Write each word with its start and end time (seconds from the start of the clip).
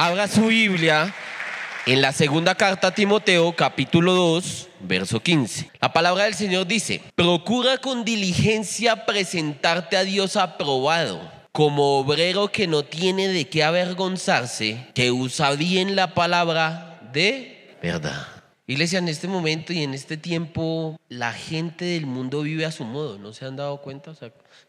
Abra 0.00 0.28
su 0.28 0.46
Biblia 0.46 1.12
en 1.84 2.00
la 2.00 2.12
segunda 2.12 2.54
carta 2.54 2.86
a 2.86 2.94
Timoteo, 2.94 3.56
capítulo 3.56 4.14
2, 4.14 4.68
verso 4.82 5.18
15. 5.18 5.72
La 5.80 5.92
palabra 5.92 6.22
del 6.22 6.34
Señor 6.34 6.68
dice, 6.68 7.02
procura 7.16 7.78
con 7.78 8.04
diligencia 8.04 9.06
presentarte 9.06 9.96
a 9.96 10.04
Dios 10.04 10.36
aprobado, 10.36 11.20
como 11.50 11.98
obrero 11.98 12.46
que 12.46 12.68
no 12.68 12.84
tiene 12.84 13.26
de 13.26 13.48
qué 13.48 13.64
avergonzarse, 13.64 14.86
que 14.94 15.10
usa 15.10 15.50
bien 15.56 15.96
la 15.96 16.14
palabra 16.14 17.00
de 17.12 17.76
verdad. 17.82 18.24
Iglesia, 18.68 19.00
en 19.00 19.08
este 19.08 19.26
momento 19.26 19.72
y 19.72 19.82
en 19.82 19.94
este 19.94 20.16
tiempo, 20.16 20.96
la 21.08 21.32
gente 21.32 21.84
del 21.86 22.06
mundo 22.06 22.42
vive 22.42 22.66
a 22.66 22.70
su 22.70 22.84
modo, 22.84 23.18
¿no 23.18 23.32
se 23.32 23.46
han 23.46 23.56
dado 23.56 23.78
cuenta? 23.82 24.12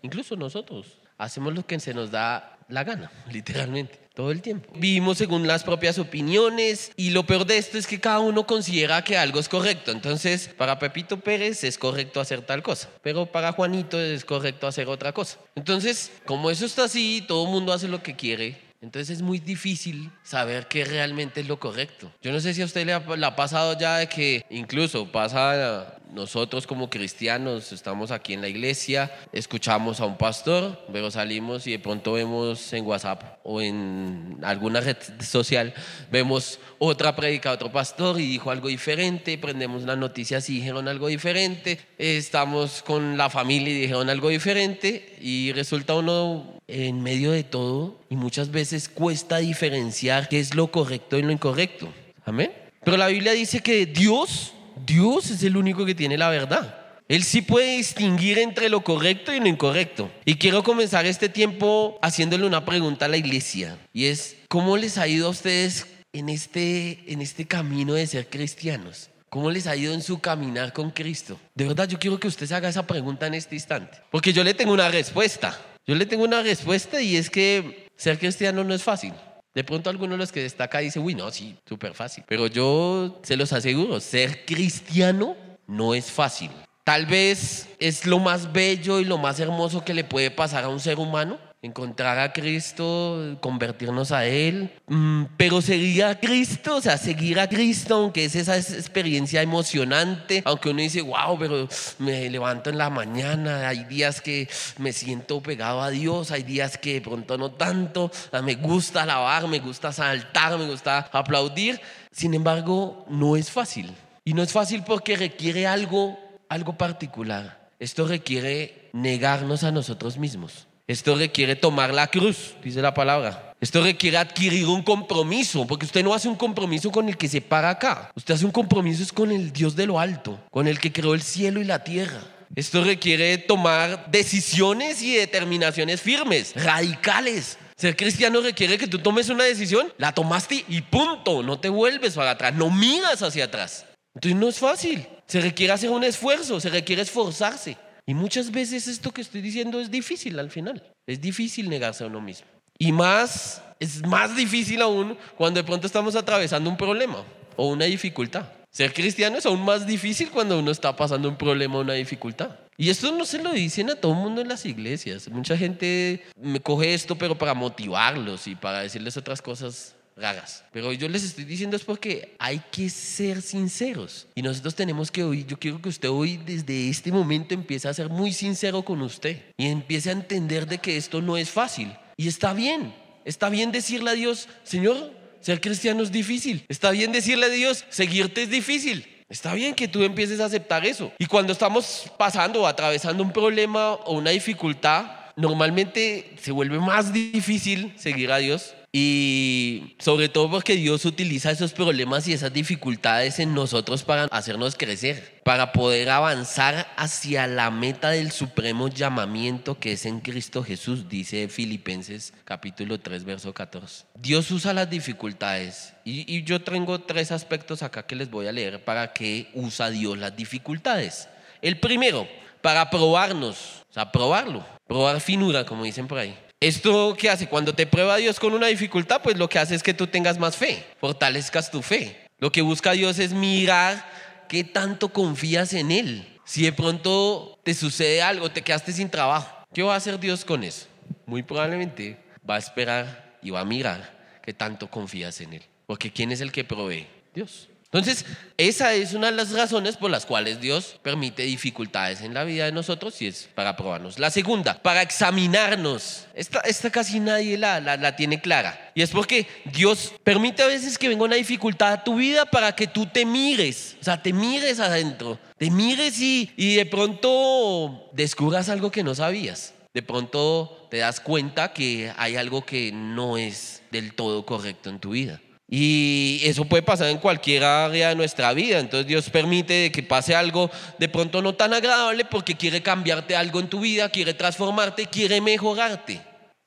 Incluso 0.01 0.35
nosotros 0.37 0.87
hacemos 1.19 1.53
lo 1.53 1.67
que 1.67 1.79
se 1.79 1.93
nos 1.93 2.09
da 2.09 2.55
la 2.69 2.83
gana, 2.83 3.11
literalmente, 3.31 3.99
todo 4.13 4.31
el 4.31 4.41
tiempo. 4.41 4.71
Vivimos 4.75 5.17
según 5.17 5.47
las 5.47 5.63
propias 5.63 5.99
opiniones 5.99 6.91
y 6.95 7.09
lo 7.11 7.25
peor 7.25 7.45
de 7.45 7.57
esto 7.57 7.77
es 7.77 7.87
que 7.87 7.99
cada 7.99 8.19
uno 8.19 8.45
considera 8.47 9.03
que 9.03 9.17
algo 9.17 9.39
es 9.39 9.49
correcto. 9.49 9.91
Entonces, 9.91 10.49
para 10.57 10.79
Pepito 10.79 11.19
Pérez 11.19 11.63
es 11.63 11.77
correcto 11.77 12.21
hacer 12.21 12.41
tal 12.41 12.63
cosa, 12.63 12.89
pero 13.01 13.25
para 13.25 13.51
Juanito 13.51 13.99
es 13.99 14.23
correcto 14.23 14.67
hacer 14.67 14.87
otra 14.87 15.11
cosa. 15.11 15.39
Entonces, 15.55 16.11
como 16.25 16.49
eso 16.51 16.65
está 16.65 16.85
así, 16.85 17.23
todo 17.27 17.45
el 17.45 17.51
mundo 17.51 17.73
hace 17.73 17.87
lo 17.87 18.01
que 18.01 18.15
quiere, 18.15 18.69
entonces 18.81 19.17
es 19.17 19.21
muy 19.21 19.39
difícil 19.39 20.09
saber 20.23 20.67
qué 20.67 20.85
realmente 20.85 21.41
es 21.41 21.47
lo 21.47 21.59
correcto. 21.59 22.11
Yo 22.21 22.31
no 22.31 22.39
sé 22.39 22.53
si 22.53 22.61
a 22.61 22.65
usted 22.65 22.85
le 22.85 22.93
ha, 22.93 23.35
pasado 23.35 23.77
ya 23.77 23.97
de 23.97 24.07
que 24.07 24.45
incluso 24.49 25.11
pasa 25.11 25.98
nosotros 26.13 26.65
como 26.65 26.89
cristianos, 26.89 27.71
estamos 27.71 28.11
aquí 28.11 28.33
en 28.33 28.41
la 28.41 28.47
iglesia, 28.47 29.11
escuchamos 29.31 29.99
a 29.99 30.05
un 30.05 30.17
pastor, 30.17 30.85
luego 30.91 31.11
salimos 31.11 31.67
y 31.67 31.71
de 31.71 31.79
pronto 31.79 32.13
vemos 32.13 32.73
en 32.73 32.85
WhatsApp 32.85 33.39
o 33.43 33.61
en 33.61 34.37
alguna 34.41 34.81
red 34.81 34.97
social, 35.21 35.73
vemos 36.11 36.59
otra 36.79 37.15
predica, 37.15 37.51
otro 37.51 37.71
pastor 37.71 38.19
y 38.19 38.25
dijo 38.25 38.51
algo 38.51 38.67
diferente, 38.67 39.37
prendemos 39.37 39.83
las 39.83 39.97
noticias 39.97 40.49
y 40.49 40.55
dijeron 40.55 40.87
algo 40.87 41.07
diferente, 41.07 41.79
estamos 41.97 42.81
con 42.81 43.17
la 43.17 43.29
familia 43.29 43.73
y 43.73 43.81
dijeron 43.81 44.09
algo 44.09 44.29
diferente 44.29 45.15
y 45.21 45.51
resulta 45.53 45.95
uno 45.95 46.59
en 46.67 47.01
medio 47.01 47.31
de 47.31 47.43
todo 47.43 47.99
y 48.09 48.15
muchas 48.15 48.51
veces 48.51 48.89
cuesta 48.89 49.37
diferenciar 49.37 50.29
qué 50.29 50.39
es 50.39 50.55
lo 50.55 50.67
correcto 50.67 51.17
y 51.17 51.21
lo 51.21 51.31
incorrecto. 51.31 51.89
Amén. 52.25 52.51
Pero 52.83 52.97
la 52.97 53.07
Biblia 53.07 53.33
dice 53.33 53.59
que 53.59 53.85
Dios 53.85 54.53
Dios 54.85 55.31
es 55.31 55.43
el 55.43 55.57
único 55.57 55.85
que 55.85 55.95
tiene 55.95 56.17
la 56.17 56.29
verdad. 56.29 56.75
Él 57.07 57.23
sí 57.23 57.41
puede 57.41 57.77
distinguir 57.77 58.37
entre 58.37 58.69
lo 58.69 58.81
correcto 58.83 59.33
y 59.33 59.39
lo 59.39 59.47
incorrecto. 59.47 60.11
Y 60.25 60.35
quiero 60.35 60.61
comenzar 60.63 61.07
este 61.07 61.27
tiempo 61.27 61.97
haciéndole 62.03 62.45
una 62.45 62.65
pregunta 62.65 63.05
a 63.05 63.07
la 63.07 63.17
iglesia. 63.17 63.79
Y 63.93 64.05
es, 64.05 64.35
¿cómo 64.47 64.77
les 64.77 64.99
ha 64.99 65.07
ido 65.07 65.25
a 65.25 65.31
ustedes 65.31 65.87
en 66.13 66.29
este, 66.29 66.99
en 67.07 67.21
este 67.21 67.45
camino 67.45 67.95
de 67.95 68.05
ser 68.05 68.27
cristianos? 68.27 69.09
¿Cómo 69.29 69.49
les 69.49 69.65
ha 69.65 69.75
ido 69.75 69.93
en 69.93 70.03
su 70.03 70.19
caminar 70.19 70.71
con 70.71 70.91
Cristo? 70.91 71.39
De 71.55 71.65
verdad, 71.65 71.87
yo 71.87 71.97
quiero 71.97 72.19
que 72.19 72.27
usted 72.27 72.45
se 72.45 72.53
haga 72.53 72.69
esa 72.69 72.85
pregunta 72.85 73.25
en 73.25 73.33
este 73.33 73.55
instante. 73.55 73.97
Porque 74.11 74.31
yo 74.31 74.43
le 74.43 74.53
tengo 74.53 74.73
una 74.73 74.89
respuesta. 74.89 75.59
Yo 75.87 75.95
le 75.95 76.05
tengo 76.05 76.23
una 76.23 76.43
respuesta 76.43 77.01
y 77.01 77.15
es 77.15 77.31
que 77.31 77.87
ser 77.95 78.19
cristiano 78.19 78.63
no 78.63 78.73
es 78.75 78.83
fácil. 78.83 79.13
De 79.53 79.63
pronto 79.63 79.89
alguno 79.89 80.13
de 80.13 80.19
los 80.19 80.31
que 80.31 80.41
destaca 80.41 80.79
dice, 80.79 80.99
uy, 80.99 81.15
no, 81.15 81.31
sí, 81.31 81.57
súper 81.67 81.93
fácil. 81.93 82.23
Pero 82.27 82.47
yo 82.47 83.19
se 83.23 83.35
los 83.35 83.51
aseguro, 83.51 83.99
ser 83.99 84.45
cristiano 84.45 85.35
no 85.67 85.93
es 85.93 86.11
fácil. 86.11 86.51
Tal 86.83 87.05
vez 87.05 87.67
es 87.79 88.05
lo 88.05 88.19
más 88.19 88.51
bello 88.51 88.99
y 88.99 89.05
lo 89.05 89.17
más 89.17 89.39
hermoso 89.39 89.83
que 89.83 89.93
le 89.93 90.03
puede 90.03 90.31
pasar 90.31 90.63
a 90.63 90.69
un 90.69 90.79
ser 90.79 90.97
humano, 90.97 91.39
encontrar 91.61 92.17
a 92.19 92.31
Cristo, 92.31 93.37
convertirnos 93.41 94.13
a 94.13 94.25
Él, 94.25 94.71
mm, 94.87 95.23
pero 95.35 95.61
seguir 95.61 96.05
a 96.05 96.17
Cristo, 96.17 96.77
o 96.77 96.81
sea, 96.81 96.97
seguir 96.97 97.39
a 97.39 97.49
Cristo, 97.49 97.95
aunque 97.95 98.25
es 98.25 98.35
esa 98.35 98.57
experiencia 98.57 99.41
emocionante, 99.41 100.41
aunque 100.45 100.69
uno 100.69 100.81
dice, 100.81 101.01
wow, 101.01 101.37
pero 101.37 101.67
me 101.97 102.29
levanto 102.29 102.69
en 102.69 102.77
la 102.77 102.89
mañana, 102.89 103.67
hay 103.67 103.83
días 103.83 104.21
que 104.21 104.47
me 104.77 104.93
siento 104.93 105.41
pegado 105.41 105.81
a 105.81 105.89
Dios, 105.89 106.31
hay 106.31 106.43
días 106.43 106.77
que 106.77 107.01
pronto 107.01 107.37
no 107.37 107.51
tanto, 107.51 108.09
me 108.41 108.55
gusta 108.55 109.03
alabar, 109.03 109.47
me 109.47 109.59
gusta 109.59 109.91
saltar, 109.91 110.57
me 110.57 110.65
gusta 110.65 111.09
aplaudir, 111.11 111.81
sin 112.11 112.33
embargo, 112.33 113.05
no 113.09 113.35
es 113.35 113.51
fácil. 113.51 113.93
Y 114.23 114.33
no 114.33 114.43
es 114.43 114.53
fácil 114.53 114.83
porque 114.83 115.17
requiere 115.17 115.67
algo, 115.67 116.17
algo 116.47 116.77
particular. 116.77 117.69
Esto 117.79 118.07
requiere 118.07 118.89
negarnos 118.93 119.63
a 119.63 119.71
nosotros 119.71 120.17
mismos. 120.17 120.68
Esto 120.89 121.13
requiere 121.13 121.55
tomar 121.55 121.93
la 121.93 122.07
cruz, 122.07 122.55
dice 122.63 122.81
la 122.81 122.95
palabra. 122.95 123.53
Esto 123.61 123.83
requiere 123.83 124.17
adquirir 124.17 124.65
un 124.65 124.81
compromiso, 124.81 125.67
porque 125.67 125.85
usted 125.85 126.03
no 126.03 126.15
hace 126.15 126.27
un 126.27 126.35
compromiso 126.35 126.91
con 126.91 127.07
el 127.07 127.15
que 127.15 127.27
se 127.27 127.41
para 127.41 127.69
acá. 127.69 128.11
Usted 128.15 128.33
hace 128.33 128.43
un 128.43 128.51
compromiso 128.51 129.05
con 129.13 129.31
el 129.31 129.53
Dios 129.53 129.75
de 129.75 129.85
lo 129.85 129.99
alto, 129.99 130.39
con 130.49 130.67
el 130.67 130.79
que 130.79 130.91
creó 130.91 131.13
el 131.13 131.21
cielo 131.21 131.61
y 131.61 131.65
la 131.65 131.83
tierra. 131.83 132.23
Esto 132.55 132.83
requiere 132.83 133.37
tomar 133.37 134.09
decisiones 134.09 135.03
y 135.03 135.13
determinaciones 135.15 136.01
firmes, 136.01 136.53
radicales. 136.55 137.59
Ser 137.75 137.95
cristiano 137.95 138.41
requiere 138.41 138.79
que 138.79 138.87
tú 138.87 138.97
tomes 138.97 139.29
una 139.29 139.43
decisión, 139.43 139.93
la 139.99 140.11
tomaste 140.11 140.65
y 140.67 140.81
punto, 140.81 141.43
no 141.43 141.59
te 141.59 141.69
vuelves 141.69 142.15
para 142.15 142.31
atrás, 142.31 142.55
no 142.55 142.71
miras 142.71 143.21
hacia 143.21 143.45
atrás. 143.45 143.85
Entonces 144.15 144.39
no 144.39 144.49
es 144.49 144.57
fácil, 144.57 145.05
se 145.27 145.39
requiere 145.39 145.71
hacer 145.71 145.91
un 145.91 146.03
esfuerzo, 146.03 146.59
se 146.59 146.71
requiere 146.71 147.03
esforzarse. 147.03 147.77
Y 148.09 148.15
muchas 148.15 148.49
veces 148.49 148.87
esto 148.87 149.11
que 149.11 149.21
estoy 149.21 149.39
diciendo 149.39 149.79
es 149.79 149.91
difícil 149.91 150.39
al 150.39 150.49
final. 150.49 150.81
Es 151.05 151.21
difícil 151.21 151.69
negarse 151.69 152.03
a 152.03 152.07
uno 152.07 152.19
mismo. 152.19 152.47
Y 152.79 152.91
más, 152.91 153.61
es 153.79 154.03
más 154.03 154.35
difícil 154.35 154.81
aún 154.81 155.15
cuando 155.37 155.59
de 155.59 155.63
pronto 155.63 155.85
estamos 155.85 156.15
atravesando 156.15 156.71
un 156.71 156.75
problema 156.75 157.23
o 157.55 157.67
una 157.67 157.85
dificultad. 157.85 158.47
Ser 158.71 158.95
cristiano 158.95 159.37
es 159.37 159.45
aún 159.45 159.63
más 159.63 159.85
difícil 159.85 160.31
cuando 160.31 160.57
uno 160.57 160.71
está 160.71 160.95
pasando 160.95 161.29
un 161.29 161.37
problema 161.37 161.77
o 161.77 161.81
una 161.81 161.93
dificultad. 161.93 162.49
Y 162.77 162.89
esto 162.89 163.11
no 163.11 163.25
se 163.25 163.43
lo 163.43 163.51
dicen 163.51 163.91
a 163.91 163.95
todo 163.95 164.13
el 164.13 164.17
mundo 164.17 164.41
en 164.41 164.47
las 164.47 164.65
iglesias. 164.65 165.29
Mucha 165.29 165.55
gente 165.55 166.23
me 166.35 166.61
coge 166.61 166.95
esto, 166.95 167.15
pero 167.15 167.37
para 167.37 167.53
motivarlos 167.53 168.47
y 168.47 168.55
para 168.55 168.79
decirles 168.79 169.17
otras 169.17 169.39
cosas 169.39 169.95
raras. 170.19 170.63
Pero 170.71 170.93
yo 170.93 171.07
les 171.09 171.23
estoy 171.23 171.45
diciendo 171.45 171.75
es 171.75 171.83
porque 171.83 172.35
hay 172.39 172.61
que 172.71 172.89
ser 172.89 173.41
sinceros. 173.41 174.27
Y 174.35 174.41
nosotros 174.41 174.75
tenemos 174.75 175.11
que 175.11 175.23
oír, 175.23 175.45
yo 175.47 175.57
quiero 175.57 175.81
que 175.81 175.89
usted 175.89 176.09
hoy 176.09 176.37
desde 176.37 176.89
este 176.89 177.11
momento 177.11 177.53
empiece 177.53 177.87
a 177.87 177.93
ser 177.93 178.09
muy 178.09 178.33
sincero 178.33 178.83
con 178.83 179.01
usted 179.01 179.41
y 179.57 179.67
empiece 179.67 180.09
a 180.09 180.13
entender 180.13 180.67
de 180.67 180.77
que 180.77 180.97
esto 180.97 181.21
no 181.21 181.37
es 181.37 181.49
fácil. 181.49 181.91
Y 182.17 182.27
está 182.27 182.53
bien, 182.53 182.93
está 183.25 183.49
bien 183.49 183.71
decirle 183.71 184.11
a 184.11 184.13
Dios, 184.13 184.47
Señor, 184.63 185.11
ser 185.39 185.61
cristiano 185.61 186.03
es 186.03 186.11
difícil. 186.11 186.65
Está 186.67 186.91
bien 186.91 187.11
decirle 187.11 187.45
a 187.45 187.49
Dios, 187.49 187.85
seguirte 187.89 188.43
es 188.43 188.49
difícil. 188.49 189.05
Está 189.29 189.53
bien 189.53 189.75
que 189.75 189.87
tú 189.87 190.03
empieces 190.03 190.39
a 190.39 190.45
aceptar 190.45 190.85
eso. 190.85 191.13
Y 191.19 191.27
cuando 191.27 191.53
estamos 191.53 192.11
pasando 192.17 192.63
o 192.63 192.67
atravesando 192.67 193.23
un 193.23 193.31
problema 193.31 193.93
o 193.93 194.13
una 194.13 194.31
dificultad, 194.31 195.05
normalmente 195.35 196.33
se 196.41 196.51
vuelve 196.51 196.79
más 196.79 197.13
difícil 197.13 197.93
seguir 197.95 198.31
a 198.31 198.39
Dios 198.39 198.73
y 198.91 199.95
sobre 199.99 200.29
todo 200.29 200.49
porque 200.49 200.75
Dios 200.75 201.05
utiliza 201.05 201.51
esos 201.51 201.73
problemas 201.73 202.27
y 202.27 202.33
esas 202.33 202.51
dificultades 202.51 203.39
en 203.39 203.53
nosotros 203.53 204.03
para 204.03 204.23
hacernos 204.25 204.75
crecer, 204.75 205.41
para 205.43 205.71
poder 205.71 206.09
avanzar 206.09 206.91
hacia 206.97 207.45
la 207.45 207.69
meta 207.69 208.09
del 208.09 208.31
supremo 208.31 208.87
llamamiento 208.87 209.79
que 209.79 209.91
es 209.91 210.05
en 210.05 210.21
Cristo 210.21 210.63
Jesús, 210.63 211.07
dice 211.07 211.47
Filipenses 211.49 212.33
capítulo 212.45 212.99
3, 212.99 213.25
verso 213.25 213.53
14. 213.53 214.05
Dios 214.15 214.49
usa 214.49 214.73
las 214.73 214.89
dificultades 214.89 215.93
y, 216.03 216.33
y 216.33 216.43
yo 216.43 216.61
tengo 216.61 216.99
tres 216.99 217.31
aspectos 217.31 217.83
acá 217.83 218.07
que 218.07 218.15
les 218.15 218.31
voy 218.31 218.47
a 218.47 218.51
leer 218.51 218.83
para 218.83 219.13
que 219.13 219.49
usa 219.53 219.91
Dios 219.91 220.17
las 220.17 220.35
dificultades. 220.35 221.29
El 221.61 221.79
primero, 221.79 222.27
para 222.61 222.89
probarnos, 222.89 223.83
o 223.89 223.93
sea, 223.93 224.11
probarlo, 224.11 224.65
probar 224.87 225.21
finura, 225.21 225.65
como 225.65 225.83
dicen 225.83 226.07
por 226.07 226.17
ahí. 226.17 226.35
¿Esto 226.61 227.15
qué 227.17 227.29
hace? 227.29 227.47
Cuando 227.47 227.73
te 227.73 227.87
prueba 227.87 228.17
Dios 228.17 228.37
con 228.37 228.53
una 228.53 228.67
dificultad, 228.67 229.21
pues 229.21 229.37
lo 229.37 229.47
que 229.47 229.59
hace 229.59 229.75
es 229.75 229.83
que 229.83 229.93
tú 229.93 230.07
tengas 230.07 230.37
más 230.37 230.57
fe, 230.57 230.85
fortalezcas 230.99 231.71
tu 231.71 231.81
fe. 231.81 232.17
Lo 232.37 232.51
que 232.51 232.61
busca 232.61 232.91
Dios 232.91 233.17
es 233.19 233.31
mirar 233.31 234.05
qué 234.49 234.65
tanto 234.65 235.07
confías 235.09 235.73
en 235.73 235.89
Él. 235.89 236.27
Si 236.43 236.63
de 236.63 236.73
pronto 236.73 237.57
te 237.63 237.73
sucede 237.73 238.21
algo, 238.21 238.51
te 238.51 238.61
quedaste 238.61 238.91
sin 238.91 239.09
trabajo, 239.09 239.65
¿qué 239.73 239.83
va 239.83 239.93
a 239.93 239.97
hacer 239.97 240.19
Dios 240.19 240.43
con 240.43 240.65
eso? 240.65 240.87
Muy 241.25 241.43
probablemente 241.43 242.17
va 242.47 242.55
a 242.55 242.59
esperar 242.59 243.37
y 243.41 243.51
va 243.51 243.61
a 243.61 243.65
mirar 243.65 244.39
qué 244.43 244.53
tanto 244.53 244.89
confías 244.89 245.39
en 245.39 245.53
Él. 245.53 245.63
Porque 245.85 246.11
¿quién 246.11 246.33
es 246.33 246.41
el 246.41 246.51
que 246.51 246.65
provee? 246.65 247.07
Dios. 247.33 247.69
Entonces, 247.91 248.23
esa 248.57 248.93
es 248.93 249.15
una 249.15 249.31
de 249.31 249.37
las 249.37 249.51
razones 249.51 249.97
por 249.97 250.11
las 250.11 250.27
cuales 250.27 250.61
Dios 250.61 250.99
permite 251.01 251.41
dificultades 251.41 252.21
en 252.21 252.35
la 252.35 252.43
vida 252.43 252.65
de 252.65 252.71
nosotros 252.71 253.19
y 253.19 253.25
es 253.25 253.49
para 253.55 253.75
probarnos. 253.75 254.19
La 254.19 254.29
segunda, 254.29 254.79
para 254.79 255.01
examinarnos. 255.01 256.27
Esta, 256.35 256.91
casi 256.91 257.19
nadie 257.19 257.57
la, 257.57 257.79
la, 257.79 258.15
tiene 258.15 258.41
clara. 258.41 258.91
Y 258.93 259.01
es 259.01 259.09
porque 259.09 259.47
Dios 259.65 260.13
permite 260.23 260.61
a 260.61 260.67
veces 260.67 260.99
que 260.99 261.09
venga 261.09 261.23
una 261.23 261.35
dificultad 261.35 261.93
a 261.93 262.03
tu 262.03 262.17
vida 262.17 262.45
para 262.45 262.75
que 262.75 262.85
tú 262.85 263.07
te 263.07 263.25
mires, 263.25 263.97
o 263.99 264.03
sea, 264.03 264.21
te 264.21 264.33
mires 264.33 264.79
adentro, 264.79 265.39
te 265.57 265.71
mires 265.71 266.19
y, 266.21 266.51
y 266.55 266.75
de 266.75 266.85
pronto 266.85 268.11
descubras 268.13 268.69
algo 268.69 268.91
que 268.91 269.03
no 269.03 269.15
sabías. 269.15 269.73
de 269.95 270.03
pronto 270.03 270.87
te 270.91 270.97
das 270.97 271.19
cuenta 271.19 271.73
que 271.73 272.13
hay 272.17 272.35
algo 272.35 272.63
que 272.63 272.91
no 272.91 273.37
es 273.37 273.81
del 273.91 274.13
todo 274.13 274.45
correcto 274.45 274.91
en 274.91 274.99
tu 274.99 275.09
vida. 275.11 275.41
Y 275.71 276.41
eso 276.43 276.65
puede 276.65 276.81
pasar 276.81 277.09
en 277.09 277.19
cualquier 277.19 277.63
área 277.63 278.09
de 278.09 278.15
nuestra 278.15 278.53
vida. 278.53 278.79
Entonces 278.79 279.05
Dios 279.05 279.29
permite 279.29 279.91
que 279.91 280.01
pase 280.01 280.35
algo 280.35 280.71
de 280.97 281.09
pronto 281.09 281.41
no 281.41 281.53
tan 281.53 281.73
agradable 281.73 282.25
porque 282.25 282.55
quiere 282.55 282.81
cambiarte 282.81 283.35
algo 283.35 283.59
en 283.59 283.67
tu 283.67 283.79
vida, 283.79 284.09
quiere 284.09 284.33
transformarte, 284.33 285.05
quiere 285.05 285.41
mejorarte. 285.41 286.21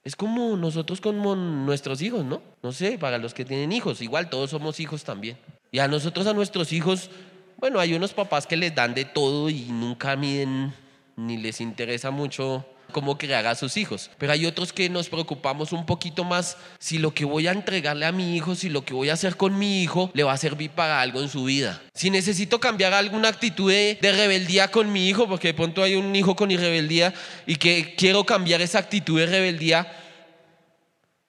Es 0.04 0.14
como 0.16 0.56
nosotros 0.56 1.00
con 1.00 1.66
nuestros 1.66 2.00
hijos, 2.02 2.24
¿no? 2.24 2.42
No 2.62 2.72
sé, 2.72 2.98
para 2.98 3.18
los 3.18 3.34
que 3.34 3.44
tienen 3.44 3.72
hijos, 3.72 4.00
igual 4.02 4.30
todos 4.30 4.50
somos 4.50 4.78
hijos 4.80 5.04
también. 5.04 5.36
Y 5.70 5.78
a 5.78 5.88
nosotros, 5.88 6.26
a 6.26 6.34
nuestros 6.34 6.72
hijos, 6.72 7.10
bueno, 7.56 7.78
hay 7.80 7.94
unos 7.94 8.12
papás 8.12 8.46
que 8.46 8.56
les 8.56 8.74
dan 8.74 8.94
de 8.94 9.04
todo 9.04 9.48
y 9.48 9.66
nunca 9.70 10.16
miden 10.16 10.72
ni 11.16 11.36
les 11.38 11.60
interesa 11.60 12.10
mucho 12.10 12.64
cómo 12.92 13.18
crear 13.18 13.46
a 13.46 13.54
sus 13.54 13.76
hijos. 13.76 14.10
Pero 14.18 14.32
hay 14.32 14.46
otros 14.46 14.72
que 14.72 14.88
nos 14.88 15.08
preocupamos 15.08 15.72
un 15.72 15.84
poquito 15.84 16.22
más 16.22 16.56
si 16.78 16.98
lo 16.98 17.12
que 17.12 17.24
voy 17.24 17.46
a 17.46 17.52
entregarle 17.52 18.06
a 18.06 18.12
mi 18.12 18.36
hijo, 18.36 18.54
si 18.54 18.68
lo 18.68 18.84
que 18.84 18.94
voy 18.94 19.08
a 19.08 19.14
hacer 19.14 19.36
con 19.36 19.58
mi 19.58 19.82
hijo 19.82 20.10
le 20.14 20.22
va 20.22 20.32
a 20.32 20.36
servir 20.36 20.70
para 20.70 21.00
algo 21.00 21.20
en 21.20 21.28
su 21.28 21.44
vida. 21.44 21.82
Si 21.94 22.10
necesito 22.10 22.60
cambiar 22.60 22.92
alguna 22.94 23.28
actitud 23.28 23.70
de, 23.70 23.98
rebeldía 24.00 24.70
con 24.70 24.92
mi 24.92 25.08
hijo, 25.08 25.26
porque 25.26 25.48
de 25.48 25.54
pronto 25.54 25.82
hay 25.82 25.96
un 25.96 26.14
hijo 26.14 26.36
con 26.36 26.50
rebeldía 26.50 27.14
y 27.46 27.56
que 27.56 27.94
quiero 27.96 28.24
cambiar 28.24 28.60
esa 28.60 28.78
actitud 28.78 29.18
de 29.18 29.26
rebeldía, 29.26 29.90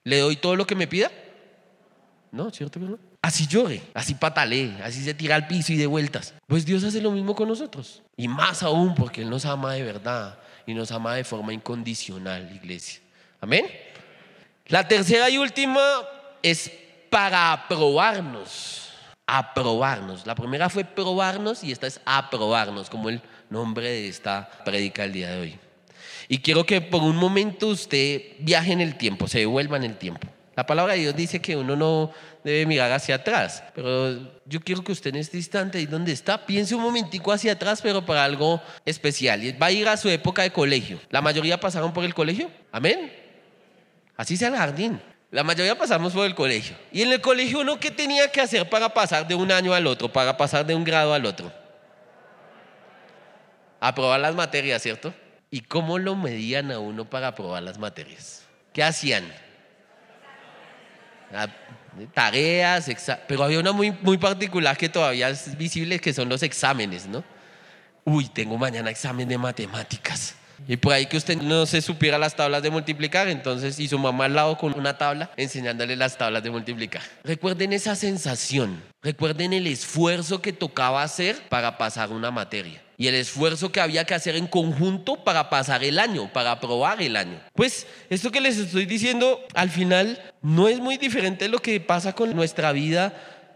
¿le 0.03 0.19
doy 0.19 0.35
todo 0.35 0.55
lo 0.55 0.67
que 0.67 0.75
me 0.75 0.87
pida? 0.87 1.11
No, 2.31 2.49
¿cierto? 2.51 2.79
Así 3.21 3.47
llore, 3.47 3.81
así 3.93 4.15
patalee, 4.15 4.75
así 4.83 5.01
se 5.01 5.13
tira 5.13 5.35
al 5.35 5.47
piso 5.47 5.71
y 5.71 5.77
de 5.77 5.87
vueltas. 5.87 6.33
Pues 6.47 6.65
Dios 6.65 6.83
hace 6.83 6.99
lo 6.99 7.11
mismo 7.11 7.35
con 7.35 7.47
nosotros. 7.47 8.01
Y 8.17 8.27
más 8.27 8.63
aún 8.63 8.95
porque 8.95 9.21
Él 9.21 9.29
nos 9.29 9.45
ama 9.45 9.73
de 9.73 9.83
verdad 9.83 10.37
y 10.65 10.73
nos 10.73 10.91
ama 10.91 11.15
de 11.15 11.23
forma 11.23 11.53
incondicional, 11.53 12.49
iglesia. 12.55 13.01
Amén. 13.41 13.65
La 14.67 14.87
tercera 14.87 15.29
y 15.29 15.37
última 15.37 15.81
es 16.41 16.71
para 17.09 17.51
aprobarnos. 17.51 18.89
Aprobarnos. 19.25 20.25
La 20.25 20.35
primera 20.35 20.69
fue 20.69 20.83
probarnos 20.83 21.63
y 21.63 21.71
esta 21.71 21.87
es 21.87 21.99
aprobarnos, 22.05 22.89
como 22.89 23.09
el 23.09 23.21
nombre 23.49 23.89
de 23.89 24.07
esta 24.07 24.49
predica 24.63 25.03
el 25.03 25.13
día 25.13 25.31
de 25.31 25.39
hoy. 25.39 25.59
Y 26.27 26.39
quiero 26.39 26.65
que 26.65 26.81
por 26.81 27.03
un 27.03 27.15
momento 27.15 27.67
usted 27.67 28.21
viaje 28.39 28.71
en 28.71 28.81
el 28.81 28.95
tiempo, 28.95 29.27
se 29.27 29.39
devuelva 29.39 29.77
en 29.77 29.83
el 29.83 29.97
tiempo. 29.97 30.27
La 30.55 30.65
palabra 30.65 30.93
de 30.93 30.99
Dios 30.99 31.15
dice 31.15 31.41
que 31.41 31.55
uno 31.55 31.75
no 31.75 32.11
debe 32.43 32.65
mirar 32.65 32.91
hacia 32.91 33.15
atrás, 33.15 33.63
pero 33.73 34.41
yo 34.45 34.59
quiero 34.59 34.83
que 34.83 34.91
usted 34.91 35.09
en 35.09 35.21
este 35.21 35.37
instante, 35.37 35.79
ahí 35.79 35.87
donde 35.87 36.11
está, 36.11 36.45
piense 36.45 36.75
un 36.75 36.81
momentico 36.81 37.31
hacia 37.31 37.53
atrás, 37.53 37.81
pero 37.81 38.05
para 38.05 38.23
algo 38.23 38.61
especial. 38.85 39.41
Va 39.61 39.67
a 39.67 39.71
ir 39.71 39.87
a 39.87 39.97
su 39.97 40.09
época 40.09 40.43
de 40.43 40.51
colegio. 40.51 40.99
¿La 41.09 41.21
mayoría 41.21 41.59
pasaron 41.59 41.91
por 41.91 42.03
el 42.03 42.13
colegio? 42.13 42.51
Amén. 42.71 43.11
Así 44.15 44.37
sea 44.37 44.49
el 44.49 44.55
jardín. 44.55 45.01
La 45.31 45.43
mayoría 45.43 45.75
pasamos 45.75 46.13
por 46.13 46.27
el 46.27 46.35
colegio. 46.35 46.75
Y 46.91 47.01
en 47.01 47.11
el 47.11 47.19
colegio 47.19 47.61
uno, 47.61 47.79
¿qué 47.79 47.89
tenía 47.89 48.31
que 48.31 48.39
hacer 48.39 48.69
para 48.69 48.93
pasar 48.93 49.27
de 49.27 49.33
un 49.33 49.51
año 49.51 49.73
al 49.73 49.87
otro, 49.87 50.13
para 50.13 50.37
pasar 50.37 50.63
de 50.63 50.75
un 50.75 50.83
grado 50.83 51.11
al 51.15 51.25
otro? 51.25 51.51
Aprobar 53.79 54.19
las 54.19 54.35
materias, 54.35 54.83
¿cierto? 54.83 55.11
¿Y 55.49 55.61
cómo 55.61 55.97
lo 55.97 56.15
medían 56.15 56.71
a 56.71 56.77
uno 56.77 57.09
para 57.09 57.29
aprobar 57.29 57.63
las 57.63 57.79
materias? 57.79 58.43
¿Qué 58.71 58.83
hacían? 58.83 59.25
Tareas, 62.13 62.89
pero 63.27 63.43
había 63.43 63.59
una 63.59 63.71
muy, 63.71 63.91
muy 64.01 64.17
particular 64.17 64.77
que 64.77 64.89
todavía 64.89 65.29
es 65.29 65.57
visible, 65.57 65.99
que 65.99 66.13
son 66.13 66.29
los 66.29 66.41
exámenes, 66.43 67.05
¿no? 67.07 67.23
Uy, 68.03 68.27
tengo 68.27 68.57
mañana 68.57 68.89
examen 68.89 69.27
de 69.27 69.37
matemáticas. 69.37 70.35
Y 70.67 70.77
por 70.77 70.93
ahí 70.93 71.07
que 71.07 71.17
usted 71.17 71.37
no 71.41 71.65
se 71.65 71.81
supiera 71.81 72.17
las 72.17 72.35
tablas 72.35 72.63
de 72.63 72.69
multiplicar, 72.69 73.27
entonces 73.27 73.79
y 73.79 73.87
su 73.87 73.99
mamá 73.99 74.25
al 74.25 74.33
lado 74.35 74.57
con 74.57 74.77
una 74.77 74.97
tabla 74.97 75.31
enseñándole 75.35 75.95
las 75.95 76.17
tablas 76.17 76.43
de 76.43 76.51
multiplicar. 76.51 77.01
Recuerden 77.23 77.73
esa 77.73 77.95
sensación, 77.95 78.81
recuerden 79.01 79.53
el 79.53 79.67
esfuerzo 79.67 80.41
que 80.41 80.53
tocaba 80.53 81.03
hacer 81.03 81.37
para 81.49 81.77
pasar 81.77 82.11
una 82.11 82.31
materia 82.31 82.81
y 82.97 83.07
el 83.07 83.15
esfuerzo 83.15 83.71
que 83.71 83.81
había 83.81 84.05
que 84.05 84.13
hacer 84.13 84.35
en 84.35 84.47
conjunto 84.47 85.23
para 85.23 85.49
pasar 85.49 85.83
el 85.83 85.99
año, 85.99 86.31
para 86.31 86.51
aprobar 86.51 87.01
el 87.01 87.15
año. 87.15 87.39
Pues 87.53 87.87
esto 88.09 88.31
que 88.31 88.41
les 88.41 88.57
estoy 88.57 88.85
diciendo 88.85 89.41
al 89.53 89.69
final 89.69 90.21
no 90.41 90.67
es 90.67 90.79
muy 90.79 90.97
diferente 90.97 91.45
de 91.45 91.49
lo 91.49 91.59
que 91.59 91.79
pasa 91.79 92.13
con 92.13 92.35
nuestra 92.35 92.71
vida 92.71 93.13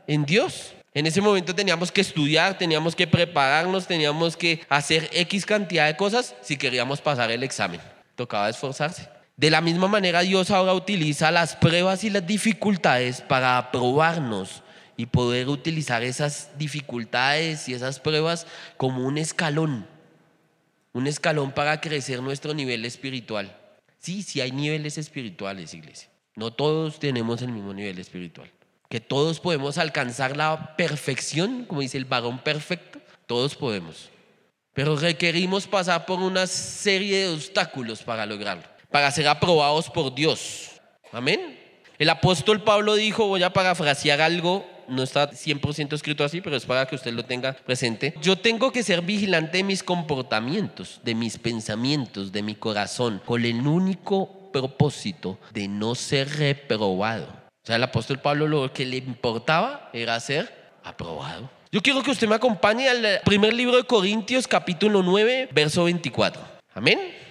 en 0.08 0.26
Dios. 0.26 0.74
En 0.94 1.06
ese 1.06 1.22
momento 1.22 1.54
teníamos 1.54 1.92
que 1.92 2.02
estudiar, 2.02 2.58
teníamos 2.58 2.96
que 2.96 3.06
prepararnos, 3.06 3.86
teníamos 3.86 4.36
que 4.36 4.62
hacer 4.68 5.10
X 5.14 5.46
cantidad 5.46 5.86
de 5.86 5.96
cosas 5.96 6.36
si 6.42 6.58
queríamos 6.58 7.02
pasar 7.02 7.30
el 7.30 7.44
examen. 7.44 7.80
Tocaba 8.16 8.50
esforzarse. 8.50 9.08
De 9.36 9.52
la 9.52 9.62
misma 9.62 9.88
manera 9.88 10.22
Dios 10.22 10.50
ahora 10.50 10.74
utiliza 10.74 11.30
las 11.30 11.56
pruebas 11.56 12.04
y 12.04 12.10
las 12.10 12.26
dificultades 12.26 13.22
para 13.22 13.60
aprobarnos 13.60 14.64
y 14.98 15.06
poder 15.06 15.48
utilizar 15.48 16.04
esas 16.04 16.50
dificultades 16.58 17.70
y 17.70 17.76
esas 17.76 18.00
pruebas 18.00 18.48
como 18.76 19.06
un 19.06 19.20
escalón, 19.20 19.88
un 20.92 21.06
escalón 21.06 21.52
para 21.52 21.80
crecer 21.80 22.22
nuestro 22.22 22.56
nivel 22.56 22.84
espiritual. 22.84 23.56
Sí, 24.00 24.24
sí 24.24 24.42
hay 24.42 24.52
niveles 24.52 24.98
espirituales, 24.98 25.76
iglesia. 25.76 26.10
No 26.36 26.52
todos 26.52 27.00
tenemos 27.00 27.42
el 27.44 27.50
mismo 27.50 27.74
nivel 27.74 28.00
espiritual. 28.00 28.52
Que 28.90 29.00
todos 29.00 29.40
podemos 29.40 29.78
alcanzar 29.78 30.36
la 30.36 30.76
perfección, 30.76 31.66
como 31.66 31.82
dice 31.82 31.98
el 31.98 32.06
varón 32.06 32.40
perfecto, 32.40 33.00
todos 33.28 33.56
podemos. 33.56 34.10
Pero 34.74 34.96
requerimos 34.96 35.68
pasar 35.68 36.06
por 36.06 36.20
una 36.20 36.48
serie 36.48 37.28
de 37.28 37.34
obstáculos 37.34 38.02
para 38.02 38.26
lograrlo, 38.26 38.64
para 38.90 39.12
ser 39.12 39.28
aprobados 39.28 39.90
por 39.90 40.16
Dios. 40.16 40.72
Amén. 41.12 41.60
El 42.00 42.10
apóstol 42.10 42.64
Pablo 42.64 42.96
dijo, 42.96 43.28
voy 43.28 43.44
a 43.44 43.54
parafrasear 43.54 44.22
algo 44.22 44.77
no 44.88 45.04
está 45.04 45.30
100% 45.30 45.94
escrito 45.94 46.24
así, 46.24 46.42
pero 46.42 46.56
es 46.56 46.66
para 46.66 46.86
que 46.86 46.96
usted 46.96 47.14
lo 47.14 47.24
tenga 47.24 47.54
presente. 47.54 48.14
Yo 48.22 48.38
tengo 48.38 48.72
que 48.72 48.84
ser 48.84 49.02
vigilante 49.02 49.58
de 49.58 49.64
mis 49.64 49.84
comportamientos, 49.84 51.02
de 51.04 51.16
mis 51.16 51.38
pensamientos, 51.38 52.32
de 52.32 52.44
mi 52.44 52.56
corazón, 52.56 53.22
con 53.26 53.44
el 53.44 53.66
único 53.68 54.52
propósito 54.52 55.38
de 55.54 55.68
no 55.68 55.96
ser 55.96 56.30
reprobado. 56.38 57.28
O 57.28 57.68
sea, 57.68 57.76
el 57.76 57.84
apóstol 57.84 58.20
Pablo 58.20 58.48
lo 58.48 58.72
que 58.72 58.86
le 58.86 58.98
importaba 58.98 59.90
era 59.94 60.20
ser 60.20 60.72
aprobado. 60.84 61.50
Yo 61.72 61.82
quiero 61.82 62.02
que 62.02 62.12
usted 62.12 62.28
me 62.28 62.36
acompañe 62.36 62.88
al 62.88 63.22
primer 63.26 63.54
libro 63.54 63.76
de 63.76 63.84
Corintios, 63.84 64.48
capítulo 64.48 65.04
9, 65.04 65.50
verso 65.52 65.84
24. 65.84 66.42
Amén. 66.74 67.27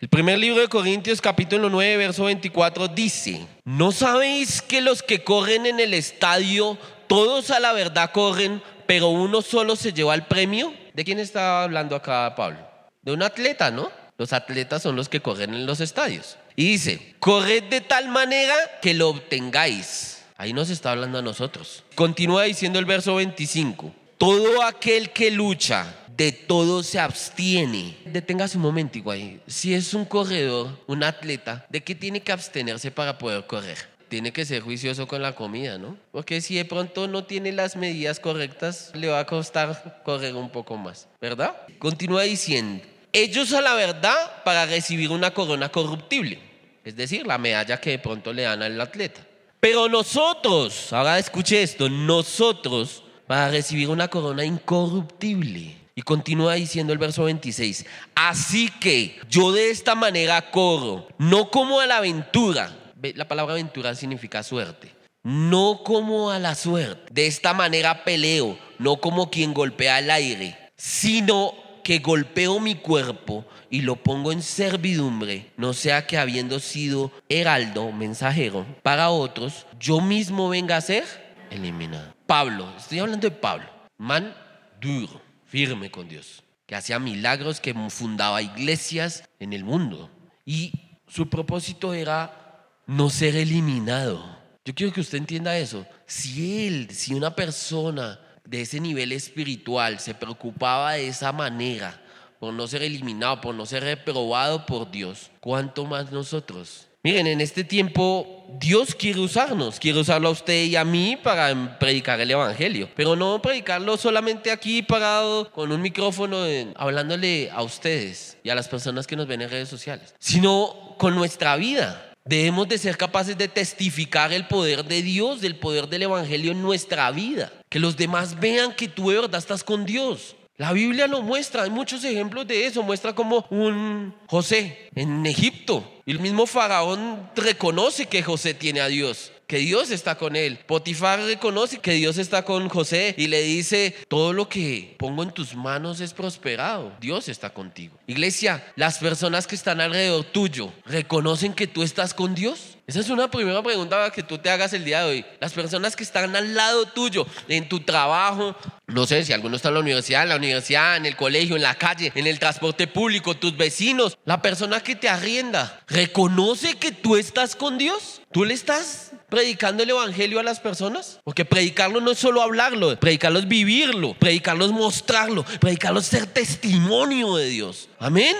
El 0.00 0.08
primer 0.08 0.38
libro 0.38 0.62
de 0.62 0.68
Corintios 0.68 1.20
capítulo 1.20 1.68
9, 1.68 1.98
verso 1.98 2.24
24 2.24 2.88
dice, 2.88 3.46
¿no 3.66 3.92
sabéis 3.92 4.62
que 4.62 4.80
los 4.80 5.02
que 5.02 5.22
corren 5.22 5.66
en 5.66 5.78
el 5.78 5.92
estadio, 5.92 6.78
todos 7.06 7.50
a 7.50 7.60
la 7.60 7.74
verdad 7.74 8.10
corren, 8.10 8.62
pero 8.86 9.08
uno 9.08 9.42
solo 9.42 9.76
se 9.76 9.92
lleva 9.92 10.14
el 10.14 10.22
premio? 10.22 10.72
¿De 10.94 11.04
quién 11.04 11.18
está 11.18 11.62
hablando 11.64 11.94
acá 11.94 12.34
Pablo? 12.34 12.66
De 13.02 13.12
un 13.12 13.22
atleta, 13.22 13.70
¿no? 13.70 13.92
Los 14.16 14.32
atletas 14.32 14.80
son 14.80 14.96
los 14.96 15.10
que 15.10 15.20
corren 15.20 15.52
en 15.52 15.66
los 15.66 15.80
estadios. 15.80 16.38
Y 16.56 16.64
dice, 16.64 17.16
corred 17.18 17.64
de 17.64 17.82
tal 17.82 18.08
manera 18.08 18.54
que 18.80 18.94
lo 18.94 19.10
obtengáis. 19.10 20.24
Ahí 20.38 20.54
nos 20.54 20.70
está 20.70 20.92
hablando 20.92 21.18
a 21.18 21.22
nosotros. 21.22 21.84
Continúa 21.94 22.44
diciendo 22.44 22.78
el 22.78 22.86
verso 22.86 23.16
25. 23.16 23.94
Todo 24.16 24.62
aquel 24.62 25.10
que 25.10 25.30
lucha 25.30 25.94
de 26.20 26.32
todo 26.32 26.82
se 26.82 27.00
abstiene. 27.00 27.96
Deténgase 28.04 28.58
un 28.58 28.62
momento, 28.62 28.98
igual. 28.98 29.40
Si 29.46 29.72
es 29.72 29.94
un 29.94 30.04
corredor, 30.04 30.78
un 30.86 31.02
atleta, 31.02 31.64
¿de 31.70 31.82
qué 31.82 31.94
tiene 31.94 32.20
que 32.20 32.30
abstenerse 32.30 32.90
para 32.90 33.16
poder 33.16 33.46
correr? 33.46 33.78
Tiene 34.10 34.30
que 34.30 34.44
ser 34.44 34.60
juicioso 34.60 35.08
con 35.08 35.22
la 35.22 35.34
comida, 35.34 35.78
¿no? 35.78 35.96
Porque 36.12 36.42
si 36.42 36.56
de 36.56 36.66
pronto 36.66 37.08
no 37.08 37.24
tiene 37.24 37.52
las 37.52 37.74
medidas 37.74 38.20
correctas, 38.20 38.92
le 38.92 39.08
va 39.08 39.20
a 39.20 39.24
costar 39.24 40.02
correr 40.04 40.34
un 40.34 40.50
poco 40.50 40.76
más, 40.76 41.08
¿verdad? 41.22 41.56
Continúa 41.78 42.24
diciendo, 42.24 42.84
ellos 43.14 43.54
a 43.54 43.62
la 43.62 43.72
verdad 43.72 44.42
para 44.44 44.66
recibir 44.66 45.10
una 45.12 45.32
corona 45.32 45.70
corruptible, 45.70 46.38
es 46.84 46.96
decir, 46.96 47.26
la 47.26 47.38
medalla 47.38 47.80
que 47.80 47.92
de 47.92 47.98
pronto 47.98 48.34
le 48.34 48.42
dan 48.42 48.62
al 48.62 48.78
atleta. 48.78 49.22
Pero 49.58 49.88
nosotros, 49.88 50.92
ahora 50.92 51.18
escuche 51.18 51.62
esto, 51.62 51.88
nosotros 51.88 53.04
para 53.26 53.48
recibir 53.48 53.88
una 53.88 54.08
corona 54.08 54.44
incorruptible. 54.44 55.79
Y 55.94 56.02
continúa 56.02 56.54
diciendo 56.54 56.92
el 56.92 56.98
verso 56.98 57.24
26, 57.24 57.84
así 58.14 58.70
que 58.80 59.18
yo 59.28 59.52
de 59.52 59.70
esta 59.70 59.94
manera 59.94 60.50
corro, 60.50 61.08
no 61.18 61.50
como 61.50 61.80
a 61.80 61.86
la 61.86 61.98
aventura, 61.98 62.76
la 63.14 63.26
palabra 63.26 63.54
aventura 63.54 63.94
significa 63.94 64.42
suerte, 64.42 64.94
no 65.22 65.82
como 65.84 66.30
a 66.30 66.38
la 66.38 66.54
suerte, 66.54 67.12
de 67.12 67.26
esta 67.26 67.54
manera 67.54 68.04
peleo, 68.04 68.58
no 68.78 68.96
como 68.96 69.30
quien 69.30 69.52
golpea 69.52 69.98
el 69.98 70.10
aire, 70.10 70.56
sino 70.76 71.54
que 71.82 71.98
golpeo 71.98 72.60
mi 72.60 72.76
cuerpo 72.76 73.44
y 73.68 73.82
lo 73.82 73.96
pongo 73.96 74.32
en 74.32 74.42
servidumbre, 74.42 75.50
no 75.56 75.72
sea 75.72 76.06
que 76.06 76.18
habiendo 76.18 76.60
sido 76.60 77.10
heraldo, 77.28 77.90
mensajero, 77.92 78.64
para 78.82 79.10
otros, 79.10 79.66
yo 79.78 80.00
mismo 80.00 80.48
venga 80.48 80.76
a 80.76 80.80
ser 80.80 81.04
eliminado. 81.50 82.14
Pablo, 82.26 82.72
estoy 82.76 83.00
hablando 83.00 83.28
de 83.28 83.36
Pablo, 83.36 83.66
man 83.98 84.34
duro 84.80 85.29
firme 85.50 85.90
con 85.90 86.08
Dios, 86.08 86.44
que 86.64 86.76
hacía 86.76 87.00
milagros, 87.00 87.60
que 87.60 87.74
fundaba 87.90 88.40
iglesias 88.40 89.24
en 89.40 89.52
el 89.52 89.64
mundo. 89.64 90.08
Y 90.46 90.72
su 91.08 91.28
propósito 91.28 91.92
era 91.92 92.68
no 92.86 93.10
ser 93.10 93.34
eliminado. 93.34 94.38
Yo 94.64 94.74
quiero 94.74 94.92
que 94.92 95.00
usted 95.00 95.18
entienda 95.18 95.58
eso. 95.58 95.84
Si 96.06 96.66
él, 96.66 96.88
si 96.92 97.14
una 97.14 97.34
persona 97.34 98.20
de 98.44 98.60
ese 98.60 98.78
nivel 98.78 99.10
espiritual 99.10 99.98
se 99.98 100.14
preocupaba 100.14 100.92
de 100.92 101.08
esa 101.08 101.32
manera, 101.32 102.00
por 102.38 102.54
no 102.54 102.68
ser 102.68 102.84
eliminado, 102.84 103.40
por 103.40 103.54
no 103.54 103.66
ser 103.66 103.82
reprobado 103.82 104.66
por 104.66 104.90
Dios, 104.90 105.32
¿cuánto 105.40 105.84
más 105.84 106.12
nosotros? 106.12 106.86
Miren, 107.02 107.26
en 107.26 107.40
este 107.40 107.64
tiempo 107.64 108.44
Dios 108.58 108.94
quiere 108.94 109.20
usarnos, 109.20 109.80
quiere 109.80 110.00
usarlo 110.00 110.28
a 110.28 110.32
usted 110.32 110.64
y 110.64 110.76
a 110.76 110.84
mí 110.84 111.16
para 111.16 111.78
predicar 111.78 112.20
el 112.20 112.30
Evangelio, 112.30 112.90
pero 112.94 113.16
no 113.16 113.40
predicarlo 113.40 113.96
solamente 113.96 114.50
aquí 114.50 114.82
parado 114.82 115.50
con 115.50 115.72
un 115.72 115.80
micrófono 115.80 116.44
hablándole 116.76 117.48
a 117.50 117.62
ustedes 117.62 118.36
y 118.42 118.50
a 118.50 118.54
las 118.54 118.68
personas 118.68 119.06
que 119.06 119.16
nos 119.16 119.26
ven 119.26 119.40
en 119.40 119.48
redes 119.48 119.70
sociales, 119.70 120.14
sino 120.18 120.94
con 120.98 121.14
nuestra 121.14 121.56
vida. 121.56 122.12
Debemos 122.26 122.68
de 122.68 122.76
ser 122.76 122.98
capaces 122.98 123.38
de 123.38 123.48
testificar 123.48 124.30
el 124.34 124.46
poder 124.46 124.84
de 124.84 125.00
Dios, 125.00 125.40
del 125.40 125.56
poder 125.56 125.88
del 125.88 126.02
Evangelio 126.02 126.52
en 126.52 126.60
nuestra 126.60 127.10
vida. 127.12 127.50
Que 127.70 127.78
los 127.78 127.96
demás 127.96 128.38
vean 128.38 128.74
que 128.74 128.88
tú 128.88 129.08
de 129.08 129.16
verdad 129.16 129.38
estás 129.38 129.64
con 129.64 129.86
Dios. 129.86 130.36
La 130.60 130.74
Biblia 130.74 131.06
lo 131.06 131.22
muestra, 131.22 131.62
hay 131.62 131.70
muchos 131.70 132.04
ejemplos 132.04 132.46
de 132.46 132.66
eso. 132.66 132.82
Muestra 132.82 133.14
como 133.14 133.46
un 133.48 134.14
José 134.26 134.90
en 134.94 135.24
Egipto. 135.24 135.90
El 136.04 136.18
mismo 136.18 136.44
faraón 136.44 137.30
reconoce 137.34 138.04
que 138.04 138.22
José 138.22 138.52
tiene 138.52 138.82
a 138.82 138.88
Dios 138.88 139.32
que 139.50 139.58
Dios 139.58 139.90
está 139.90 140.14
con 140.14 140.36
él. 140.36 140.60
Potifar 140.64 141.20
reconoce 141.22 141.80
que 141.80 141.94
Dios 141.94 142.18
está 142.18 142.44
con 142.44 142.68
José 142.68 143.16
y 143.18 143.26
le 143.26 143.42
dice, 143.42 143.96
todo 144.06 144.32
lo 144.32 144.48
que 144.48 144.94
pongo 144.96 145.24
en 145.24 145.32
tus 145.32 145.56
manos 145.56 146.00
es 146.00 146.14
prosperado. 146.14 146.92
Dios 147.00 147.28
está 147.28 147.50
contigo. 147.50 147.98
Iglesia, 148.06 148.64
las 148.76 148.98
personas 148.98 149.48
que 149.48 149.56
están 149.56 149.80
alrededor 149.80 150.24
tuyo, 150.26 150.72
¿reconocen 150.84 151.52
que 151.52 151.66
tú 151.66 151.82
estás 151.82 152.14
con 152.14 152.36
Dios? 152.36 152.78
Esa 152.90 152.98
es 152.98 153.08
una 153.08 153.30
primera 153.30 153.62
pregunta 153.62 154.10
que 154.10 154.24
tú 154.24 154.38
te 154.38 154.50
hagas 154.50 154.72
el 154.72 154.84
día 154.84 155.04
de 155.04 155.08
hoy. 155.08 155.24
Las 155.38 155.52
personas 155.52 155.94
que 155.94 156.02
están 156.02 156.34
al 156.34 156.56
lado 156.56 156.86
tuyo, 156.86 157.24
en 157.46 157.68
tu 157.68 157.78
trabajo, 157.78 158.56
no 158.88 159.06
sé 159.06 159.24
si 159.24 159.32
alguno 159.32 159.54
está 159.54 159.68
en 159.68 159.74
la 159.74 159.80
universidad, 159.80 160.24
en 160.24 160.30
la 160.30 160.34
universidad, 160.34 160.96
en 160.96 161.06
el 161.06 161.14
colegio, 161.14 161.54
en 161.54 161.62
la 161.62 161.76
calle, 161.76 162.10
en 162.16 162.26
el 162.26 162.40
transporte 162.40 162.88
público, 162.88 163.36
tus 163.36 163.56
vecinos, 163.56 164.18
la 164.24 164.42
persona 164.42 164.80
que 164.80 164.96
te 164.96 165.08
arrienda, 165.08 165.80
¿reconoce 165.86 166.74
que 166.78 166.90
tú 166.90 167.14
estás 167.14 167.54
con 167.54 167.78
Dios? 167.78 168.22
¿Tú 168.32 168.44
le 168.44 168.54
estás 168.54 169.12
predicando 169.28 169.84
el 169.84 169.90
Evangelio 169.90 170.40
a 170.40 170.42
las 170.42 170.58
personas? 170.58 171.20
Porque 171.22 171.44
predicarlo 171.44 172.00
no 172.00 172.10
es 172.10 172.18
solo 172.18 172.42
hablarlo, 172.42 172.98
predicarlo 172.98 173.38
es 173.38 173.46
vivirlo, 173.46 174.14
predicarlo 174.14 174.64
es 174.64 174.72
mostrarlo, 174.72 175.44
predicarlo 175.60 176.00
es 176.00 176.06
ser 176.06 176.26
testimonio 176.26 177.36
de 177.36 177.50
Dios. 177.50 177.88
Amén. 178.00 178.34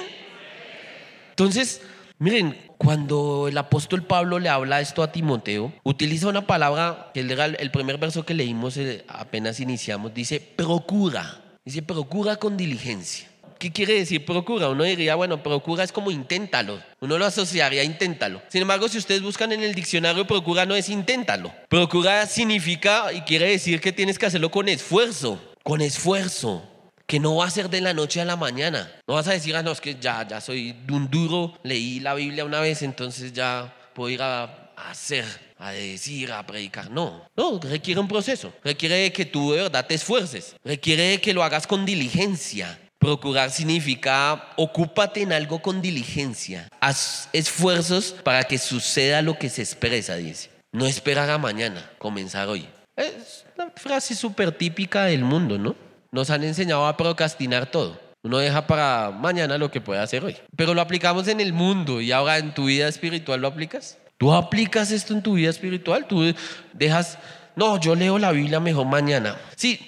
Entonces, 1.31 1.83
miren, 2.19 2.70
cuando 2.83 3.47
el 3.47 3.59
apóstol 3.59 4.05
Pablo 4.05 4.39
le 4.39 4.49
habla 4.49 4.81
esto 4.81 5.03
a 5.03 5.13
Timoteo, 5.13 5.71
utiliza 5.83 6.29
una 6.29 6.47
palabra 6.47 7.11
que 7.13 7.21
el 7.21 7.71
primer 7.71 7.99
verso 7.99 8.25
que 8.25 8.33
leímos 8.33 8.79
eh, 8.79 9.05
apenas 9.07 9.61
iniciamos, 9.61 10.15
dice 10.15 10.41
procura, 10.41 11.43
dice 11.63 11.83
procura 11.83 12.37
con 12.37 12.57
diligencia. 12.57 13.29
¿Qué 13.59 13.71
quiere 13.71 13.93
decir 13.93 14.25
procura? 14.25 14.71
Uno 14.71 14.85
diría, 14.85 15.15
bueno, 15.15 15.43
procura 15.43 15.85
es 15.85 15.93
como 15.93 16.11
inténtalo. 16.11 16.81
Uno 17.01 17.19
lo 17.19 17.27
asociaría 17.27 17.83
a 17.83 17.85
inténtalo. 17.85 18.41
Sin 18.49 18.63
embargo, 18.63 18.89
si 18.89 18.97
ustedes 18.97 19.21
buscan 19.21 19.53
en 19.53 19.63
el 19.63 19.75
diccionario, 19.75 20.27
procura 20.27 20.65
no 20.65 20.75
es 20.75 20.89
inténtalo. 20.89 21.53
Procura 21.69 22.25
significa 22.25 23.13
y 23.13 23.21
quiere 23.21 23.51
decir 23.51 23.83
que 23.83 23.93
tienes 23.93 24.19
que 24.19 24.25
hacerlo 24.25 24.51
con 24.51 24.71
esfuerzo. 24.71 25.39
Con 25.63 25.83
esfuerzo. 25.83 26.70
Que 27.11 27.19
no 27.19 27.35
va 27.35 27.47
a 27.47 27.51
ser 27.51 27.69
de 27.69 27.81
la 27.81 27.93
noche 27.93 28.21
a 28.21 28.25
la 28.25 28.37
mañana. 28.37 28.89
No 29.09 29.15
vas 29.15 29.27
a 29.27 29.33
decir, 29.33 29.57
ah, 29.57 29.65
no, 29.65 29.73
es 29.73 29.81
que 29.81 29.97
ya, 29.97 30.27
ya 30.29 30.41
soy 30.41 30.77
un 30.89 31.11
duro, 31.11 31.59
leí 31.65 31.99
la 31.99 32.15
Biblia 32.15 32.45
una 32.45 32.61
vez, 32.61 32.83
entonces 32.83 33.33
ya 33.33 33.75
puedo 33.95 34.11
ir 34.11 34.23
a 34.23 34.71
hacer 34.77 35.25
a 35.59 35.73
decir, 35.73 36.33
a 36.33 36.47
predicar. 36.47 36.89
No, 36.89 37.29
no, 37.37 37.61
requiere 37.61 38.01
un 38.01 38.09
proceso. 38.09 38.53
Requiere 38.65 39.13
que 39.13 39.27
tú 39.27 39.53
de 39.53 39.63
verdad 39.63 39.87
te 39.87 39.95
esfuerces. 39.95 40.55
Requiere 40.65 41.21
que 41.21 41.35
lo 41.35 41.43
hagas 41.43 41.67
con 41.67 41.85
diligencia. 41.85 42.79
Procurar 42.99 43.51
significa 43.51 44.53
ocúpate 44.57 45.23
en 45.23 45.33
algo 45.33 45.61
con 45.61 45.83
diligencia. 45.83 46.69
Haz 46.81 47.29
esfuerzos 47.33 48.15
para 48.23 48.45
que 48.45 48.57
suceda 48.57 49.21
lo 49.21 49.39
que 49.39 49.51
se 49.51 49.63
expresa, 49.63 50.17
dice. 50.17 50.51
No 50.73 50.87
esperar 50.87 51.29
a 51.29 51.39
mañana, 51.39 51.91
comenzar 51.99 52.49
hoy. 52.49 52.69
Es 52.97 53.45
una 53.57 53.71
frase 53.75 54.15
súper 54.15 54.53
típica 54.53 55.05
del 55.05 55.25
mundo, 55.25 55.59
¿no? 55.59 55.90
Nos 56.13 56.31
han 56.31 56.45
enseñado 56.45 56.87
a 56.87 56.97
procrastinar 56.97 57.71
todo. 57.71 57.99
Uno 58.23 58.39
deja 58.39 58.67
para 58.67 59.11
mañana 59.11 59.57
lo 59.57 59.71
que 59.71 59.81
puede 59.81 60.01
hacer 60.01 60.25
hoy. 60.25 60.37
Pero 60.57 60.75
lo 60.75 60.81
aplicamos 60.81 61.29
en 61.29 61.41
el 61.41 61.53
mundo 61.53 62.01
y 62.01 62.13
ahora 62.13 62.39
en 62.39 62.53
tu 62.53 62.67
vida 62.67 62.89
espiritual 62.89 63.41
lo 63.41 63.49
aplicas. 63.49 63.99
¿Tú 64.19 64.33
aplicas 64.33 64.91
esto 64.91 65.15
en 65.15 65.23
tu 65.23 65.35
vida 65.35 65.49
espiritual? 65.49 66.07
¿Tú 66.07 66.35
dejas, 66.75 67.19
no, 67.57 67.81
yo 67.81 67.95
leo 67.95 68.19
la 68.19 68.33
Biblia 68.33 68.61
mejor 68.61 68.87
mañana? 68.87 69.39
Sí, 69.57 69.81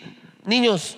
niños, 0.47 0.97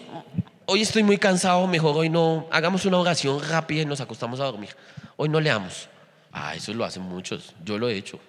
hoy 0.66 0.82
estoy 0.82 1.02
muy 1.02 1.18
cansado, 1.18 1.66
mejor 1.66 1.96
hoy 1.96 2.08
no, 2.08 2.46
hagamos 2.52 2.84
una 2.84 2.98
oración 2.98 3.42
rápida 3.48 3.82
y 3.82 3.86
nos 3.86 4.00
acostamos 4.00 4.38
a 4.38 4.44
dormir. 4.44 4.70
Hoy 5.16 5.28
no 5.28 5.40
leamos. 5.40 5.88
Ah, 6.30 6.54
eso 6.54 6.72
lo 6.74 6.84
hacen 6.84 7.02
muchos, 7.02 7.54
yo 7.64 7.76
lo 7.78 7.88
he 7.88 7.96
hecho. 7.96 8.20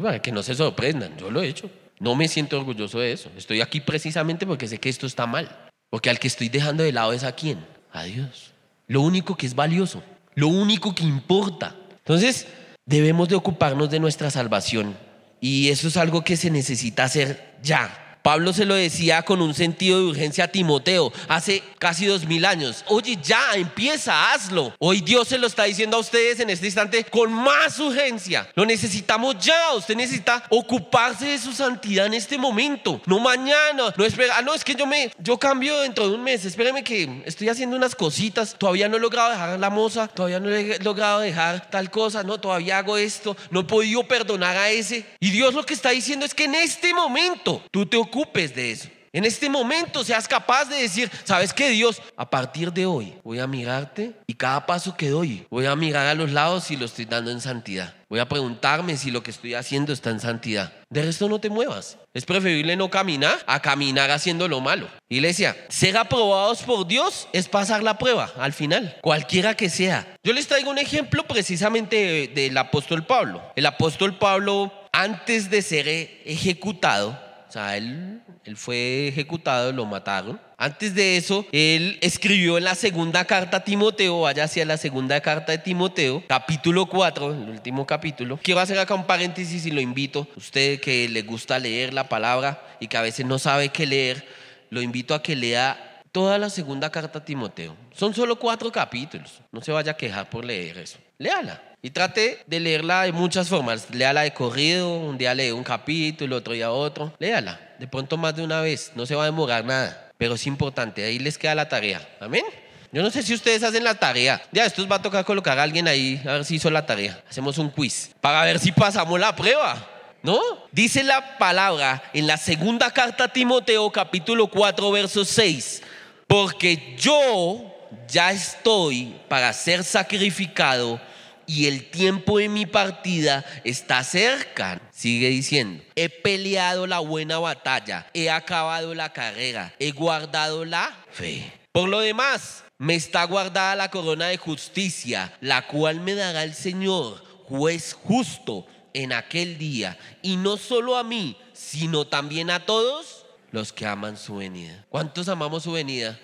para 0.00 0.22
que 0.22 0.30
no 0.30 0.44
se 0.44 0.54
sorprendan, 0.54 1.16
yo 1.16 1.28
lo 1.28 1.42
he 1.42 1.48
hecho. 1.48 1.68
No 1.98 2.14
me 2.14 2.28
siento 2.28 2.56
orgulloso 2.58 3.00
de 3.00 3.12
eso. 3.12 3.30
Estoy 3.36 3.60
aquí 3.60 3.80
precisamente 3.80 4.46
porque 4.46 4.68
sé 4.68 4.78
que 4.78 4.88
esto 4.88 5.06
está 5.06 5.26
mal. 5.26 5.71
Porque 5.92 6.08
al 6.08 6.18
que 6.18 6.26
estoy 6.26 6.48
dejando 6.48 6.82
de 6.82 6.90
lado 6.90 7.12
es 7.12 7.22
a 7.22 7.32
quién? 7.32 7.66
A 7.92 8.04
Dios. 8.04 8.52
Lo 8.86 9.02
único 9.02 9.36
que 9.36 9.44
es 9.44 9.54
valioso, 9.54 10.02
lo 10.34 10.48
único 10.48 10.94
que 10.94 11.02
importa. 11.02 11.76
Entonces, 11.98 12.46
debemos 12.86 13.28
de 13.28 13.34
ocuparnos 13.34 13.90
de 13.90 14.00
nuestra 14.00 14.30
salvación. 14.30 14.96
Y 15.38 15.68
eso 15.68 15.88
es 15.88 15.98
algo 15.98 16.24
que 16.24 16.38
se 16.38 16.50
necesita 16.50 17.04
hacer 17.04 17.58
ya. 17.62 18.01
Pablo 18.22 18.52
se 18.52 18.64
lo 18.64 18.74
decía 18.74 19.22
con 19.22 19.42
un 19.42 19.54
sentido 19.54 19.98
de 19.98 20.04
urgencia 20.06 20.44
a 20.44 20.48
Timoteo 20.48 21.12
hace 21.28 21.62
casi 21.78 22.06
dos 22.06 22.24
mil 22.24 22.44
años. 22.44 22.84
Oye, 22.86 23.18
ya, 23.22 23.54
empieza, 23.54 24.32
hazlo. 24.32 24.74
Hoy 24.78 25.00
Dios 25.00 25.28
se 25.28 25.38
lo 25.38 25.46
está 25.46 25.64
diciendo 25.64 25.96
a 25.96 26.00
ustedes 26.00 26.38
en 26.40 26.50
este 26.50 26.66
instante 26.66 27.04
con 27.04 27.32
más 27.32 27.78
urgencia. 27.80 28.48
Lo 28.54 28.64
necesitamos 28.64 29.36
ya. 29.38 29.74
Usted 29.74 29.96
necesita 29.96 30.44
ocuparse 30.50 31.26
de 31.26 31.38
su 31.38 31.52
santidad 31.52 32.06
en 32.06 32.14
este 32.14 32.38
momento, 32.38 33.00
no 33.06 33.18
mañana. 33.18 33.92
No 33.96 34.04
espera, 34.04 34.36
ah, 34.38 34.42
no, 34.42 34.54
es 34.54 34.64
que 34.64 34.74
yo 34.74 34.86
me, 34.86 35.10
yo 35.18 35.38
cambio 35.38 35.80
dentro 35.80 36.08
de 36.08 36.14
un 36.14 36.22
mes. 36.22 36.44
Espéreme 36.44 36.84
que 36.84 37.22
estoy 37.24 37.48
haciendo 37.48 37.76
unas 37.76 37.94
cositas. 37.94 38.54
Todavía 38.56 38.88
no 38.88 38.96
he 38.96 39.00
logrado 39.00 39.30
dejar 39.30 39.58
la 39.58 39.70
moza, 39.70 40.08
todavía 40.08 40.38
no 40.38 40.48
he 40.48 40.78
logrado 40.78 41.20
dejar 41.20 41.70
tal 41.70 41.90
cosa, 41.90 42.22
no, 42.22 42.38
todavía 42.38 42.78
hago 42.78 42.96
esto, 42.96 43.36
no 43.50 43.60
he 43.60 43.64
podido 43.64 44.04
perdonar 44.04 44.56
a 44.56 44.70
ese. 44.70 45.04
Y 45.18 45.30
Dios 45.30 45.54
lo 45.54 45.64
que 45.64 45.74
está 45.74 45.90
diciendo 45.90 46.24
es 46.24 46.34
que 46.34 46.44
en 46.44 46.54
este 46.54 46.94
momento 46.94 47.62
tú 47.70 47.86
te 47.86 47.96
ocupes 48.12 48.54
de 48.54 48.72
eso. 48.72 48.88
En 49.14 49.26
este 49.26 49.50
momento 49.50 50.02
seas 50.04 50.26
capaz 50.26 50.64
de 50.64 50.76
decir, 50.76 51.10
¿sabes 51.24 51.52
qué 51.52 51.68
Dios? 51.68 52.00
A 52.16 52.30
partir 52.30 52.72
de 52.72 52.86
hoy 52.86 53.12
voy 53.22 53.40
a 53.40 53.46
mirarte 53.46 54.12
y 54.26 54.32
cada 54.32 54.64
paso 54.64 54.96
que 54.96 55.10
doy 55.10 55.46
voy 55.50 55.66
a 55.66 55.76
mirar 55.76 56.06
a 56.06 56.14
los 56.14 56.32
lados 56.32 56.64
si 56.64 56.76
lo 56.76 56.86
estoy 56.86 57.04
dando 57.04 57.30
en 57.30 57.42
santidad. 57.42 57.92
Voy 58.08 58.20
a 58.20 58.28
preguntarme 58.28 58.96
si 58.96 59.10
lo 59.10 59.22
que 59.22 59.30
estoy 59.30 59.52
haciendo 59.52 59.92
está 59.92 60.08
en 60.08 60.20
santidad. 60.20 60.72
De 60.88 61.02
resto 61.02 61.28
no 61.28 61.40
te 61.40 61.50
muevas. 61.50 61.98
Es 62.14 62.24
preferible 62.24 62.74
no 62.74 62.88
caminar 62.88 63.38
a 63.46 63.60
caminar 63.60 64.10
haciendo 64.10 64.48
lo 64.48 64.62
malo. 64.62 64.88
Iglesia, 65.10 65.56
ser 65.68 65.98
aprobados 65.98 66.62
por 66.62 66.86
Dios 66.86 67.28
es 67.34 67.48
pasar 67.48 67.82
la 67.82 67.98
prueba 67.98 68.32
al 68.38 68.54
final, 68.54 68.96
cualquiera 69.02 69.54
que 69.54 69.68
sea. 69.68 70.16
Yo 70.24 70.32
les 70.32 70.48
traigo 70.48 70.70
un 70.70 70.78
ejemplo 70.78 71.26
precisamente 71.26 72.30
del 72.34 72.56
apóstol 72.56 73.04
Pablo. 73.04 73.42
El 73.56 73.66
apóstol 73.66 74.16
Pablo, 74.18 74.72
antes 74.90 75.50
de 75.50 75.60
ser 75.60 75.86
ejecutado, 75.88 77.18
o 77.52 77.54
sea, 77.54 77.76
él, 77.76 78.22
él 78.46 78.56
fue 78.56 79.08
ejecutado, 79.08 79.72
lo 79.72 79.84
mataron. 79.84 80.40
Antes 80.56 80.94
de 80.94 81.18
eso, 81.18 81.44
él 81.52 81.98
escribió 82.00 82.56
en 82.56 82.64
la 82.64 82.74
segunda 82.74 83.26
carta 83.26 83.58
a 83.58 83.64
Timoteo, 83.64 84.22
vaya 84.22 84.44
hacia 84.44 84.64
la 84.64 84.78
segunda 84.78 85.20
carta 85.20 85.52
de 85.52 85.58
Timoteo, 85.58 86.24
capítulo 86.26 86.86
4, 86.86 87.30
el 87.30 87.50
último 87.50 87.86
capítulo. 87.86 88.40
Quiero 88.42 88.58
hacer 88.58 88.78
acá 88.78 88.94
un 88.94 89.04
paréntesis 89.04 89.66
y 89.66 89.70
lo 89.70 89.82
invito, 89.82 90.26
usted 90.34 90.80
que 90.80 91.10
le 91.10 91.20
gusta 91.20 91.58
leer 91.58 91.92
la 91.92 92.08
palabra 92.08 92.66
y 92.80 92.88
que 92.88 92.96
a 92.96 93.02
veces 93.02 93.26
no 93.26 93.38
sabe 93.38 93.68
qué 93.68 93.84
leer, 93.84 94.26
lo 94.70 94.80
invito 94.80 95.14
a 95.14 95.22
que 95.22 95.36
lea 95.36 96.00
toda 96.10 96.38
la 96.38 96.48
segunda 96.48 96.88
carta 96.88 97.18
a 97.18 97.24
Timoteo. 97.26 97.76
Son 97.92 98.14
solo 98.14 98.36
cuatro 98.36 98.72
capítulos, 98.72 99.42
no 99.52 99.60
se 99.60 99.72
vaya 99.72 99.92
a 99.92 99.96
quejar 99.98 100.30
por 100.30 100.42
leer 100.42 100.78
eso. 100.78 100.96
Léala. 101.18 101.71
Y 101.84 101.90
trate 101.90 102.44
de 102.46 102.60
leerla 102.60 103.02
de 103.02 103.10
muchas 103.10 103.48
formas. 103.48 103.90
Léala 103.90 104.22
de 104.22 104.32
corrido, 104.32 104.94
un 104.98 105.18
día 105.18 105.34
lee 105.34 105.50
un 105.50 105.64
capítulo, 105.64 106.36
otro 106.36 106.52
día 106.52 106.70
otro. 106.70 107.12
Léala, 107.18 107.58
de 107.76 107.88
pronto 107.88 108.16
más 108.16 108.36
de 108.36 108.44
una 108.44 108.60
vez, 108.60 108.92
no 108.94 109.04
se 109.04 109.16
va 109.16 109.24
a 109.24 109.26
demorar 109.26 109.64
nada, 109.64 110.12
pero 110.16 110.36
es 110.36 110.46
importante, 110.46 111.04
ahí 111.04 111.18
les 111.18 111.36
queda 111.36 111.56
la 111.56 111.68
tarea. 111.68 112.08
Amén. 112.20 112.44
Yo 112.92 113.02
no 113.02 113.10
sé 113.10 113.24
si 113.24 113.34
ustedes 113.34 113.64
hacen 113.64 113.82
la 113.82 113.96
tarea. 113.96 114.40
Ya, 114.52 114.64
esto 114.64 114.86
va 114.86 114.96
a 114.96 115.02
tocar 115.02 115.24
colocar 115.24 115.58
a 115.58 115.64
alguien 115.64 115.88
ahí, 115.88 116.22
a 116.24 116.34
ver 116.34 116.44
si 116.44 116.54
hizo 116.54 116.70
la 116.70 116.86
tarea. 116.86 117.20
Hacemos 117.28 117.58
un 117.58 117.68
quiz 117.68 118.12
para 118.20 118.44
ver 118.44 118.60
si 118.60 118.70
pasamos 118.70 119.18
la 119.18 119.34
prueba. 119.34 119.88
¿No? 120.22 120.38
Dice 120.70 121.02
la 121.02 121.36
palabra 121.36 122.00
en 122.14 122.28
la 122.28 122.36
segunda 122.36 122.92
carta 122.92 123.24
a 123.24 123.32
Timoteo, 123.32 123.90
capítulo 123.90 124.46
4, 124.46 124.88
verso 124.92 125.24
6. 125.24 125.82
Porque 126.28 126.94
yo 126.96 127.74
ya 128.06 128.30
estoy 128.30 129.16
para 129.28 129.52
ser 129.52 129.82
sacrificado 129.82 131.00
y 131.46 131.66
el 131.66 131.90
tiempo 131.90 132.38
de 132.38 132.48
mi 132.48 132.66
partida 132.66 133.44
está 133.64 134.04
cerca. 134.04 134.80
Sigue 134.90 135.28
diciendo, 135.28 135.82
he 135.94 136.08
peleado 136.08 136.86
la 136.86 137.00
buena 137.00 137.38
batalla, 137.38 138.06
he 138.14 138.30
acabado 138.30 138.94
la 138.94 139.12
carrera, 139.12 139.74
he 139.78 139.92
guardado 139.92 140.64
la 140.64 140.96
fe. 141.10 141.52
Por 141.72 141.88
lo 141.88 142.00
demás, 142.00 142.64
me 142.78 142.94
está 142.94 143.24
guardada 143.24 143.76
la 143.76 143.90
corona 143.90 144.26
de 144.26 144.36
justicia, 144.36 145.36
la 145.40 145.66
cual 145.66 146.00
me 146.00 146.14
dará 146.14 146.44
el 146.44 146.54
Señor, 146.54 147.24
juez 147.44 147.94
justo, 147.94 148.66
en 148.94 149.12
aquel 149.12 149.58
día. 149.58 149.98
Y 150.20 150.36
no 150.36 150.56
solo 150.56 150.96
a 150.96 151.04
mí, 151.04 151.36
sino 151.52 152.06
también 152.06 152.50
a 152.50 152.66
todos 152.66 153.24
los 153.50 153.72
que 153.72 153.86
aman 153.86 154.16
su 154.16 154.36
venida. 154.36 154.84
¿Cuántos 154.88 155.28
amamos 155.28 155.62
su 155.62 155.72
venida? 155.72 156.18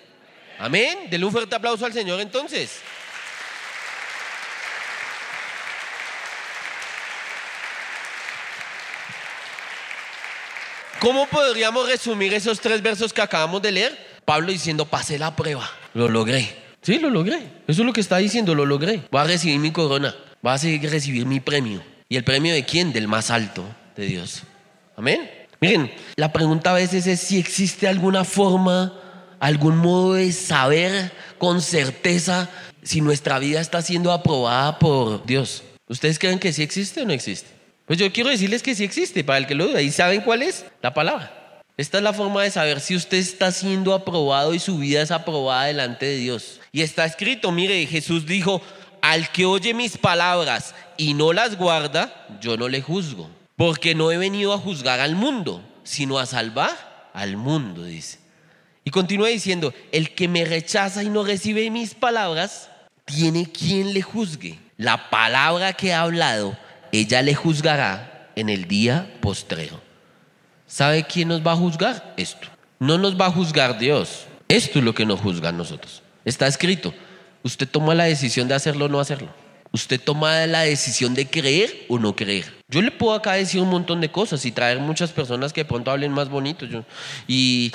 Amén. 0.57 1.07
Denle 1.09 1.25
un 1.25 1.31
fuerte 1.31 1.55
aplauso 1.55 1.85
al 1.85 1.93
Señor 1.93 2.19
entonces. 2.19 2.81
¿Cómo 10.99 11.27
podríamos 11.27 11.87
resumir 11.87 12.33
esos 12.33 12.59
tres 12.59 12.81
versos 12.81 13.13
que 13.13 13.21
acabamos 13.21 13.61
de 13.61 13.71
leer? 13.71 13.97
Pablo 14.25 14.51
diciendo, 14.51 14.85
pasé 14.85 15.17
la 15.17 15.33
prueba, 15.33 15.69
lo 15.93 16.09
logré. 16.09 16.53
Sí, 16.81 16.99
lo 16.99 17.09
logré. 17.09 17.37
Eso 17.67 17.81
es 17.81 17.85
lo 17.85 17.93
que 17.93 18.01
está 18.01 18.17
diciendo, 18.17 18.53
lo 18.53 18.65
logré. 18.65 19.03
Voy 19.09 19.21
a 19.21 19.23
recibir 19.23 19.59
mi 19.59 19.71
corona, 19.71 20.13
voy 20.41 20.53
a 20.53 20.57
seguir 20.57 20.89
recibir 20.89 21.25
mi 21.25 21.39
premio. 21.39 21.81
¿Y 22.09 22.17
el 22.17 22.25
premio 22.25 22.53
de 22.53 22.65
quién? 22.65 22.91
Del 22.91 23.07
más 23.07 23.31
alto, 23.31 23.63
de 23.95 24.07
Dios. 24.07 24.43
Amén. 24.97 25.29
Miren, 25.61 25.89
la 26.17 26.33
pregunta 26.33 26.71
a 26.71 26.73
veces 26.73 27.07
es 27.07 27.21
si 27.21 27.39
existe 27.39 27.87
alguna 27.87 28.25
forma, 28.25 28.93
algún 29.39 29.77
modo 29.77 30.15
de 30.15 30.33
saber 30.33 31.13
con 31.37 31.61
certeza 31.61 32.49
si 32.83 32.99
nuestra 32.99 33.39
vida 33.39 33.61
está 33.61 33.81
siendo 33.81 34.11
aprobada 34.11 34.79
por 34.79 35.25
Dios. 35.25 35.63
¿Ustedes 35.87 36.19
creen 36.19 36.39
que 36.39 36.51
sí 36.51 36.61
existe 36.61 37.01
o 37.01 37.05
no 37.05 37.13
existe? 37.13 37.58
Pues 37.89 37.97
yo 37.97 38.13
quiero 38.13 38.29
decirles 38.29 38.61
que 38.61 38.75
sí 38.75 38.83
existe, 38.83 39.23
para 39.23 39.39
el 39.39 39.47
que 39.47 39.55
lo 39.55 39.65
duda. 39.65 39.81
¿Y 39.81 39.89
saben 39.89 40.21
cuál 40.21 40.43
es? 40.43 40.63
La 40.83 40.93
palabra. 40.93 41.63
Esta 41.75 41.97
es 41.97 42.03
la 42.03 42.13
forma 42.13 42.43
de 42.43 42.51
saber 42.51 42.81
si 42.81 42.95
usted 42.95 43.17
está 43.17 43.51
siendo 43.51 43.95
aprobado 43.95 44.53
y 44.53 44.59
su 44.59 44.77
vida 44.77 45.01
es 45.01 45.09
aprobada 45.09 45.65
delante 45.65 46.05
de 46.05 46.17
Dios. 46.17 46.59
Y 46.71 46.83
está 46.83 47.03
escrito, 47.03 47.51
mire, 47.51 47.83
Jesús 47.87 48.27
dijo, 48.27 48.61
al 49.01 49.31
que 49.31 49.47
oye 49.47 49.73
mis 49.73 49.97
palabras 49.97 50.75
y 50.97 51.15
no 51.15 51.33
las 51.33 51.57
guarda, 51.57 52.27
yo 52.39 52.57
no 52.57 52.69
le 52.69 52.83
juzgo. 52.83 53.27
Porque 53.55 53.95
no 53.95 54.11
he 54.11 54.19
venido 54.19 54.53
a 54.53 54.59
juzgar 54.59 54.99
al 54.99 55.15
mundo, 55.15 55.67
sino 55.81 56.19
a 56.19 56.27
salvar 56.27 57.09
al 57.15 57.37
mundo, 57.37 57.85
dice. 57.85 58.19
Y 58.83 58.91
continúa 58.91 59.29
diciendo, 59.29 59.73
el 59.91 60.13
que 60.13 60.27
me 60.27 60.45
rechaza 60.45 61.01
y 61.01 61.09
no 61.09 61.23
recibe 61.23 61.67
mis 61.71 61.95
palabras, 61.95 62.69
tiene 63.05 63.51
quien 63.51 63.95
le 63.95 64.03
juzgue. 64.03 64.59
La 64.77 65.09
palabra 65.09 65.73
que 65.73 65.91
ha 65.91 66.01
hablado 66.01 66.55
ella 66.91 67.21
le 67.21 67.35
juzgará 67.35 68.31
en 68.35 68.49
el 68.49 68.67
día 68.67 69.17
postrero. 69.21 69.81
¿Sabe 70.67 71.03
quién 71.03 71.27
nos 71.27 71.45
va 71.45 71.53
a 71.53 71.57
juzgar? 71.57 72.13
Esto. 72.17 72.47
No 72.79 72.97
nos 72.97 73.19
va 73.19 73.27
a 73.27 73.31
juzgar 73.31 73.79
Dios. 73.79 74.25
Esto 74.47 74.79
es 74.79 74.85
lo 74.85 74.93
que 74.93 75.05
nos 75.05 75.19
juzga 75.19 75.49
a 75.49 75.51
nosotros. 75.51 76.03
Está 76.25 76.47
escrito. 76.47 76.93
Usted 77.43 77.67
toma 77.67 77.95
la 77.95 78.05
decisión 78.05 78.47
de 78.47 78.55
hacerlo 78.55 78.85
o 78.85 78.89
no 78.89 78.99
hacerlo. 78.99 79.29
Usted 79.71 80.01
toma 80.01 80.47
la 80.47 80.61
decisión 80.61 81.13
de 81.13 81.27
creer 81.27 81.85
o 81.89 81.99
no 81.99 82.15
creer. 82.15 82.51
Yo 82.69 82.81
le 82.81 82.91
puedo 82.91 83.13
acá 83.13 83.33
decir 83.33 83.61
un 83.61 83.69
montón 83.69 84.01
de 84.01 84.09
cosas 84.09 84.43
y 84.45 84.51
traer 84.51 84.79
muchas 84.79 85.11
personas 85.11 85.53
que 85.53 85.61
de 85.61 85.65
pronto 85.65 85.91
hablen 85.91 86.11
más 86.11 86.29
bonito 86.29 86.65
y 87.27 87.71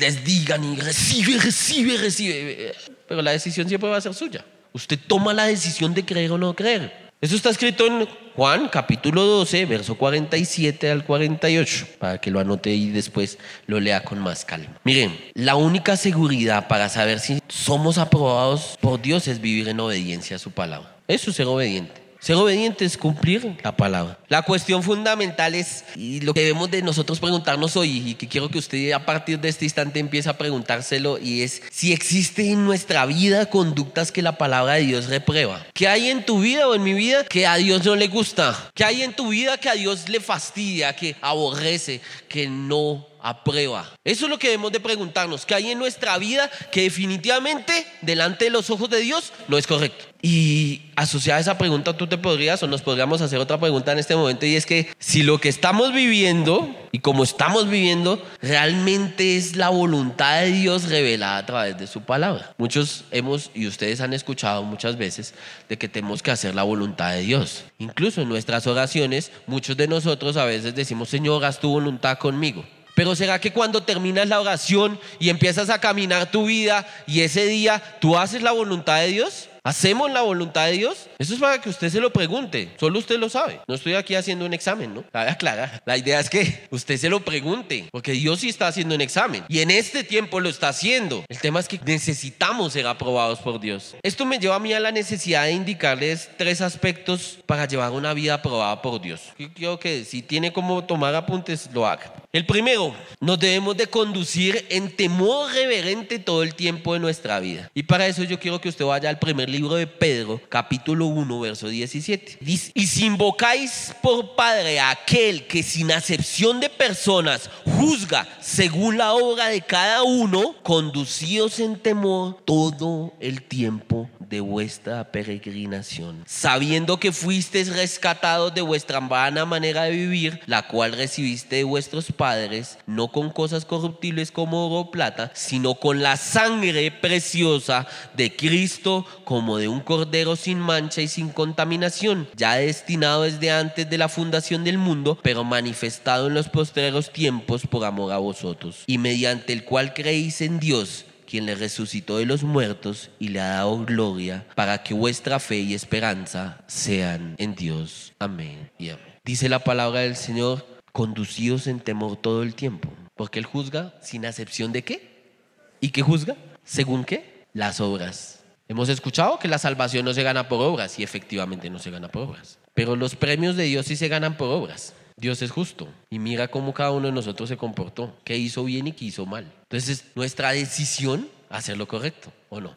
les 0.00 0.24
digan 0.24 0.64
y 0.64 0.76
recibe, 0.76 1.38
recibe, 1.38 1.96
recibe. 1.96 2.74
Pero 3.08 3.22
la 3.22 3.30
decisión 3.30 3.68
siempre 3.68 3.88
va 3.88 3.96
a 3.96 4.02
ser 4.02 4.12
suya. 4.12 4.44
Usted 4.72 4.98
toma 5.06 5.32
la 5.32 5.44
decisión 5.44 5.94
de 5.94 6.04
creer 6.04 6.32
o 6.32 6.38
no 6.38 6.54
creer. 6.54 7.03
Eso 7.24 7.36
está 7.36 7.48
escrito 7.48 7.86
en 7.86 8.06
Juan 8.36 8.68
capítulo 8.68 9.22
12, 9.24 9.64
verso 9.64 9.94
47 9.94 10.90
al 10.90 11.06
48, 11.06 11.86
para 11.98 12.20
que 12.20 12.30
lo 12.30 12.38
anote 12.38 12.74
y 12.74 12.90
después 12.90 13.38
lo 13.66 13.80
lea 13.80 14.04
con 14.04 14.18
más 14.18 14.44
calma. 14.44 14.78
Miren, 14.84 15.18
la 15.32 15.56
única 15.56 15.96
seguridad 15.96 16.68
para 16.68 16.90
saber 16.90 17.20
si 17.20 17.38
somos 17.48 17.96
aprobados 17.96 18.76
por 18.78 19.00
Dios 19.00 19.26
es 19.26 19.40
vivir 19.40 19.70
en 19.70 19.80
obediencia 19.80 20.36
a 20.36 20.38
su 20.38 20.50
palabra. 20.50 20.96
Eso 21.08 21.30
es 21.30 21.36
ser 21.36 21.46
obediente. 21.46 22.03
Ser 22.24 22.36
obediente 22.36 22.86
es 22.86 22.96
cumplir 22.96 23.58
la 23.62 23.76
palabra. 23.76 24.18
La 24.28 24.40
cuestión 24.40 24.82
fundamental 24.82 25.54
es, 25.54 25.84
y 25.94 26.22
lo 26.22 26.32
que 26.32 26.40
debemos 26.40 26.70
de 26.70 26.80
nosotros 26.80 27.20
preguntarnos 27.20 27.76
hoy, 27.76 28.02
y 28.02 28.14
que 28.14 28.28
quiero 28.28 28.48
que 28.48 28.56
usted 28.56 28.92
a 28.92 29.04
partir 29.04 29.38
de 29.38 29.50
este 29.50 29.66
instante 29.66 30.00
empiece 30.00 30.30
a 30.30 30.38
preguntárselo, 30.38 31.18
y 31.18 31.42
es 31.42 31.60
si 31.70 31.92
existe 31.92 32.50
en 32.50 32.64
nuestra 32.64 33.04
vida 33.04 33.50
conductas 33.50 34.10
que 34.10 34.22
la 34.22 34.38
palabra 34.38 34.76
de 34.76 34.86
Dios 34.86 35.08
reprueba. 35.08 35.66
¿Qué 35.74 35.86
hay 35.86 36.08
en 36.08 36.24
tu 36.24 36.40
vida 36.40 36.66
o 36.66 36.74
en 36.74 36.82
mi 36.82 36.94
vida 36.94 37.24
que 37.24 37.46
a 37.46 37.56
Dios 37.56 37.84
no 37.84 37.94
le 37.94 38.08
gusta? 38.08 38.70
¿Qué 38.72 38.84
hay 38.84 39.02
en 39.02 39.14
tu 39.14 39.28
vida 39.28 39.58
que 39.58 39.68
a 39.68 39.74
Dios 39.74 40.08
le 40.08 40.20
fastidia, 40.20 40.96
que 40.96 41.16
aborrece, 41.20 42.00
que 42.30 42.48
no 42.48 43.06
aprueba. 43.24 43.90
Eso 44.04 44.26
es 44.26 44.30
lo 44.30 44.38
que 44.38 44.48
debemos 44.48 44.70
de 44.70 44.80
preguntarnos, 44.80 45.46
¿qué 45.46 45.54
hay 45.54 45.70
en 45.70 45.78
nuestra 45.78 46.18
vida 46.18 46.50
que 46.70 46.82
definitivamente 46.82 47.86
delante 48.02 48.44
de 48.44 48.50
los 48.50 48.68
ojos 48.68 48.90
de 48.90 49.00
Dios 49.00 49.32
no 49.48 49.56
es 49.56 49.66
correcto? 49.66 50.04
Y 50.20 50.82
asociada 50.94 51.38
a 51.38 51.40
esa 51.40 51.58
pregunta 51.58 51.96
tú 51.96 52.06
te 52.06 52.18
podrías 52.18 52.62
o 52.62 52.66
nos 52.66 52.82
podríamos 52.82 53.22
hacer 53.22 53.38
otra 53.38 53.58
pregunta 53.58 53.92
en 53.92 53.98
este 53.98 54.14
momento 54.14 54.44
y 54.46 54.56
es 54.56 54.66
que 54.66 54.90
si 54.98 55.22
lo 55.22 55.38
que 55.38 55.48
estamos 55.48 55.92
viviendo 55.92 56.74
y 56.92 56.98
como 57.00 57.24
estamos 57.24 57.68
viviendo 57.68 58.22
realmente 58.42 59.36
es 59.36 59.56
la 59.56 59.70
voluntad 59.70 60.42
de 60.42 60.52
Dios 60.52 60.88
revelada 60.90 61.38
a 61.38 61.46
través 61.46 61.78
de 61.78 61.86
su 61.86 62.02
palabra. 62.02 62.54
Muchos 62.58 63.04
hemos 63.10 63.50
y 63.54 63.66
ustedes 63.66 64.02
han 64.02 64.12
escuchado 64.12 64.64
muchas 64.64 64.98
veces 64.98 65.34
de 65.68 65.78
que 65.78 65.88
tenemos 65.88 66.22
que 66.22 66.30
hacer 66.30 66.54
la 66.54 66.62
voluntad 66.62 67.12
de 67.12 67.20
Dios. 67.20 67.64
Incluso 67.78 68.20
en 68.20 68.28
nuestras 68.28 68.66
oraciones 68.66 69.30
muchos 69.46 69.76
de 69.78 69.88
nosotros 69.88 70.36
a 70.36 70.44
veces 70.44 70.74
decimos, 70.74 71.08
Señor, 71.08 71.44
haz 71.44 71.58
tu 71.58 71.70
voluntad 71.70 72.18
conmigo. 72.18 72.64
Pero 72.94 73.16
¿será 73.16 73.40
que 73.40 73.52
cuando 73.52 73.82
terminas 73.82 74.28
la 74.28 74.40
oración 74.40 74.98
y 75.18 75.28
empiezas 75.28 75.68
a 75.68 75.80
caminar 75.80 76.30
tu 76.30 76.46
vida 76.46 76.86
y 77.06 77.20
ese 77.20 77.46
día 77.46 77.82
tú 78.00 78.16
haces 78.16 78.42
la 78.42 78.52
voluntad 78.52 79.00
de 79.00 79.08
Dios? 79.08 79.48
¿Hacemos 79.64 80.10
la 80.10 80.22
voluntad 80.22 80.66
de 80.66 80.72
Dios? 80.72 81.08
Eso 81.18 81.34
es 81.34 81.40
para 81.40 81.60
que 81.60 81.68
usted 81.68 81.88
se 81.88 82.00
lo 82.00 82.12
pregunte. 82.12 82.70
Solo 82.78 82.98
usted 82.98 83.18
lo 83.18 83.28
sabe. 83.28 83.60
No 83.66 83.74
estoy 83.74 83.94
aquí 83.94 84.14
haciendo 84.14 84.44
un 84.44 84.54
examen, 84.54 84.94
¿no? 84.94 85.04
Aclarar. 85.12 85.82
La 85.84 85.96
idea 85.96 86.20
es 86.20 86.30
que 86.30 86.66
usted 86.70 86.96
se 86.96 87.08
lo 87.08 87.24
pregunte. 87.24 87.88
Porque 87.90 88.12
Dios 88.12 88.40
sí 88.40 88.48
está 88.48 88.68
haciendo 88.68 88.94
un 88.94 89.00
examen. 89.00 89.44
Y 89.48 89.60
en 89.60 89.70
este 89.70 90.04
tiempo 90.04 90.40
lo 90.40 90.48
está 90.48 90.68
haciendo. 90.68 91.24
El 91.28 91.38
tema 91.38 91.60
es 91.60 91.68
que 91.68 91.80
necesitamos 91.84 92.72
ser 92.72 92.86
aprobados 92.86 93.38
por 93.40 93.60
Dios. 93.60 93.96
Esto 94.02 94.24
me 94.24 94.38
lleva 94.38 94.56
a 94.56 94.60
mí 94.60 94.72
a 94.72 94.80
la 94.80 94.92
necesidad 94.92 95.44
de 95.44 95.52
indicarles 95.52 96.30
tres 96.36 96.60
aspectos 96.60 97.38
para 97.46 97.66
llevar 97.66 97.92
una 97.92 98.14
vida 98.14 98.34
aprobada 98.34 98.82
por 98.82 99.00
Dios. 99.00 99.20
Yo 99.38 99.52
quiero 99.52 99.78
que 99.78 100.04
si 100.04 100.22
tiene 100.22 100.52
como 100.52 100.84
tomar 100.84 101.14
apuntes, 101.14 101.68
lo 101.72 101.86
haga. 101.86 102.12
El 102.32 102.46
primero, 102.46 102.92
nos 103.20 103.38
debemos 103.38 103.76
de 103.76 103.86
conducir 103.86 104.66
en 104.68 104.90
temor 104.90 105.52
reverente 105.52 106.18
todo 106.18 106.42
el 106.42 106.54
tiempo 106.54 106.94
de 106.94 107.00
nuestra 107.00 107.38
vida. 107.38 107.70
Y 107.74 107.84
para 107.84 108.08
eso 108.08 108.24
yo 108.24 108.40
quiero 108.40 108.60
que 108.60 108.68
usted 108.68 108.84
vaya 108.84 109.08
al 109.08 109.20
primer 109.20 109.48
libro 109.48 109.76
de 109.76 109.86
Pedro, 109.86 110.40
capítulo 110.48 111.06
1, 111.06 111.13
verso 111.40 111.68
17. 111.68 112.38
Dice, 112.40 112.72
y 112.74 112.86
si 112.86 113.06
invocáis 113.06 113.94
por 114.02 114.34
Padre 114.34 114.80
a 114.80 114.90
aquel 114.90 115.46
que 115.46 115.62
sin 115.62 115.92
acepción 115.92 116.60
de 116.60 116.68
personas 116.68 117.50
juzga 117.64 118.26
según 118.40 118.98
la 118.98 119.14
obra 119.14 119.48
de 119.48 119.60
cada 119.60 120.02
uno, 120.02 120.56
conducíos 120.62 121.60
en 121.60 121.78
temor 121.78 122.38
todo 122.44 123.12
el 123.20 123.42
tiempo 123.42 124.08
de 124.34 124.40
vuestra 124.40 125.12
peregrinación, 125.12 126.24
sabiendo 126.26 126.98
que 126.98 127.12
fuisteis 127.12 127.72
rescatados 127.72 128.52
de 128.52 128.62
vuestra 128.62 128.98
vana 128.98 129.44
manera 129.44 129.84
de 129.84 129.92
vivir, 129.92 130.40
la 130.46 130.66
cual 130.66 130.92
recibiste 130.92 131.56
de 131.56 131.64
vuestros 131.64 132.10
padres, 132.10 132.78
no 132.86 133.12
con 133.12 133.30
cosas 133.30 133.64
corruptibles 133.64 134.32
como 134.32 134.66
oro 134.66 134.80
o 134.80 134.90
plata, 134.90 135.30
sino 135.34 135.76
con 135.76 136.02
la 136.02 136.16
sangre 136.16 136.90
preciosa 136.90 137.86
de 138.16 138.34
Cristo, 138.34 139.06
como 139.24 139.58
de 139.58 139.68
un 139.68 139.80
cordero 139.80 140.34
sin 140.34 140.58
mancha 140.58 141.00
y 141.00 141.06
sin 141.06 141.28
contaminación, 141.28 142.28
ya 142.34 142.56
destinado 142.56 143.22
desde 143.22 143.52
antes 143.52 143.88
de 143.88 143.98
la 143.98 144.08
fundación 144.08 144.64
del 144.64 144.78
mundo, 144.78 145.16
pero 145.22 145.44
manifestado 145.44 146.26
en 146.26 146.34
los 146.34 146.48
postreros 146.48 147.12
tiempos 147.12 147.68
por 147.68 147.84
amor 147.84 148.12
a 148.12 148.18
vosotros, 148.18 148.82
y 148.88 148.98
mediante 148.98 149.52
el 149.52 149.64
cual 149.64 149.94
creéis 149.94 150.40
en 150.40 150.58
Dios 150.58 151.04
quien 151.34 151.46
le 151.46 151.56
resucitó 151.56 152.18
de 152.18 152.26
los 152.26 152.44
muertos 152.44 153.10
y 153.18 153.30
le 153.30 153.40
ha 153.40 153.54
dado 153.54 153.84
gloria, 153.84 154.46
para 154.54 154.84
que 154.84 154.94
vuestra 154.94 155.40
fe 155.40 155.56
y 155.56 155.74
esperanza 155.74 156.62
sean 156.68 157.34
en 157.38 157.56
Dios. 157.56 158.12
Amén 158.20 158.70
y 158.78 158.90
amén. 158.90 159.04
Dice 159.24 159.48
la 159.48 159.58
palabra 159.58 160.02
del 160.02 160.14
Señor, 160.14 160.64
conducidos 160.92 161.66
en 161.66 161.80
temor 161.80 162.18
todo 162.18 162.44
el 162.44 162.54
tiempo, 162.54 162.88
porque 163.16 163.40
Él 163.40 163.46
juzga 163.46 163.96
sin 164.00 164.26
acepción 164.26 164.70
de 164.70 164.84
qué. 164.84 165.32
¿Y 165.80 165.88
qué 165.88 166.02
juzga? 166.02 166.36
¿Según 166.62 167.02
qué? 167.04 167.48
Las 167.52 167.80
obras. 167.80 168.44
Hemos 168.68 168.88
escuchado 168.88 169.40
que 169.40 169.48
la 169.48 169.58
salvación 169.58 170.04
no 170.04 170.14
se 170.14 170.22
gana 170.22 170.48
por 170.48 170.60
obras 170.60 171.00
y 171.00 171.02
efectivamente 171.02 171.68
no 171.68 171.80
se 171.80 171.90
gana 171.90 172.06
por 172.06 172.28
obras. 172.28 172.60
Pero 172.74 172.94
los 172.94 173.16
premios 173.16 173.56
de 173.56 173.64
Dios 173.64 173.86
sí 173.86 173.96
se 173.96 174.06
ganan 174.06 174.36
por 174.36 174.50
obras. 174.50 174.94
Dios 175.16 175.42
es 175.42 175.50
justo 175.50 175.88
y 176.10 176.18
mira 176.18 176.48
cómo 176.48 176.74
cada 176.74 176.90
uno 176.90 177.06
de 177.06 177.12
nosotros 177.12 177.48
se 177.48 177.56
comportó, 177.56 178.16
qué 178.24 178.36
hizo 178.36 178.64
bien 178.64 178.88
y 178.88 178.92
qué 178.92 179.06
hizo 179.06 179.26
mal. 179.26 179.52
Entonces, 179.62 180.06
nuestra 180.14 180.50
decisión 180.52 181.28
hacer 181.48 181.76
lo 181.76 181.86
correcto, 181.86 182.32
¿o 182.48 182.60
no? 182.60 182.76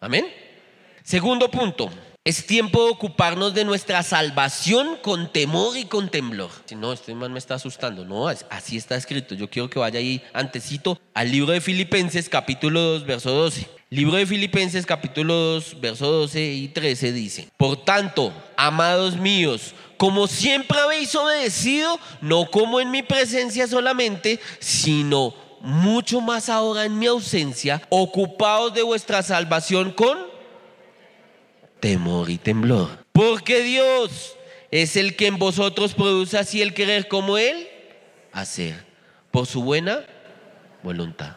Amén. 0.00 0.26
Segundo 1.02 1.50
punto, 1.50 1.90
Es 2.24 2.44
tiempo 2.44 2.84
de 2.84 2.90
ocuparnos 2.90 3.54
de 3.54 3.64
nuestra 3.64 4.02
salvación 4.02 4.98
con 5.00 5.32
temor 5.32 5.76
y 5.76 5.84
con 5.84 6.08
temblor. 6.08 6.50
Si 6.64 6.74
no, 6.74 6.92
este 6.92 7.14
man 7.14 7.32
me 7.32 7.38
está 7.38 7.54
asustando. 7.54 8.04
No, 8.04 8.26
así 8.26 8.76
está 8.76 8.96
escrito. 8.96 9.36
Yo 9.36 9.48
quiero 9.48 9.70
que 9.70 9.78
vaya 9.78 10.00
ahí 10.00 10.20
antecito 10.32 11.00
al 11.14 11.30
libro 11.30 11.52
de 11.52 11.60
Filipenses 11.60 12.28
capítulo 12.28 12.80
2, 12.80 13.06
verso 13.06 13.30
12. 13.30 13.68
Libro 13.88 14.16
de 14.16 14.26
Filipenses 14.26 14.84
capítulo 14.84 15.32
2, 15.32 15.80
verso 15.80 16.10
12 16.10 16.44
y 16.44 16.66
13 16.66 17.12
dice, 17.12 17.48
Por 17.56 17.84
tanto, 17.84 18.32
amados 18.56 19.16
míos, 19.16 19.76
como 19.96 20.26
siempre 20.26 20.76
habéis 20.76 21.14
obedecido, 21.14 22.00
no 22.20 22.50
como 22.50 22.80
en 22.80 22.90
mi 22.90 23.04
presencia 23.04 23.68
solamente, 23.68 24.40
sino 24.58 25.34
mucho 25.60 26.20
más 26.20 26.48
ahora 26.48 26.84
en 26.84 26.98
mi 26.98 27.06
ausencia, 27.06 27.80
ocupados 27.88 28.74
de 28.74 28.82
vuestra 28.82 29.22
salvación 29.22 29.92
con 29.92 30.18
temor 31.78 32.28
y 32.28 32.38
temblor. 32.38 33.04
Porque 33.12 33.62
Dios 33.62 34.34
es 34.72 34.96
el 34.96 35.14
que 35.14 35.28
en 35.28 35.38
vosotros 35.38 35.94
produce 35.94 36.36
así 36.36 36.60
el 36.60 36.74
querer 36.74 37.06
como 37.06 37.38
Él 37.38 37.68
hacer, 38.32 38.84
por 39.30 39.46
su 39.46 39.62
buena 39.62 40.04
voluntad. 40.82 41.36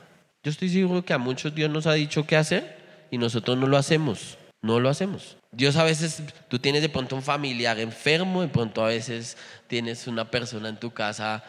Yo 0.50 0.54
estoy 0.54 0.70
seguro 0.70 1.06
que 1.06 1.14
a 1.14 1.20
muchos 1.20 1.54
Dios 1.54 1.70
nos 1.70 1.86
ha 1.86 1.94
dicho 1.94 2.26
qué 2.26 2.36
hacer 2.36 3.06
y 3.12 3.20
nosotros 3.20 3.56
no 3.56 3.68
lo 3.68 3.78
hacemos. 3.78 4.40
No 4.64 4.80
lo 4.80 4.90
hacemos. 4.90 5.38
Dios 5.52 5.76
a 5.76 5.84
veces, 5.84 6.24
tú 6.48 6.58
tienes 6.58 6.82
de 6.82 6.90
pronto 6.90 7.16
un 7.16 7.22
familiar 7.22 7.78
enfermo, 7.78 8.42
de 8.42 8.48
pronto 8.48 8.84
a 8.84 8.88
veces 8.88 9.38
tienes 9.68 10.08
una 10.08 10.32
persona 10.32 10.70
en 10.70 10.80
tu 10.80 10.90
casa 10.90 11.44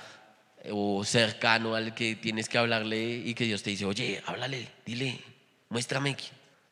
eh, 0.62 0.68
o 0.70 1.02
cercano 1.02 1.74
al 1.74 1.94
que 1.94 2.14
tienes 2.14 2.50
que 2.50 2.58
hablarle 2.58 3.22
y 3.24 3.32
que 3.32 3.44
Dios 3.44 3.62
te 3.62 3.70
dice, 3.70 3.86
oye, 3.86 4.22
háblale, 4.26 4.68
dile, 4.84 5.18
muéstrame. 5.70 6.14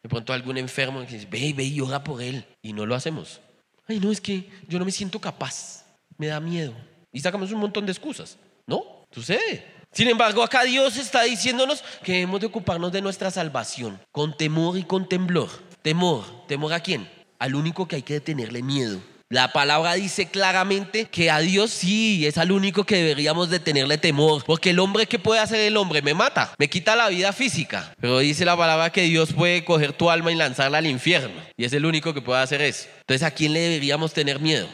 De 0.02 0.08
pronto 0.10 0.34
algún 0.34 0.58
enfermo 0.58 1.00
que 1.06 1.14
dice, 1.14 1.28
ve, 1.30 1.54
ve 1.56 1.64
y 1.64 1.80
ora 1.80 2.04
por 2.04 2.20
él. 2.20 2.44
Y 2.60 2.74
no 2.74 2.84
lo 2.84 2.94
hacemos. 2.94 3.40
Ay, 3.86 4.00
no, 4.00 4.12
es 4.12 4.20
que 4.20 4.50
yo 4.68 4.78
no 4.78 4.84
me 4.84 4.92
siento 4.92 5.18
capaz, 5.18 5.86
me 6.18 6.26
da 6.26 6.40
miedo. 6.40 6.74
Y 7.10 7.20
sacamos 7.20 7.50
un 7.52 7.60
montón 7.60 7.86
de 7.86 7.92
excusas. 7.92 8.36
¿No? 8.66 9.06
Sucede. 9.10 9.77
Sin 9.92 10.08
embargo, 10.08 10.42
acá 10.42 10.64
Dios 10.64 10.96
está 10.96 11.22
diciéndonos 11.22 11.82
que 12.02 12.20
hemos 12.20 12.40
de 12.40 12.46
ocuparnos 12.46 12.92
de 12.92 13.02
nuestra 13.02 13.30
salvación 13.30 14.00
con 14.12 14.36
temor 14.36 14.78
y 14.78 14.84
con 14.84 15.08
temblor. 15.08 15.48
Temor, 15.82 16.24
temor 16.46 16.72
a 16.72 16.80
quién? 16.80 17.08
Al 17.38 17.54
único 17.54 17.88
que 17.88 17.96
hay 17.96 18.02
que 18.02 18.20
tenerle 18.20 18.62
miedo. 18.62 19.00
La 19.30 19.52
palabra 19.52 19.92
dice 19.92 20.28
claramente 20.28 21.04
que 21.04 21.30
a 21.30 21.40
Dios 21.40 21.70
sí 21.70 22.26
es 22.26 22.38
al 22.38 22.50
único 22.50 22.84
que 22.84 22.96
deberíamos 22.96 23.50
de 23.50 23.60
tenerle 23.60 23.98
temor, 23.98 24.42
porque 24.46 24.70
el 24.70 24.78
hombre 24.78 25.04
que 25.04 25.18
puede 25.18 25.40
hacer 25.40 25.60
el 25.60 25.76
hombre 25.76 26.00
me 26.00 26.14
mata, 26.14 26.54
me 26.58 26.70
quita 26.70 26.96
la 26.96 27.10
vida 27.10 27.34
física, 27.34 27.92
pero 28.00 28.20
dice 28.20 28.46
la 28.46 28.56
palabra 28.56 28.88
que 28.88 29.02
Dios 29.02 29.34
puede 29.34 29.66
coger 29.66 29.92
tu 29.92 30.08
alma 30.08 30.32
y 30.32 30.34
lanzarla 30.34 30.78
al 30.78 30.86
infierno, 30.86 31.42
y 31.58 31.66
es 31.66 31.74
el 31.74 31.84
único 31.84 32.14
que 32.14 32.22
puede 32.22 32.40
hacer 32.40 32.62
eso. 32.62 32.88
Entonces, 33.00 33.22
¿a 33.22 33.30
quién 33.30 33.52
le 33.52 33.60
deberíamos 33.60 34.14
tener 34.14 34.40
miedo? 34.40 34.66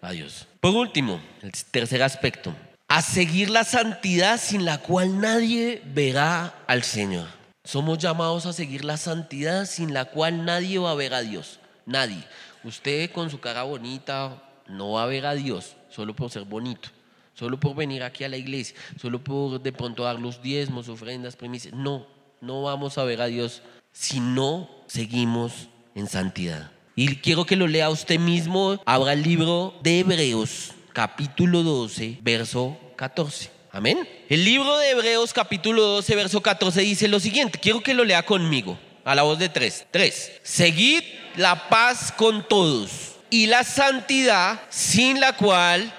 A 0.00 0.12
Dios. 0.12 0.46
Por 0.60 0.74
último, 0.74 1.20
el 1.42 1.52
tercer 1.70 2.02
aspecto, 2.02 2.54
a 2.88 3.02
seguir 3.02 3.50
la 3.50 3.64
santidad 3.64 4.40
sin 4.40 4.64
la 4.64 4.78
cual 4.78 5.20
nadie 5.20 5.82
verá 5.84 6.54
al 6.66 6.82
Señor. 6.82 7.28
Somos 7.62 7.98
llamados 7.98 8.46
a 8.46 8.54
seguir 8.54 8.84
la 8.84 8.96
santidad 8.96 9.66
sin 9.66 9.92
la 9.92 10.06
cual 10.06 10.46
nadie 10.46 10.78
va 10.78 10.92
a 10.92 10.94
ver 10.94 11.12
a 11.12 11.20
Dios. 11.20 11.60
Nadie. 11.84 12.24
Usted 12.64 13.10
con 13.12 13.30
su 13.30 13.40
cara 13.40 13.62
bonita 13.62 14.42
no 14.66 14.92
va 14.92 15.02
a 15.04 15.06
ver 15.06 15.26
a 15.26 15.34
Dios 15.34 15.76
solo 15.90 16.14
por 16.14 16.30
ser 16.30 16.44
bonito, 16.44 16.88
solo 17.34 17.60
por 17.60 17.74
venir 17.74 18.02
aquí 18.02 18.24
a 18.24 18.28
la 18.28 18.36
iglesia, 18.36 18.76
solo 19.00 19.22
por 19.22 19.60
de 19.60 19.72
pronto 19.72 20.04
dar 20.04 20.18
los 20.18 20.42
diezmos, 20.42 20.88
ofrendas, 20.88 21.36
primicias. 21.36 21.74
No, 21.74 22.06
no 22.40 22.62
vamos 22.62 22.96
a 22.96 23.04
ver 23.04 23.20
a 23.20 23.26
Dios 23.26 23.62
si 23.92 24.20
no 24.20 24.68
seguimos 24.86 25.68
en 25.94 26.08
santidad. 26.08 26.70
Y 26.94 27.16
quiero 27.16 27.44
que 27.44 27.56
lo 27.56 27.66
lea 27.66 27.90
usted 27.90 28.18
mismo. 28.18 28.80
Abra 28.84 29.12
el 29.12 29.22
libro 29.22 29.74
de 29.82 30.00
Hebreos, 30.00 30.72
capítulo 30.98 31.62
12, 31.62 32.18
verso 32.22 32.76
14. 32.96 33.52
Amén. 33.70 33.96
El 34.28 34.44
libro 34.44 34.78
de 34.78 34.90
Hebreos 34.90 35.32
capítulo 35.32 35.80
12, 35.80 36.16
verso 36.16 36.42
14 36.42 36.80
dice 36.80 37.06
lo 37.06 37.20
siguiente. 37.20 37.60
Quiero 37.60 37.84
que 37.84 37.94
lo 37.94 38.04
lea 38.04 38.24
conmigo. 38.24 38.76
A 39.04 39.14
la 39.14 39.22
voz 39.22 39.38
de 39.38 39.48
tres. 39.48 39.86
Tres. 39.92 40.32
Seguid 40.42 41.04
la 41.36 41.68
paz 41.68 42.10
con 42.10 42.48
todos 42.48 43.14
y 43.30 43.46
la 43.46 43.62
santidad 43.62 44.60
sin 44.70 45.20
la 45.20 45.36
cual 45.36 45.94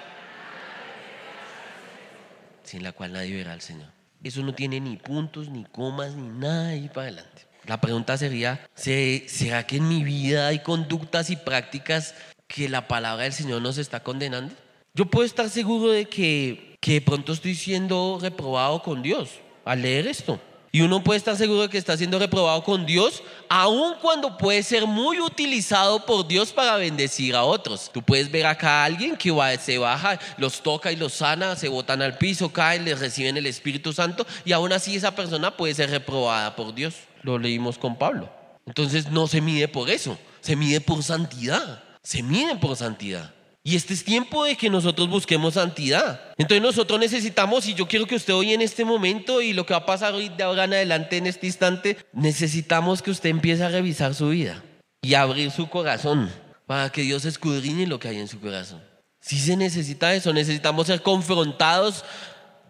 sin 2.64 2.84
la 2.84 2.92
cual 2.92 3.14
nadie 3.14 3.38
verá 3.38 3.54
al 3.54 3.62
Señor. 3.62 3.88
Eso 4.22 4.44
no 4.44 4.54
tiene 4.54 4.82
ni 4.82 4.98
puntos, 4.98 5.48
ni 5.48 5.64
comas, 5.64 6.16
ni 6.16 6.28
nada 6.28 6.72
ahí 6.72 6.90
para 6.90 7.04
adelante. 7.04 7.44
La 7.66 7.80
pregunta 7.80 8.18
sería, 8.18 8.68
¿será 8.76 9.66
que 9.66 9.78
en 9.78 9.88
mi 9.88 10.04
vida 10.04 10.48
hay 10.48 10.60
conductas 10.60 11.30
y 11.30 11.38
prácticas 11.38 12.16
que 12.50 12.68
la 12.68 12.90
palabra 12.90 13.24
del 13.24 13.32
Señor 13.32 13.62
nos 13.62 13.78
está 13.78 14.04
condenando? 14.04 14.54
Yo 14.94 15.06
puedo 15.06 15.26
estar 15.26 15.50
seguro 15.50 15.92
de 15.92 16.06
que, 16.06 16.78
que 16.82 17.02
pronto 17.02 17.34
estoy 17.34 17.56
siendo 17.56 18.18
reprobado 18.22 18.82
con 18.82 19.02
Dios 19.02 19.30
al 19.66 19.82
leer 19.82 20.08
esto. 20.08 20.40
Y 20.72 20.82
uno 20.82 21.04
puede 21.04 21.18
estar 21.18 21.36
seguro 21.36 21.64
de 21.64 21.70
que 21.70 21.80
está 21.80 21.98
siendo 21.98 22.20
reprobado 22.20 22.64
con 22.64 22.86
Dios, 22.86 23.24
aun 23.50 23.96
cuando 24.02 24.38
puede 24.38 24.62
ser 24.62 24.86
muy 24.86 25.20
utilizado 25.20 26.06
por 26.06 26.28
Dios 26.28 26.52
para 26.52 26.76
bendecir 26.76 27.36
a 27.36 27.44
otros. 27.44 27.90
Tú 27.92 28.04
puedes 28.04 28.30
ver 28.30 28.46
acá 28.46 28.82
a 28.82 28.86
alguien 28.86 29.18
que 29.18 29.34
se 29.60 29.78
baja, 29.80 30.20
los 30.38 30.62
toca 30.62 30.92
y 30.92 30.96
los 30.96 31.14
sana, 31.14 31.56
se 31.56 31.70
botan 31.70 32.04
al 32.04 32.20
piso, 32.20 32.54
caen, 32.54 32.86
les 32.86 33.00
reciben 33.00 33.38
el 33.38 33.48
Espíritu 33.48 33.94
Santo 33.94 34.28
y 34.46 34.52
aún 34.52 34.72
así 34.72 34.96
esa 34.96 35.16
persona 35.16 35.58
puede 35.58 35.74
ser 35.74 35.90
reprobada 35.90 36.56
por 36.56 36.76
Dios. 36.76 36.94
Lo 37.24 37.40
leímos 37.40 37.80
con 37.80 37.98
Pablo. 37.98 38.30
Entonces 38.68 39.10
no 39.10 39.26
se 39.26 39.42
mide 39.42 39.68
por 39.68 39.90
eso, 39.90 40.20
se 40.42 40.56
mide 40.56 40.82
por 40.82 41.02
santidad. 41.02 41.84
Se 42.04 42.22
mide 42.22 42.56
por 42.56 42.76
santidad. 42.76 43.34
Y 43.64 43.76
este 43.76 43.94
es 43.94 44.04
tiempo 44.04 44.46
de 44.46 44.56
que 44.56 44.70
nosotros 44.70 45.10
busquemos 45.10 45.56
santidad. 45.56 46.34
Entonces 46.38 46.62
nosotros 46.62 47.00
necesitamos, 47.00 47.68
y 47.68 47.74
yo 47.74 47.88
quiero 47.88 48.06
que 48.06 48.16
usted 48.16 48.34
hoy 48.34 48.54
en 48.54 48.62
este 48.62 48.86
momento 48.86 49.42
y 49.42 49.54
lo 49.54 49.66
que 49.66 49.74
va 49.74 49.80
a 49.80 49.86
pasar 49.86 50.14
hoy 50.14 50.30
de 50.30 50.44
ahora 50.44 50.64
en 50.64 50.74
adelante 50.74 51.18
en 51.18 51.28
este 51.28 51.48
instante, 51.48 51.98
necesitamos 52.14 53.02
que 53.02 53.12
usted 53.12 53.30
empiece 53.30 53.64
a 53.64 53.70
revisar 53.70 54.16
su 54.16 54.30
vida 54.30 54.64
y 55.02 55.14
abrir 55.14 55.52
su 55.52 55.70
corazón 55.70 56.32
para 56.66 56.90
que 56.90 57.02
Dios 57.02 57.26
escudriñe 57.26 57.86
lo 57.86 58.00
que 58.00 58.08
hay 58.08 58.18
en 58.18 58.28
su 58.28 58.40
corazón. 58.40 58.82
Si 59.22 59.38
se 59.38 59.58
necesita 59.58 60.14
eso, 60.14 60.32
necesitamos 60.32 60.88
ser 60.88 61.02
confrontados 61.02 62.06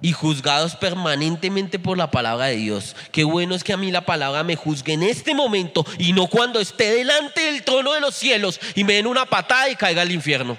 y 0.01 0.13
juzgados 0.13 0.75
permanentemente 0.75 1.77
por 1.77 1.97
la 1.97 2.09
palabra 2.09 2.45
de 2.45 2.55
Dios. 2.55 2.95
Qué 3.11 3.23
bueno 3.23 3.53
es 3.53 3.63
que 3.63 3.73
a 3.73 3.77
mí 3.77 3.91
la 3.91 4.05
palabra 4.05 4.43
me 4.43 4.55
juzgue 4.55 4.93
en 4.93 5.03
este 5.03 5.35
momento 5.35 5.85
y 5.97 6.13
no 6.13 6.27
cuando 6.27 6.59
esté 6.59 6.91
delante 6.91 7.41
del 7.41 7.63
trono 7.63 7.93
de 7.93 8.01
los 8.01 8.15
cielos 8.15 8.59
y 8.75 8.83
me 8.83 8.93
den 8.93 9.07
una 9.07 9.25
patada 9.25 9.69
y 9.69 9.75
caiga 9.75 10.01
al 10.01 10.11
infierno. 10.11 10.57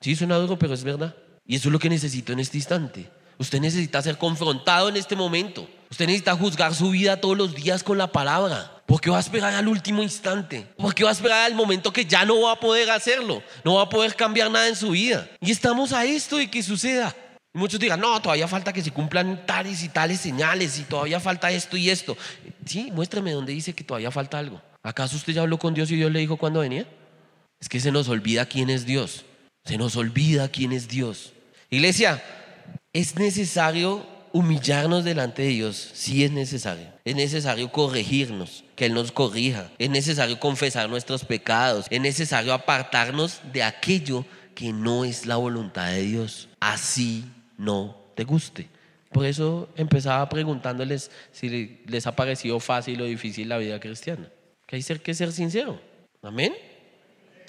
Sí, 0.00 0.16
suena 0.16 0.36
duro, 0.36 0.58
pero 0.58 0.74
es 0.74 0.82
verdad. 0.82 1.14
Y 1.46 1.56
eso 1.56 1.68
es 1.68 1.72
lo 1.72 1.78
que 1.78 1.90
necesito 1.90 2.32
en 2.32 2.40
este 2.40 2.56
instante. 2.56 3.10
Usted 3.38 3.60
necesita 3.60 4.02
ser 4.02 4.18
confrontado 4.18 4.88
en 4.88 4.96
este 4.96 5.16
momento. 5.16 5.68
Usted 5.90 6.06
necesita 6.06 6.36
juzgar 6.36 6.74
su 6.74 6.90
vida 6.90 7.20
todos 7.20 7.36
los 7.36 7.54
días 7.54 7.82
con 7.82 7.98
la 7.98 8.12
palabra. 8.12 8.82
Porque 8.86 9.10
va 9.10 9.18
a 9.18 9.20
esperar 9.20 9.54
al 9.54 9.66
último 9.66 10.02
instante. 10.02 10.66
Porque 10.76 11.04
va 11.04 11.10
a 11.10 11.12
esperar 11.12 11.46
al 11.46 11.54
momento 11.54 11.92
que 11.92 12.04
ya 12.04 12.24
no 12.24 12.40
va 12.42 12.52
a 12.52 12.60
poder 12.60 12.90
hacerlo. 12.90 13.42
No 13.64 13.74
va 13.74 13.82
a 13.82 13.88
poder 13.88 14.14
cambiar 14.14 14.50
nada 14.50 14.68
en 14.68 14.76
su 14.76 14.90
vida. 14.90 15.28
Y 15.40 15.50
estamos 15.50 15.92
a 15.92 16.04
esto 16.04 16.36
de 16.36 16.50
que 16.50 16.62
suceda. 16.62 17.14
Muchos 17.52 17.80
digan, 17.80 17.98
no, 17.98 18.20
todavía 18.22 18.46
falta 18.46 18.72
que 18.72 18.82
se 18.82 18.90
cumplan 18.90 19.44
tales 19.44 19.82
y 19.82 19.88
tales 19.88 20.20
señales 20.20 20.78
y 20.78 20.82
todavía 20.82 21.18
falta 21.18 21.50
esto 21.50 21.76
y 21.76 21.90
esto. 21.90 22.16
Sí, 22.64 22.90
muéstrame 22.92 23.32
dónde 23.32 23.52
dice 23.52 23.74
que 23.74 23.82
todavía 23.82 24.10
falta 24.10 24.38
algo. 24.38 24.62
¿Acaso 24.82 25.16
usted 25.16 25.32
ya 25.32 25.42
habló 25.42 25.58
con 25.58 25.74
Dios 25.74 25.90
y 25.90 25.96
Dios 25.96 26.12
le 26.12 26.20
dijo 26.20 26.36
cuándo 26.36 26.60
venía? 26.60 26.86
Es 27.58 27.68
que 27.68 27.80
se 27.80 27.90
nos 27.90 28.08
olvida 28.08 28.46
quién 28.46 28.70
es 28.70 28.86
Dios. 28.86 29.24
Se 29.70 29.78
nos 29.78 29.94
olvida 29.94 30.48
quién 30.48 30.72
es 30.72 30.88
Dios. 30.88 31.32
Iglesia, 31.70 32.20
es 32.92 33.14
necesario 33.14 34.04
humillarnos 34.32 35.04
delante 35.04 35.42
de 35.42 35.48
Dios. 35.50 35.92
Sí 35.94 36.24
es 36.24 36.32
necesario. 36.32 36.88
Es 37.04 37.14
necesario 37.14 37.70
corregirnos, 37.70 38.64
que 38.74 38.86
Él 38.86 38.94
nos 38.94 39.12
corrija. 39.12 39.70
Es 39.78 39.88
necesario 39.88 40.40
confesar 40.40 40.90
nuestros 40.90 41.24
pecados. 41.24 41.86
Es 41.88 42.00
necesario 42.00 42.52
apartarnos 42.52 43.42
de 43.52 43.62
aquello 43.62 44.24
que 44.56 44.72
no 44.72 45.04
es 45.04 45.24
la 45.24 45.36
voluntad 45.36 45.92
de 45.92 46.02
Dios. 46.02 46.48
Así 46.58 47.24
no 47.56 47.96
te 48.16 48.24
guste. 48.24 48.68
Por 49.12 49.24
eso 49.24 49.68
empezaba 49.76 50.28
preguntándoles 50.28 51.12
si 51.30 51.78
les 51.86 52.08
ha 52.08 52.16
parecido 52.16 52.58
fácil 52.58 53.00
o 53.02 53.04
difícil 53.04 53.48
la 53.48 53.58
vida 53.58 53.78
cristiana. 53.78 54.28
Que 54.66 54.74
hay 54.74 54.82
que 54.82 55.14
ser 55.14 55.30
sincero. 55.30 55.80
Amén. 56.22 56.56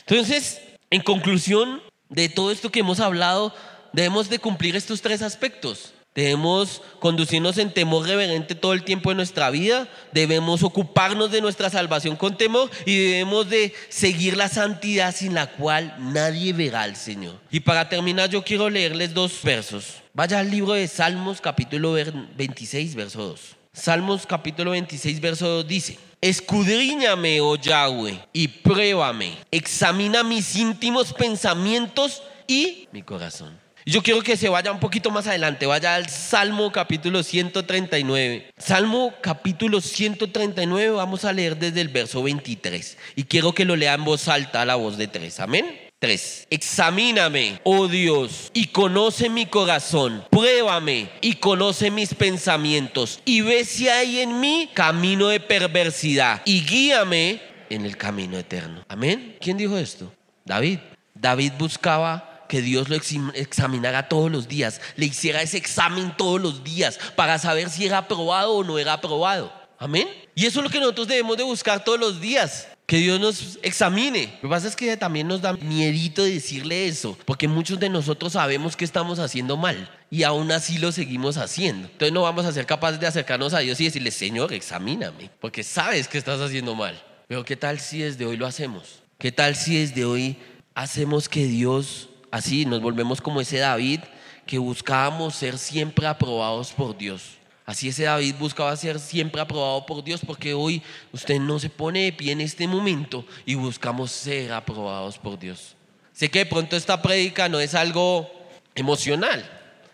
Entonces, 0.06 0.62
en 0.92 1.02
conclusión, 1.02 1.82
de 2.12 2.30
todo 2.30 2.52
esto 2.52 2.72
que 2.72 2.82
hemos 2.82 3.00
hablado, 3.00 3.54
debemos 3.94 4.30
de 4.30 4.38
cumplir 4.38 4.76
estos 4.76 5.02
tres 5.02 5.22
aspectos. 5.22 5.94
Debemos 6.14 6.82
conducirnos 7.00 7.58
en 7.58 7.74
temor 7.74 8.06
reverente 8.06 8.54
todo 8.54 8.74
el 8.74 8.84
tiempo 8.84 9.10
de 9.10 9.16
nuestra 9.16 9.50
vida, 9.50 9.88
debemos 10.12 10.62
ocuparnos 10.62 11.32
de 11.32 11.40
nuestra 11.40 11.70
salvación 11.70 12.18
con 12.18 12.36
temor 12.36 12.70
y 12.86 12.98
debemos 12.98 13.50
de 13.50 13.74
seguir 13.88 14.36
la 14.36 14.50
santidad 14.50 15.16
sin 15.16 15.34
la 15.34 15.48
cual 15.52 15.96
nadie 16.00 16.52
verá 16.52 16.82
al 16.82 16.98
Señor. 16.98 17.40
Y 17.50 17.62
para 17.62 17.88
terminar 17.88 18.30
yo 18.30 18.44
quiero 18.44 18.70
leerles 18.70 19.14
dos 19.14 19.40
versos. 19.42 20.02
Vaya 20.14 20.40
al 20.40 20.52
libro 20.52 20.74
de 20.74 20.90
Salmos 20.90 21.40
capítulo 21.40 21.94
26 21.94 22.94
verso 22.96 23.28
2. 23.30 23.42
Salmos 23.72 24.26
capítulo 24.26 24.72
26 24.72 25.22
verso 25.22 25.48
2 25.48 25.68
dice, 25.68 25.98
escudriñame, 26.22 27.42
oh 27.42 27.56
Yahweh, 27.56 28.20
y 28.32 28.48
pruébame. 28.48 29.38
Examina 29.50 30.24
mis 30.24 30.56
íntimos 30.56 31.14
pensamientos 31.14 32.24
y 32.48 32.88
mi 32.92 33.02
corazón. 33.02 33.60
Yo 33.84 34.04
quiero 34.04 34.22
que 34.22 34.38
se 34.38 34.48
vaya 34.48 34.72
un 34.72 34.80
poquito 34.80 35.10
más 35.10 35.26
adelante, 35.26 35.66
vaya 35.66 35.96
al 35.96 36.08
Salmo 36.08 36.72
capítulo 36.72 37.24
139. 37.24 38.52
Salmo 38.56 39.12
capítulo 39.22 39.82
139, 39.82 40.92
vamos 40.96 41.26
a 41.26 41.34
leer 41.34 41.58
desde 41.58 41.82
el 41.82 41.90
verso 41.90 42.22
23. 42.22 42.98
Y 43.16 43.24
quiero 43.24 43.54
que 43.54 43.66
lo 43.66 43.76
lea 43.76 43.96
en 43.96 44.06
voz 44.06 44.28
alta 44.28 44.62
a 44.62 44.66
la 44.66 44.76
voz 44.76 44.98
de 44.98 45.08
tres. 45.08 45.40
Amén. 45.40 45.66
3. 46.02 46.48
Examíname, 46.50 47.62
oh 47.64 47.88
Dios, 47.88 48.50
y 48.56 48.68
conoce 48.68 49.30
mi 49.30 49.46
corazón. 49.46 50.26
Pruébame 50.32 51.12
y 51.22 51.36
conoce 51.36 51.92
mis 51.92 52.16
pensamientos. 52.16 53.20
Y 53.24 53.42
ve 53.42 53.64
si 53.66 53.88
hay 53.88 54.22
en 54.22 54.40
mí 54.40 54.68
camino 54.74 55.28
de 55.28 55.40
perversidad. 55.40 56.42
Y 56.44 56.66
guíame 56.66 57.40
en 57.70 57.86
el 57.86 57.98
camino 57.98 58.40
eterno. 58.40 58.84
Amén. 58.88 59.38
¿Quién 59.40 59.58
dijo 59.58 59.78
esto? 59.78 60.12
David. 60.44 60.80
David 61.14 61.54
buscaba 61.60 62.46
que 62.50 62.64
Dios 62.64 62.90
lo 62.90 62.96
examinara 62.96 64.10
todos 64.10 64.32
los 64.32 64.48
días, 64.48 64.82
le 64.96 65.06
hiciera 65.06 65.44
ese 65.44 65.58
examen 65.58 66.18
todos 66.18 66.42
los 66.42 66.64
días 66.64 67.00
para 67.16 67.38
saber 67.38 67.70
si 67.70 67.86
era 67.86 68.00
aprobado 68.00 68.56
o 68.56 68.64
no 68.64 68.80
era 68.80 68.94
aprobado. 68.94 69.54
Amén. 69.78 70.08
Y 70.34 70.48
eso 70.48 70.60
es 70.60 70.64
lo 70.64 70.70
que 70.72 70.80
nosotros 70.80 71.08
debemos 71.08 71.38
de 71.38 71.44
buscar 71.44 71.84
todos 71.84 72.00
los 72.00 72.20
días 72.20 72.68
que 72.92 72.98
Dios 72.98 73.22
nos 73.22 73.58
examine. 73.62 74.34
Lo 74.42 74.42
que 74.42 74.48
pasa 74.50 74.68
es 74.68 74.76
que 74.76 74.98
también 74.98 75.26
nos 75.26 75.42
da 75.42 75.54
miedito 75.54 76.26
decirle 76.26 76.90
eso, 76.90 77.18
porque 77.24 77.48
muchos 77.48 77.80
de 77.80 77.88
nosotros 77.88 78.34
sabemos 78.34 78.76
que 78.76 78.84
estamos 78.84 79.18
haciendo 79.18 79.56
mal 79.56 79.90
y 80.10 80.24
aún 80.24 80.52
así 80.52 80.78
lo 80.78 80.92
seguimos 80.92 81.38
haciendo. 81.38 81.88
Entonces 81.88 82.12
no 82.12 82.24
vamos 82.24 82.46
a 82.46 82.52
ser 82.52 82.66
capaces 82.66 83.00
de 83.00 83.08
acercarnos 83.08 83.54
a 83.54 83.60
Dios 83.60 83.80
y 83.80 83.86
decirle, 83.86 84.12
Señor, 84.12 84.52
examíname, 84.52 85.30
porque 85.40 85.64
sabes 85.64 86.10
que 86.10 86.18
estás 86.18 86.42
haciendo 86.42 86.76
mal. 86.76 87.02
Pero 87.30 87.46
¿qué 87.46 87.56
tal 87.56 87.80
si 87.80 88.00
desde 88.00 88.26
hoy 88.26 88.36
lo 88.36 88.46
hacemos? 88.46 89.02
¿Qué 89.18 89.32
tal 89.32 89.56
si 89.56 89.78
desde 89.78 90.04
hoy 90.04 90.36
hacemos 90.76 91.30
que 91.30 91.46
Dios, 91.46 92.10
así 92.30 92.66
nos 92.66 92.82
volvemos 92.82 93.22
como 93.22 93.40
ese 93.40 93.60
David, 93.60 94.02
que 94.46 94.58
buscábamos 94.58 95.36
ser 95.36 95.58
siempre 95.58 96.08
aprobados 96.08 96.74
por 96.74 96.98
Dios? 96.98 97.38
Así 97.72 97.88
ese 97.88 98.04
David 98.04 98.36
buscaba 98.38 98.76
ser 98.76 99.00
siempre 99.00 99.40
aprobado 99.40 99.86
por 99.86 100.04
Dios 100.04 100.20
porque 100.28 100.54
hoy 100.54 100.84
usted 101.14 101.40
no 101.40 101.58
se 101.58 101.70
pone 101.70 102.04
de 102.04 102.12
pie 102.12 102.34
en 102.34 102.42
este 102.42 102.68
momento 102.68 103.26
y 103.46 103.56
buscamos 103.56 104.12
ser 104.12 104.52
aprobados 104.52 105.18
por 105.18 105.40
Dios. 105.40 105.78
Sé 106.12 106.30
que 106.30 106.40
de 106.40 106.48
pronto 106.48 106.76
esta 106.76 107.02
prédica 107.02 107.48
no 107.48 107.62
es 107.62 107.74
algo 107.74 108.30
emocional, 108.76 109.50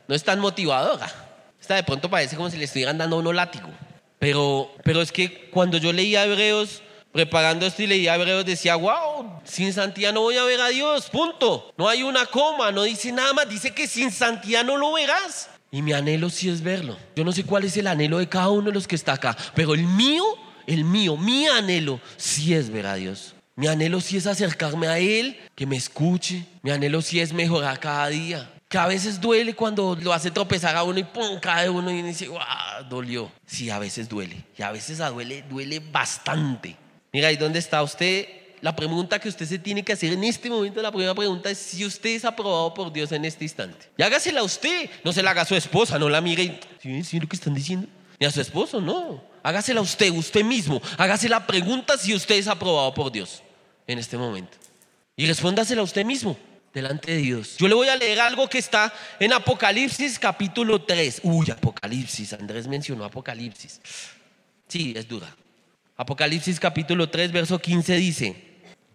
no 0.08 0.16
es 0.16 0.24
tan 0.24 0.40
motivadora. 0.40 1.08
Esta 1.62 1.76
de 1.76 1.84
pronto 1.84 2.10
parece 2.10 2.36
como 2.36 2.50
si 2.50 2.58
le 2.58 2.66
estuvieran 2.66 2.98
dando 2.98 3.18
a 3.18 3.20
uno 3.20 3.32
látigo. 3.32 3.70
Pero, 4.18 4.74
pero 4.84 5.00
es 5.00 5.12
que 5.12 5.52
cuando 5.52 5.78
yo 5.78 5.94
leía 5.94 6.26
Hebreos, 6.26 6.82
preparando 7.12 7.68
esto 7.68 7.84
y 7.84 7.88
leía 7.88 8.16
Hebreos, 8.16 8.44
decía, 8.44 8.76
wow, 8.76 9.40
sin 9.44 9.72
santidad 9.72 10.14
no 10.14 10.22
voy 10.22 10.38
a 10.38 10.44
ver 10.46 10.62
a 10.62 10.70
Dios, 10.70 11.12
punto. 11.12 11.72
No 11.78 11.88
hay 11.88 12.02
una 12.02 12.26
coma, 12.26 12.72
no 12.72 12.82
dice 12.82 13.12
nada 13.12 13.34
más, 13.34 13.48
dice 13.48 13.76
que 13.76 13.86
sin 13.86 14.10
santidad 14.10 14.64
no 14.64 14.78
lo 14.78 14.94
verás. 14.94 15.52
Y 15.72 15.82
mi 15.82 15.94
anhelo 15.94 16.30
sí 16.30 16.50
es 16.50 16.62
verlo. 16.62 16.98
Yo 17.16 17.24
no 17.24 17.32
sé 17.32 17.44
cuál 17.44 17.66
es 17.66 17.76
el 17.78 17.88
anhelo 17.88 18.20
de 18.20 18.30
cada 18.30 18.50
uno 18.50 18.68
de 18.68 18.74
los 18.74 18.88
que 18.88 18.96
está 18.96 19.14
acá, 19.14 19.36
pero 19.54 19.74
el 19.74 19.84
mío, 19.84 20.24
el 20.66 20.84
mío, 20.84 21.18
mi 21.18 21.48
anhelo 21.48 22.00
sí 22.16 22.54
es 22.54 22.70
ver 22.70 22.88
a 22.88 22.96
Dios. 22.96 23.36
Mi 23.56 23.68
anhelo 23.68 24.00
sí 24.00 24.18
es 24.18 24.28
acercarme 24.28 24.88
a 24.88 25.00
Él, 25.00 25.36
que 25.56 25.66
me 25.66 25.76
escuche. 25.76 26.46
Mi 26.62 26.70
anhelo 26.70 27.02
sí 27.02 27.20
es 27.20 27.34
mejorar 27.34 27.80
cada 27.80 28.08
día. 28.08 28.54
Que 28.70 28.78
a 28.78 28.86
veces 28.86 29.20
duele 29.20 29.56
cuando 29.56 29.98
lo 30.00 30.14
hace 30.14 30.30
tropezar 30.30 30.76
a 30.76 30.84
uno 30.84 31.00
y 31.00 31.04
pum, 31.04 31.40
cae 31.40 31.70
uno 31.70 31.90
y 31.90 32.02
dice, 32.02 32.28
¡guau! 32.28 32.44
Dolió. 32.88 33.32
Sí, 33.46 33.70
a 33.70 33.80
veces 33.80 34.08
duele. 34.08 34.46
Y 34.58 34.62
a 34.62 34.72
veces 34.72 35.00
duele, 35.00 35.44
duele 35.50 35.80
bastante. 35.80 36.76
Mira, 37.12 37.32
¿y 37.32 37.38
dónde 37.38 37.60
está 37.60 37.82
usted? 37.82 38.28
La 38.62 38.76
pregunta 38.76 39.20
que 39.20 39.30
usted 39.30 39.46
se 39.46 39.60
tiene 39.60 39.84
que 39.84 39.94
hacer 39.94 40.14
en 40.14 40.24
este 40.24 40.50
momento, 40.50 40.82
la 40.82 40.92
primera 40.92 41.14
pregunta 41.14 41.50
es 41.50 41.58
si 41.58 41.86
usted 41.86 42.12
es 42.12 42.26
aprobado 42.26 42.74
por 42.74 42.92
Dios 42.92 43.12
en 43.12 43.26
este 43.26 43.46
instante. 43.46 43.90
Y 43.98 44.02
hágasela 44.04 44.42
a 44.42 44.44
usted, 44.44 44.90
no 45.04 45.14
se 45.14 45.22
la 45.22 45.32
haga 45.32 45.44
a 45.44 45.46
su 45.46 45.56
esposa, 45.56 46.00
no 46.00 46.10
la 46.10 46.22
mire 46.22 46.60
y, 46.84 47.04
¿sí, 47.04 47.20
lo 47.20 47.28
que 47.28 47.36
están 47.36 47.54
diciendo? 47.54 47.88
Ni 48.20 48.26
a 48.26 48.32
su 48.32 48.42
esposo, 48.42 48.82
no. 48.82 49.24
Hágasela 49.44 49.80
a 49.80 49.84
usted, 49.84 50.12
usted 50.12 50.44
mismo. 50.44 50.82
Hágase 50.98 51.30
la 51.30 51.46
pregunta 51.46 51.98
si 51.98 52.16
usted 52.16 52.36
es 52.36 52.48
aprobado 52.48 52.94
por 52.94 53.12
Dios 53.12 53.44
en 53.86 54.00
este 54.00 54.18
momento. 54.18 54.58
Y 55.16 55.28
respóndasela 55.28 55.82
a 55.82 55.84
usted 55.84 56.04
mismo 56.04 56.38
delante 56.74 57.12
de 57.12 57.18
Dios. 57.18 57.58
Yo 57.58 57.68
le 57.68 57.76
voy 57.76 57.88
a 57.90 57.96
leer 57.96 58.20
algo 58.20 58.48
que 58.48 58.58
está 58.58 58.94
en 59.20 59.34
Apocalipsis 59.34 60.20
capítulo 60.20 60.82
3. 60.82 61.22
Uy, 61.24 61.50
Apocalipsis, 61.52 62.34
Andrés 62.34 62.68
mencionó 62.68 63.04
Apocalipsis. 63.04 63.82
Sí, 64.68 64.94
es 64.96 65.08
dura. 65.08 65.36
Apocalipsis 65.96 66.60
capítulo 66.60 67.10
3, 67.10 67.32
verso 67.32 67.60
15 67.60 67.96
dice, 67.96 68.47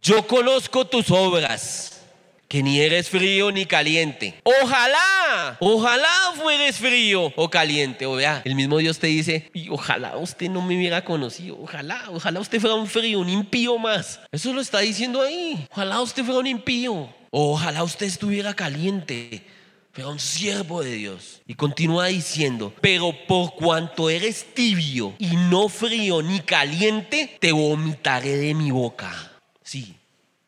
yo 0.02 0.26
conozco 0.26 0.84
tus 0.84 1.10
obras, 1.12 2.02
que 2.48 2.60
ni 2.62 2.80
eres 2.80 3.08
frío 3.08 3.52
ni 3.52 3.64
caliente. 3.66 4.34
Ojalá, 4.42 5.56
ojalá 5.60 6.10
fueres 6.34 6.76
frío 6.76 7.32
o 7.36 7.48
caliente. 7.48 8.04
O 8.04 8.16
vea, 8.16 8.42
el 8.44 8.56
mismo 8.56 8.78
Dios 8.78 8.98
te 8.98 9.06
dice, 9.06 9.50
ojalá 9.70 10.18
usted 10.18 10.50
no 10.50 10.60
me 10.60 10.76
hubiera 10.76 11.04
conocido. 11.04 11.56
Ojalá, 11.62 12.02
ojalá 12.10 12.40
usted 12.40 12.60
fuera 12.60 12.74
un 12.74 12.88
frío, 12.88 13.20
un 13.20 13.28
impío 13.28 13.78
más. 13.78 14.20
Eso 14.32 14.52
lo 14.52 14.60
está 14.60 14.80
diciendo 14.80 15.22
ahí. 15.22 15.66
Ojalá 15.70 16.00
usted 16.02 16.24
fuera 16.24 16.40
un 16.40 16.48
impío. 16.48 17.08
ojalá 17.30 17.84
usted 17.84 18.06
estuviera 18.06 18.54
caliente 18.54 19.46
pero 19.94 20.10
un 20.10 20.18
siervo 20.18 20.82
de 20.82 20.94
Dios. 20.94 21.42
Y 21.46 21.54
continúa 21.54 22.06
diciendo, 22.06 22.72
pero 22.80 23.14
por 23.28 23.54
cuanto 23.54 24.08
eres 24.08 24.46
tibio 24.54 25.14
y 25.18 25.36
no 25.36 25.68
frío 25.68 26.22
ni 26.22 26.40
caliente, 26.40 27.36
te 27.38 27.52
vomitaré 27.52 28.36
de 28.38 28.54
mi 28.54 28.70
boca. 28.70 29.31
Sí, 29.72 29.96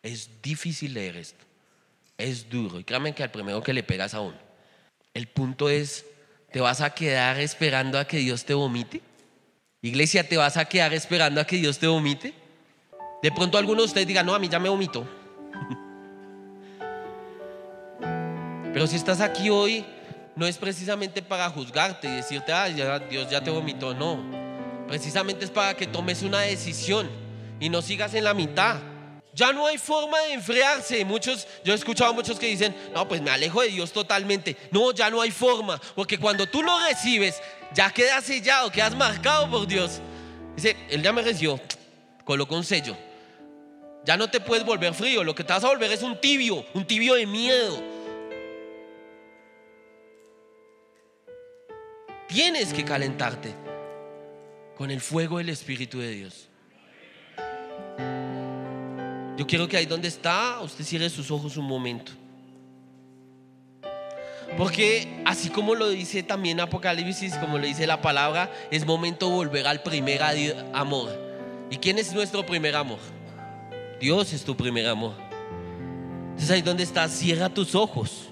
es 0.03 0.29
difícil 0.43 0.93
leer 0.93 1.17
esto. 1.17 1.43
Es 2.19 2.51
duro. 2.51 2.79
Y 2.79 2.85
créanme 2.85 3.15
que 3.15 3.23
al 3.23 3.31
primero 3.31 3.63
que 3.63 3.73
le 3.73 3.83
pegas 3.83 4.13
a 4.13 4.21
uno. 4.21 4.37
El 5.15 5.29
punto 5.29 5.71
es, 5.71 6.05
¿te 6.53 6.61
vas 6.61 6.83
a 6.83 6.91
quedar 6.91 7.41
esperando 7.41 7.99
a 7.99 8.07
que 8.07 8.19
Dios 8.19 8.45
te 8.45 8.53
vomite? 8.53 9.01
Iglesia, 9.81 10.29
¿te 10.29 10.37
vas 10.37 10.59
a 10.59 10.67
quedar 10.67 10.93
esperando 10.93 11.41
a 11.41 11.47
que 11.47 11.57
Dios 11.57 11.79
te 11.79 11.87
vomite? 11.87 12.35
De 13.23 13.33
pronto 13.33 13.57
alguno 13.57 13.81
de 13.81 13.87
ustedes 13.87 14.07
diga, 14.07 14.23
no, 14.23 14.35
a 14.35 14.39
mí 14.39 14.47
ya 14.47 14.59
me 14.59 14.69
vomitó. 14.69 15.09
Pero 18.75 18.87
si 18.87 18.97
estás 18.97 19.23
aquí 19.23 19.49
hoy, 19.49 19.87
no 20.37 20.47
es 20.47 20.59
precisamente 20.59 21.23
para 21.23 21.49
juzgarte 21.49 22.09
y 22.09 22.17
decirte, 22.17 22.53
ah, 22.53 22.69
Dios 22.69 23.31
ya 23.31 23.43
te 23.43 23.51
vomitó, 23.51 23.95
no. 23.95 24.23
Precisamente 24.87 25.47
es 25.47 25.51
para 25.51 25.73
que 25.73 25.87
tomes 25.87 26.23
una 26.23 26.41
decisión 26.41 27.09
y 27.59 27.71
no 27.71 27.81
sigas 27.81 28.13
en 28.13 28.25
la 28.25 28.35
mitad. 28.35 28.93
Ya 29.35 29.53
no 29.53 29.67
hay 29.67 29.79
forma 29.79 30.19
de 30.21 30.35
enfriarse. 30.35 31.05
Muchos, 31.05 31.49
yo 31.65 31.73
he 31.73 31.77
escuchado 31.77 32.11
a 32.11 32.15
muchos 32.15 32.39
que 32.39 32.47
dicen, 32.47 32.75
no, 32.95 33.07
pues 33.09 33.21
me 33.21 33.31
alejo 33.31 33.63
de 33.63 33.69
Dios 33.69 33.93
totalmente. 33.93 34.57
No, 34.71 34.93
ya 34.93 35.11
no 35.11 35.21
hay 35.21 35.33
forma. 35.33 35.81
Porque 35.97 36.19
cuando 36.19 36.47
tú 36.47 36.63
lo 36.63 36.79
recibes, 36.87 37.41
ya 37.75 37.91
quedas 37.91 38.25
sellado, 38.25 38.71
quedas 38.71 38.95
marcado 38.95 39.51
por 39.51 39.67
Dios. 39.67 40.01
Dice, 40.55 40.77
Él 40.89 41.03
ya 41.03 41.13
me 41.13 41.23
recibió, 41.23 41.61
colocó 42.25 42.55
un 42.55 42.65
sello. 42.65 42.97
Ya 44.05 44.17
no 44.17 44.31
te 44.31 44.39
puedes 44.39 44.65
volver 44.65 44.95
frío. 44.95 45.25
Lo 45.25 45.35
que 45.35 45.43
te 45.43 45.53
vas 45.53 45.65
a 45.65 45.69
volver 45.69 45.91
es 45.91 46.03
un 46.03 46.21
tibio, 46.21 46.65
un 46.73 46.87
tibio 46.87 47.15
de 47.15 47.27
miedo. 47.27 47.83
Tienes 52.29 52.73
que 52.73 52.85
calentarte 52.85 53.53
con 54.77 54.91
el 54.91 55.01
fuego 55.01 55.39
del 55.39 55.49
Espíritu 55.49 55.99
de 55.99 56.11
Dios. 56.11 56.49
Yo 59.37 59.47
quiero 59.47 59.67
que 59.67 59.77
ahí 59.77 59.87
donde 59.87 60.09
está, 60.09 60.61
usted 60.61 60.85
cierre 60.85 61.11
sus 61.11 61.31
ojos 61.31 61.57
un 61.57 61.65
momento. 61.65 62.13
Porque 64.57 65.23
así 65.25 65.49
como 65.49 65.75
lo 65.75 65.89
dice 65.89 66.23
también 66.23 66.61
Apocalipsis, 66.61 67.35
como 67.37 67.59
lo 67.59 67.67
dice 67.67 67.87
la 67.87 68.01
palabra, 68.01 68.53
es 68.71 68.87
momento 68.87 69.29
de 69.29 69.35
volver 69.35 69.67
al 69.67 69.83
primer 69.83 70.23
amor. 70.73 71.11
¿Y 71.71 71.79
quién 71.79 71.99
es 71.99 72.13
nuestro 72.13 72.47
primer 72.47 72.77
amor? 72.77 72.99
Dios 74.01 74.33
es 74.33 74.45
tu 74.45 74.57
primer 74.57 74.87
amor. 74.87 75.15
Entonces 76.31 76.51
ahí 76.51 76.63
donde 76.63 76.85
está, 76.85 77.09
cierra 77.09 77.49
tus 77.49 77.75
ojos. 77.75 78.29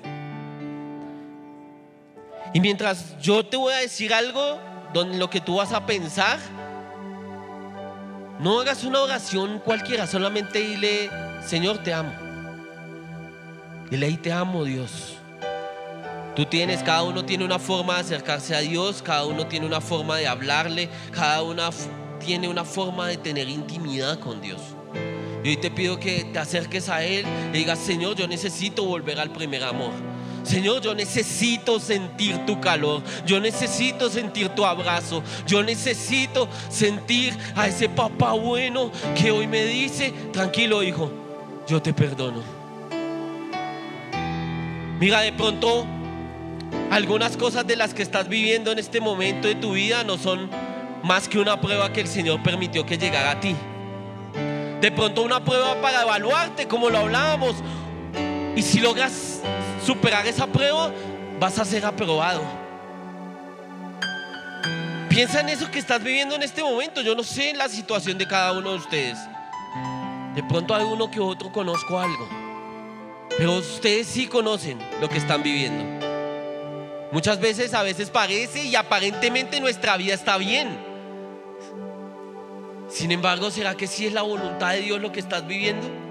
Y 2.55 2.61
mientras 2.61 3.19
yo 3.21 3.45
te 3.45 3.57
voy 3.57 3.73
a 3.73 3.79
decir 3.79 4.13
algo, 4.13 4.59
donde 4.93 5.19
lo 5.19 5.31
que 5.31 5.41
tú 5.41 5.57
vas 5.57 5.73
a 5.73 5.87
pensar, 5.87 6.39
no 8.43 8.61
hagas 8.61 8.83
una 8.83 9.01
oración 9.01 9.61
cualquiera, 9.61 10.07
solamente 10.09 10.59
dile, 10.59 11.09
Señor, 11.47 11.79
te 11.79 11.95
amo. 11.95 12.13
Dile 13.89 14.07
ahí, 14.07 14.17
te 14.17 14.33
amo, 14.33 14.65
Dios. 14.65 15.15
Tú 16.35 16.45
tienes, 16.47 16.83
cada 16.83 17.05
uno 17.05 17.25
tiene 17.25 17.45
una 17.45 17.61
forma 17.61 17.95
de 17.95 18.01
acercarse 18.01 18.57
a 18.57 18.59
Dios, 18.59 19.01
cada 19.01 19.27
uno 19.27 19.47
tiene 19.47 19.67
una 19.67 19.81
forma 19.81 20.17
de 20.17 20.27
hablarle, 20.27 20.89
cada 21.13 21.43
uno 21.43 21.71
tiene 22.19 22.49
una 22.49 22.65
forma 22.65 23.07
de 23.07 23.17
tener 23.17 23.49
intimidad 23.49 24.19
con 24.19 24.41
Dios. 24.41 24.61
Y 25.45 25.51
hoy 25.51 25.57
te 25.59 25.71
pido 25.71 26.01
que 26.01 26.25
te 26.25 26.39
acerques 26.41 26.89
a 26.89 27.05
Él 27.05 27.25
y 27.53 27.59
digas, 27.59 27.79
Señor, 27.79 28.17
yo 28.17 28.27
necesito 28.27 28.85
volver 28.85 29.21
al 29.21 29.31
primer 29.31 29.63
amor. 29.63 29.93
Señor, 30.43 30.81
yo 30.81 30.95
necesito 30.95 31.79
sentir 31.79 32.45
tu 32.47 32.61
calor, 32.61 33.03
yo 33.25 33.41
necesito 33.41 34.11
sentir 34.11 34.49
tu 34.51 34.65
abrazo, 34.65 35.23
yo 35.47 35.63
necesito 35.63 36.49
sentir 36.69 37.37
a 37.55 37.69
ese 37.69 37.89
papá 37.89 38.33
bueno 38.33 38.91
que 39.15 39.31
hoy 39.31 39.47
me 39.47 39.65
dice, 39.65 40.13
tranquilo 40.33 40.83
hijo, 40.83 41.11
yo 41.67 41.81
te 41.81 41.93
perdono. 41.95 42.43
Mira, 44.99 45.21
de 45.21 45.33
pronto 45.33 45.87
algunas 46.91 47.37
cosas 47.37 47.67
de 47.67 47.77
las 47.77 47.95
que 47.95 48.03
estás 48.03 48.29
viviendo 48.29 48.71
en 48.71 48.79
este 48.79 49.01
momento 49.01 49.49
de 49.49 49.55
tu 49.55 49.73
vida 49.73 50.05
no 50.05 50.19
son 50.19 50.51
más 51.03 51.29
que 51.29 51.39
una 51.39 51.61
prueba 51.61 51.93
que 51.93 52.01
el 52.01 52.09
Señor 52.09 52.43
permitió 52.43 52.85
que 52.87 52.99
llegara 52.99 53.33
a 53.33 53.41
ti. 53.41 53.57
De 54.81 54.93
pronto 54.93 55.23
una 55.23 55.45
prueba 55.45 55.81
para 55.81 56.03
evaluarte, 56.03 56.67
como 56.67 56.91
lo 56.91 56.99
hablábamos. 56.99 57.57
Y 58.55 58.63
si 58.63 58.81
logras 58.81 59.41
superar 59.85 60.27
esa 60.27 60.47
prueba, 60.47 60.93
vas 61.39 61.59
a 61.59 61.65
ser 61.65 61.85
aprobado. 61.85 62.43
Piensa 65.09 65.41
en 65.41 65.51
eso 65.51 65.71
que 65.71 65.79
estás 65.79 66.03
viviendo 66.03 66.35
en 66.35 66.43
este 66.43 66.63
momento. 66.63 67.03
Yo 67.03 67.15
no 67.15 67.23
sé 67.23 67.53
la 67.53 67.69
situación 67.69 68.17
de 68.17 68.27
cada 68.27 68.53
uno 68.53 68.71
de 68.71 68.77
ustedes. 68.77 69.19
De 70.35 70.43
pronto 70.43 70.75
hay 70.75 70.85
uno 70.85 71.11
que 71.11 71.21
otro 71.21 71.53
conozco 71.53 71.99
algo. 71.99 72.29
Pero 73.37 73.57
ustedes 73.57 74.07
sí 74.07 74.27
conocen 74.27 74.79
lo 75.01 75.09
que 75.09 75.19
están 75.19 75.43
viviendo. 75.43 75.85
Muchas 77.13 77.41
veces, 77.41 77.75
a 77.75 77.83
veces 77.83 78.09
parece 78.09 78.65
y 78.65 78.75
aparentemente 78.75 79.61
nuestra 79.61 79.99
vida 79.99 80.15
está 80.15 80.39
bien. 80.39 80.79
Sin 82.89 83.13
embargo, 83.13 83.51
¿será 83.51 83.75
que 83.75 83.87
sí 83.87 84.07
es 84.07 84.15
la 84.15 84.23
voluntad 84.23 84.73
de 84.73 84.81
Dios 84.81 85.01
lo 85.01 85.13
que 85.13 85.21
estás 85.21 85.47
viviendo? 85.47 86.02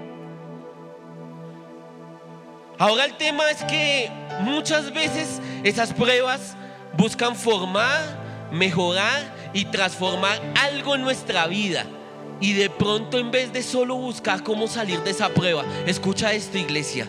Ahora 2.82 3.04
el 3.04 3.14
tema 3.14 3.48
es 3.48 3.62
que 3.62 4.10
muchas 4.40 4.92
veces 4.92 5.40
esas 5.62 5.92
pruebas 5.92 6.56
buscan 6.98 7.36
formar, 7.36 8.50
mejorar 8.50 9.22
y 9.54 9.66
transformar 9.66 10.42
algo 10.60 10.96
en 10.96 11.02
nuestra 11.02 11.46
vida. 11.46 11.86
Y 12.40 12.54
de 12.54 12.68
pronto 12.70 13.20
en 13.20 13.30
vez 13.30 13.52
de 13.52 13.62
solo 13.62 13.94
buscar 13.94 14.42
cómo 14.42 14.66
salir 14.66 14.98
de 15.04 15.12
esa 15.12 15.28
prueba, 15.28 15.62
escucha 15.86 16.32
esto 16.32 16.58
iglesia, 16.58 17.06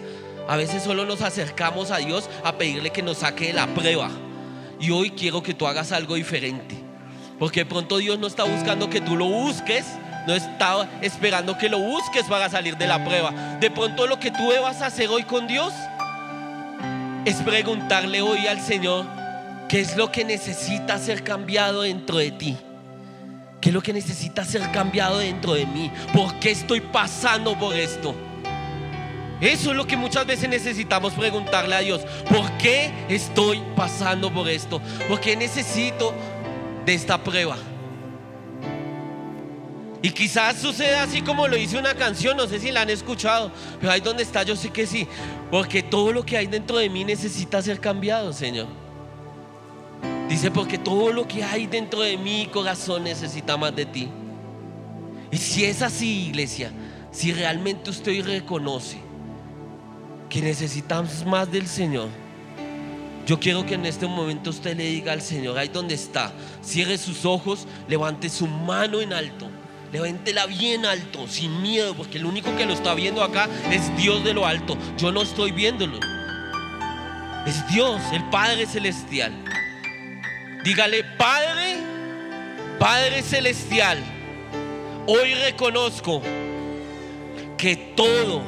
a 0.47 0.57
veces 0.57 0.83
solo 0.83 1.05
nos 1.05 1.23
acercamos 1.23 1.89
a 1.89 1.97
Dios 1.97 2.29
a 2.43 2.55
pedirle 2.55 2.91
que 2.91 3.01
nos 3.01 3.17
saque 3.17 3.47
de 3.47 3.53
la 3.53 3.65
prueba. 3.65 4.11
Y 4.79 4.91
hoy 4.91 5.09
quiero 5.09 5.41
que 5.41 5.55
tú 5.55 5.65
hagas 5.65 5.91
algo 5.91 6.13
diferente. 6.13 6.75
Porque 7.39 7.61
de 7.61 7.65
pronto 7.65 7.97
Dios 7.97 8.19
no 8.19 8.27
está 8.27 8.43
buscando 8.43 8.91
que 8.91 9.01
tú 9.01 9.15
lo 9.15 9.25
busques, 9.25 9.87
no 10.27 10.33
está 10.35 10.87
esperando 11.01 11.57
que 11.57 11.69
lo 11.69 11.79
busques 11.79 12.25
para 12.25 12.49
salir 12.49 12.77
de 12.77 12.87
la 12.87 13.03
prueba. 13.03 13.31
De 13.59 13.69
pronto 13.69 14.07
lo 14.07 14.19
que 14.19 14.31
tú 14.31 14.49
debas 14.49 14.81
hacer 14.81 15.09
hoy 15.09 15.23
con 15.23 15.47
Dios 15.47 15.73
es 17.25 17.35
preguntarle 17.37 18.21
hoy 18.21 18.47
al 18.47 18.59
Señor 18.61 19.05
qué 19.69 19.81
es 19.81 19.95
lo 19.95 20.11
que 20.11 20.25
necesita 20.25 20.97
ser 20.97 21.23
cambiado 21.23 21.81
dentro 21.81 22.17
de 22.17 22.31
ti. 22.31 22.57
¿Qué 23.61 23.69
es 23.69 23.73
lo 23.73 23.81
que 23.81 23.93
necesita 23.93 24.43
ser 24.43 24.69
cambiado 24.71 25.19
dentro 25.19 25.53
de 25.53 25.65
mí? 25.65 25.89
¿Por 26.13 26.37
qué 26.39 26.51
estoy 26.51 26.81
pasando 26.81 27.57
por 27.57 27.73
esto? 27.73 28.13
Eso 29.39 29.71
es 29.71 29.77
lo 29.77 29.87
que 29.87 29.97
muchas 29.97 30.25
veces 30.25 30.49
necesitamos 30.49 31.13
preguntarle 31.13 31.75
a 31.75 31.79
Dios. 31.79 32.01
¿Por 32.29 32.49
qué 32.57 32.91
estoy 33.09 33.61
pasando 33.75 34.33
por 34.33 34.49
esto? 34.49 34.81
¿Por 35.07 35.19
qué 35.19 35.35
necesito 35.35 36.13
de 36.85 36.93
esta 36.93 37.23
prueba? 37.23 37.57
Y 40.05 40.11
quizás 40.11 40.59
suceda 40.59 41.03
así 41.03 41.21
como 41.21 41.47
lo 41.47 41.55
dice 41.55 41.77
una 41.77 41.95
canción, 41.95 42.35
no 42.35 42.45
sé 42.45 42.59
si 42.59 42.73
la 42.73 42.81
han 42.81 42.89
escuchado, 42.89 43.49
pero 43.79 43.89
ahí 43.89 44.01
donde 44.01 44.21
está 44.21 44.43
yo 44.43 44.53
sé 44.57 44.69
que 44.69 44.85
sí, 44.85 45.07
porque 45.49 45.81
todo 45.81 46.11
lo 46.11 46.25
que 46.25 46.35
hay 46.35 46.45
dentro 46.45 46.75
de 46.75 46.89
mí 46.89 47.05
necesita 47.05 47.61
ser 47.61 47.79
cambiado, 47.79 48.33
Señor. 48.33 48.67
Dice, 50.27 50.51
porque 50.51 50.77
todo 50.77 51.13
lo 51.13 51.25
que 51.25 51.41
hay 51.41 51.67
dentro 51.67 52.01
de 52.01 52.17
mi 52.17 52.47
corazón 52.47 53.05
necesita 53.05 53.55
más 53.55 53.73
de 53.73 53.85
ti. 53.85 54.09
Y 55.31 55.37
si 55.37 55.63
es 55.63 55.81
así, 55.81 56.27
iglesia, 56.27 56.69
si 57.09 57.31
realmente 57.31 57.89
usted 57.89 58.25
reconoce 58.25 58.97
que 60.29 60.41
necesitamos 60.41 61.25
más 61.25 61.49
del 61.49 61.65
Señor, 61.65 62.09
yo 63.25 63.39
quiero 63.39 63.65
que 63.65 63.75
en 63.75 63.85
este 63.85 64.05
momento 64.05 64.49
usted 64.49 64.75
le 64.75 64.83
diga 64.83 65.13
al 65.13 65.21
Señor, 65.21 65.57
ahí 65.57 65.69
donde 65.69 65.95
está, 65.95 66.33
cierre 66.61 66.97
sus 66.97 67.23
ojos, 67.23 67.67
levante 67.87 68.27
su 68.27 68.47
mano 68.47 68.99
en 68.99 69.13
alto 69.13 69.47
Levántela 69.93 70.47
bien 70.47 70.87
alto, 70.87 71.27
sin 71.27 71.61
miedo, 71.61 71.93
porque 71.93 72.17
el 72.17 72.25
único 72.25 72.55
que 72.55 72.65
lo 72.65 72.73
está 72.73 72.95
viendo 72.95 73.23
acá 73.23 73.47
es 73.69 73.95
Dios 73.95 74.23
de 74.23 74.33
lo 74.33 74.47
alto. 74.47 74.75
Yo 74.97 75.11
no 75.11 75.21
estoy 75.21 75.51
viéndolo. 75.51 75.99
Es 77.45 77.67
Dios, 77.67 78.01
el 78.11 78.27
Padre 78.31 78.65
Celestial. 78.65 79.31
Dígale, 80.63 81.03
Padre, 81.03 81.77
Padre 82.79 83.21
Celestial, 83.21 83.99
hoy 85.05 85.35
reconozco 85.35 86.23
que 87.55 87.75
todo, 87.95 88.41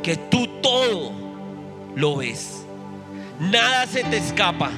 que 0.00 0.16
tú 0.16 0.46
todo 0.62 1.10
lo 1.96 2.18
ves. 2.18 2.64
Nada 3.40 3.88
se 3.88 4.04
te 4.04 4.18
escapa. 4.18 4.70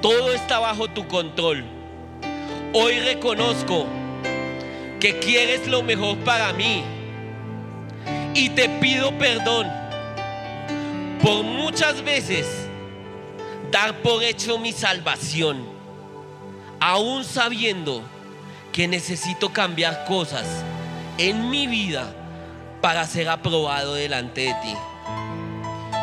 Todo 0.00 0.32
está 0.32 0.58
bajo 0.58 0.88
tu 0.88 1.06
control. 1.06 1.66
Hoy 2.72 2.98
reconozco 3.00 3.86
que 5.00 5.18
quieres 5.18 5.66
lo 5.66 5.82
mejor 5.82 6.16
para 6.18 6.52
mí. 6.52 6.82
Y 8.34 8.50
te 8.50 8.68
pido 8.68 9.16
perdón 9.18 9.66
por 11.22 11.42
muchas 11.42 12.02
veces 12.02 12.46
dar 13.70 13.94
por 14.02 14.22
hecho 14.22 14.58
mi 14.58 14.72
salvación, 14.72 15.64
aún 16.80 17.24
sabiendo 17.24 18.02
que 18.72 18.86
necesito 18.86 19.52
cambiar 19.52 20.04
cosas 20.04 20.46
en 21.18 21.50
mi 21.50 21.66
vida 21.66 22.14
para 22.80 23.06
ser 23.06 23.28
aprobado 23.28 23.94
delante 23.94 24.42
de 24.42 24.54
ti. 24.62 24.74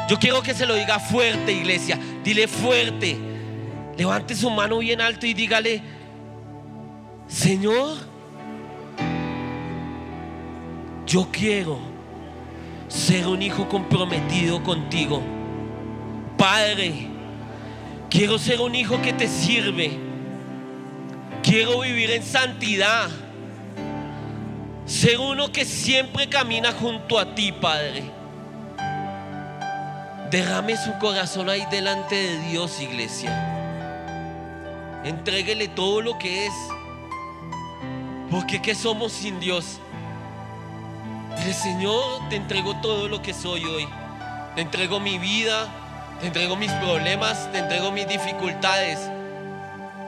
Yo 0.10 0.20
quiero 0.20 0.42
que 0.42 0.54
se 0.54 0.66
lo 0.66 0.76
diga 0.76 1.00
fuerte, 1.00 1.54
iglesia. 1.54 1.98
Dile 2.24 2.48
fuerte. 2.48 3.18
Levante 3.98 4.36
su 4.36 4.50
mano 4.50 4.80
bien 4.80 5.02
alto 5.02 5.26
y 5.26 5.34
dígale, 5.34 5.82
Señor, 7.28 7.98
yo 11.06 11.28
quiero 11.32 11.78
ser 12.88 13.28
un 13.28 13.42
hijo 13.42 13.68
comprometido 13.68 14.64
contigo. 14.64 15.22
Padre, 16.38 17.08
quiero 18.10 18.38
ser 18.38 18.62
un 18.62 18.76
hijo 18.76 19.02
que 19.02 19.14
te 19.14 19.28
sirve. 19.28 19.98
Quiero 21.42 21.82
vivir 21.82 22.12
en 22.12 22.24
santidad. 22.24 23.10
Ser 24.86 25.20
uno 25.20 25.52
que 25.52 25.66
siempre 25.66 26.30
camina 26.30 26.72
junto 26.72 27.18
a 27.18 27.36
ti, 27.36 27.52
Padre. 27.52 28.04
Derrame 30.30 30.76
su 30.78 30.98
corazón 31.00 31.50
ahí 31.50 31.66
delante 31.70 32.16
de 32.16 32.40
Dios, 32.50 32.82
iglesia. 32.82 33.50
Entréguele 35.04 35.68
todo 35.68 36.02
lo 36.02 36.18
que 36.18 36.48
es. 36.48 36.54
Porque 38.32 38.62
¿qué 38.62 38.74
somos 38.74 39.12
sin 39.12 39.40
Dios? 39.40 39.80
Dile, 41.44 41.54
Señor, 41.56 42.30
te 42.30 42.38
entrego 42.38 42.74
todo 42.78 43.10
lo 43.10 43.22
que 43.22 43.34
soy 43.34 43.66
hoy. 43.66 43.86
Te 44.56 44.62
entrego 44.62 45.02
mi 45.02 45.18
vida, 45.18 45.68
te 46.22 46.28
entrego 46.28 46.56
mis 46.56 46.72
problemas, 46.72 47.52
te 47.52 47.58
entrego 47.58 47.92
mis 47.92 48.08
dificultades. 48.08 48.98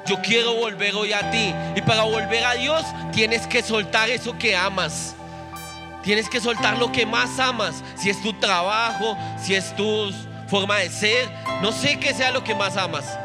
Yo 0.06 0.22
quiero 0.22 0.54
volver 0.56 0.96
hoy 0.96 1.12
a 1.12 1.30
ti. 1.32 1.54
Y 1.76 1.82
para 1.82 2.04
volver 2.04 2.46
a 2.46 2.54
Dios 2.54 2.86
tienes 3.12 3.48
que 3.48 3.62
soltar 3.62 4.10
eso 4.10 4.38
que 4.38 4.56
amas. 4.56 5.14
Tienes 6.04 6.30
que 6.30 6.40
soltar 6.40 6.78
lo 6.78 6.94
que 6.94 7.06
más 7.06 7.38
amas. 7.38 7.84
Si 7.96 8.10
es 8.10 8.22
tu 8.22 8.32
trabajo, 8.40 9.18
si 9.38 9.56
es 9.56 9.76
tu 9.76 10.14
forma 10.48 10.78
de 10.78 10.90
ser. 10.90 11.30
No 11.62 11.74
sé 11.74 12.00
qué 12.00 12.14
sea 12.14 12.32
lo 12.32 12.46
que 12.46 12.56
más 12.56 12.78
amas. 12.78 13.20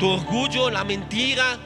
Tu 0.00 0.08
orgullo, 0.08 0.70
la 0.70 0.82
mentira, 0.82 1.56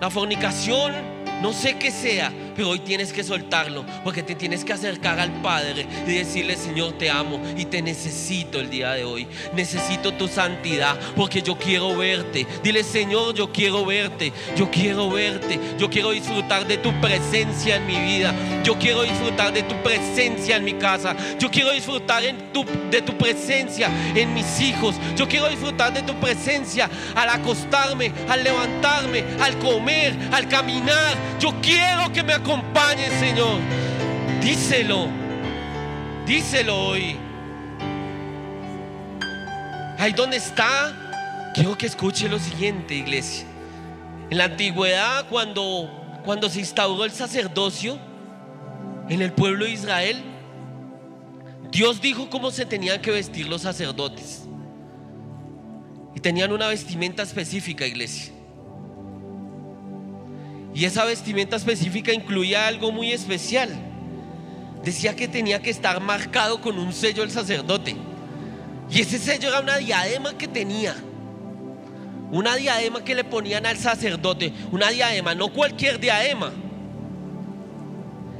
la 0.00 0.10
fornicación. 0.10 1.11
No 1.42 1.52
sé 1.52 1.76
qué 1.78 1.90
sea. 1.90 2.32
Pero 2.54 2.70
hoy 2.70 2.80
tienes 2.80 3.12
que 3.12 3.24
soltarlo 3.24 3.84
porque 4.04 4.22
te 4.22 4.34
tienes 4.34 4.64
que 4.64 4.72
acercar 4.72 5.18
al 5.18 5.32
Padre 5.42 5.86
y 6.06 6.12
decirle, 6.12 6.56
Señor, 6.56 6.92
te 6.92 7.10
amo 7.10 7.40
y 7.56 7.64
te 7.64 7.82
necesito 7.82 8.60
el 8.60 8.70
día 8.70 8.92
de 8.92 9.04
hoy. 9.04 9.26
Necesito 9.54 10.12
tu 10.12 10.28
santidad 10.28 10.98
porque 11.16 11.42
yo 11.42 11.56
quiero 11.56 11.96
verte. 11.96 12.46
Dile, 12.62 12.84
Señor, 12.84 13.34
yo 13.34 13.50
quiero 13.52 13.84
verte. 13.86 14.32
Yo 14.56 14.70
quiero 14.70 15.10
verte. 15.10 15.58
Yo 15.78 15.88
quiero 15.88 16.10
disfrutar 16.10 16.66
de 16.66 16.76
tu 16.76 16.92
presencia 17.00 17.76
en 17.76 17.86
mi 17.86 17.98
vida. 17.98 18.34
Yo 18.62 18.78
quiero 18.78 19.02
disfrutar 19.02 19.52
de 19.52 19.62
tu 19.62 19.82
presencia 19.82 20.56
en 20.56 20.64
mi 20.64 20.74
casa. 20.74 21.16
Yo 21.38 21.50
quiero 21.50 21.72
disfrutar 21.72 22.22
de 22.22 23.02
tu 23.02 23.16
presencia 23.16 23.90
en 24.14 24.34
mis 24.34 24.60
hijos. 24.60 24.96
Yo 25.16 25.26
quiero 25.26 25.48
disfrutar 25.48 25.92
de 25.92 26.02
tu 26.02 26.14
presencia 26.20 26.90
al 27.14 27.28
acostarme, 27.28 28.12
al 28.28 28.44
levantarme, 28.44 29.24
al 29.40 29.58
comer, 29.58 30.14
al 30.32 30.48
caminar. 30.48 31.11
Yo 31.38 31.52
quiero 31.60 32.12
que 32.12 32.22
me 32.22 32.32
acompañe, 32.32 33.08
Señor. 33.18 33.58
Díselo. 34.40 35.08
Díselo 36.26 36.76
hoy. 36.76 37.16
Ahí 39.98 40.12
donde 40.12 40.36
está, 40.36 41.52
quiero 41.54 41.76
que 41.78 41.86
escuche 41.86 42.28
lo 42.28 42.38
siguiente, 42.38 42.94
iglesia. 42.94 43.46
En 44.30 44.38
la 44.38 44.44
antigüedad, 44.44 45.28
cuando, 45.28 46.20
cuando 46.24 46.48
se 46.48 46.60
instauró 46.60 47.04
el 47.04 47.12
sacerdocio 47.12 47.98
en 49.08 49.22
el 49.22 49.32
pueblo 49.32 49.64
de 49.64 49.72
Israel, 49.72 50.22
Dios 51.70 52.00
dijo 52.00 52.28
cómo 52.30 52.50
se 52.50 52.66
tenían 52.66 53.00
que 53.00 53.10
vestir 53.10 53.48
los 53.48 53.62
sacerdotes. 53.62 54.42
Y 56.14 56.20
tenían 56.20 56.52
una 56.52 56.68
vestimenta 56.68 57.22
específica, 57.22 57.86
iglesia. 57.86 58.32
Y 60.74 60.84
esa 60.84 61.04
vestimenta 61.04 61.56
específica 61.56 62.12
incluía 62.12 62.66
algo 62.66 62.92
muy 62.92 63.12
especial. 63.12 63.70
Decía 64.82 65.14
que 65.14 65.28
tenía 65.28 65.60
que 65.60 65.70
estar 65.70 66.00
marcado 66.00 66.60
con 66.60 66.78
un 66.78 66.92
sello 66.92 67.22
del 67.22 67.30
sacerdote. 67.30 67.94
Y 68.90 69.00
ese 69.00 69.18
sello 69.18 69.48
era 69.48 69.60
una 69.60 69.76
diadema 69.76 70.36
que 70.36 70.48
tenía. 70.48 70.94
Una 72.30 72.56
diadema 72.56 73.04
que 73.04 73.14
le 73.14 73.24
ponían 73.24 73.66
al 73.66 73.76
sacerdote. 73.76 74.52
Una 74.72 74.88
diadema, 74.88 75.34
no 75.34 75.52
cualquier 75.52 76.00
diadema. 76.00 76.52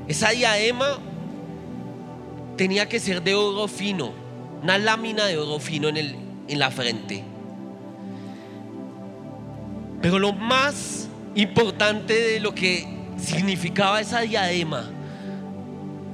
Esa 0.09 0.31
diadema 0.31 0.99
tenía 2.57 2.89
que 2.89 2.99
ser 2.99 3.23
de 3.23 3.35
oro 3.35 3.69
fino. 3.69 4.13
Una 4.63 4.79
lámina 4.79 5.27
de 5.27 5.37
oro 5.37 5.59
fino 5.59 5.89
en, 5.89 5.97
el, 5.99 6.17
en 6.49 6.59
la 6.59 6.71
frente. 6.71 7.25
Pero 10.01 10.19
lo 10.19 10.33
más 10.33 11.09
importante 11.35 12.15
de 12.15 12.41
lo 12.41 12.55
que 12.55 12.87
significaba 13.19 14.01
esa 14.01 14.21
diadema 14.21 14.91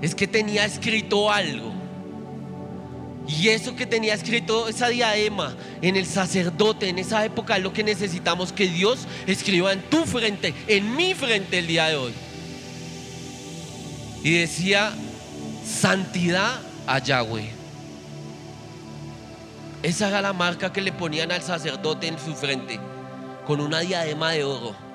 es 0.00 0.14
que 0.14 0.26
tenía 0.26 0.64
escrito 0.64 1.30
algo. 1.30 1.72
Y 3.26 3.48
eso 3.48 3.76
que 3.76 3.84
tenía 3.84 4.14
escrito 4.14 4.68
esa 4.68 4.88
diadema 4.88 5.54
en 5.82 5.96
el 5.96 6.06
sacerdote 6.06 6.88
en 6.88 6.98
esa 6.98 7.24
época 7.26 7.56
es 7.58 7.62
lo 7.62 7.74
que 7.74 7.84
necesitamos 7.84 8.52
que 8.52 8.68
Dios 8.68 9.06
escriba 9.26 9.72
en 9.72 9.82
tu 9.82 10.04
frente, 10.06 10.54
en 10.66 10.96
mi 10.96 11.14
frente 11.14 11.58
el 11.58 11.66
día 11.66 11.88
de 11.88 11.96
hoy. 11.96 12.12
Y 14.24 14.32
decía, 14.32 14.92
santidad 15.64 16.60
a 16.86 16.98
Yahweh. 17.00 17.50
Esa 19.82 20.08
era 20.08 20.22
la 20.22 20.32
marca 20.32 20.72
que 20.72 20.80
le 20.80 20.92
ponían 20.92 21.30
al 21.30 21.42
sacerdote 21.42 22.08
en 22.08 22.18
su 22.18 22.34
frente, 22.34 22.80
con 23.46 23.60
una 23.60 23.80
diadema 23.80 24.32
de 24.32 24.44
oro. 24.44 24.87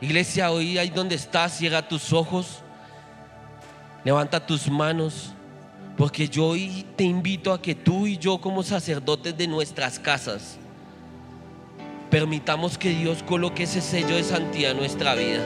Iglesia, 0.00 0.50
hoy 0.50 0.76
ahí 0.76 0.90
donde 0.90 1.14
estás, 1.14 1.56
cierra 1.56 1.86
tus 1.86 2.12
ojos, 2.12 2.62
levanta 4.04 4.44
tus 4.44 4.68
manos, 4.68 5.32
porque 5.96 6.28
yo 6.28 6.48
hoy 6.48 6.84
te 6.96 7.04
invito 7.04 7.52
a 7.52 7.62
que 7.62 7.74
tú 7.74 8.06
y 8.06 8.18
yo 8.18 8.38
como 8.38 8.62
sacerdotes 8.62 9.36
de 9.36 9.46
nuestras 9.46 9.98
casas, 9.98 10.58
permitamos 12.10 12.76
que 12.76 12.90
Dios 12.90 13.22
coloque 13.22 13.62
ese 13.62 13.80
sello 13.80 14.16
de 14.16 14.24
santidad 14.24 14.72
en 14.72 14.78
nuestra 14.78 15.14
vida. 15.14 15.44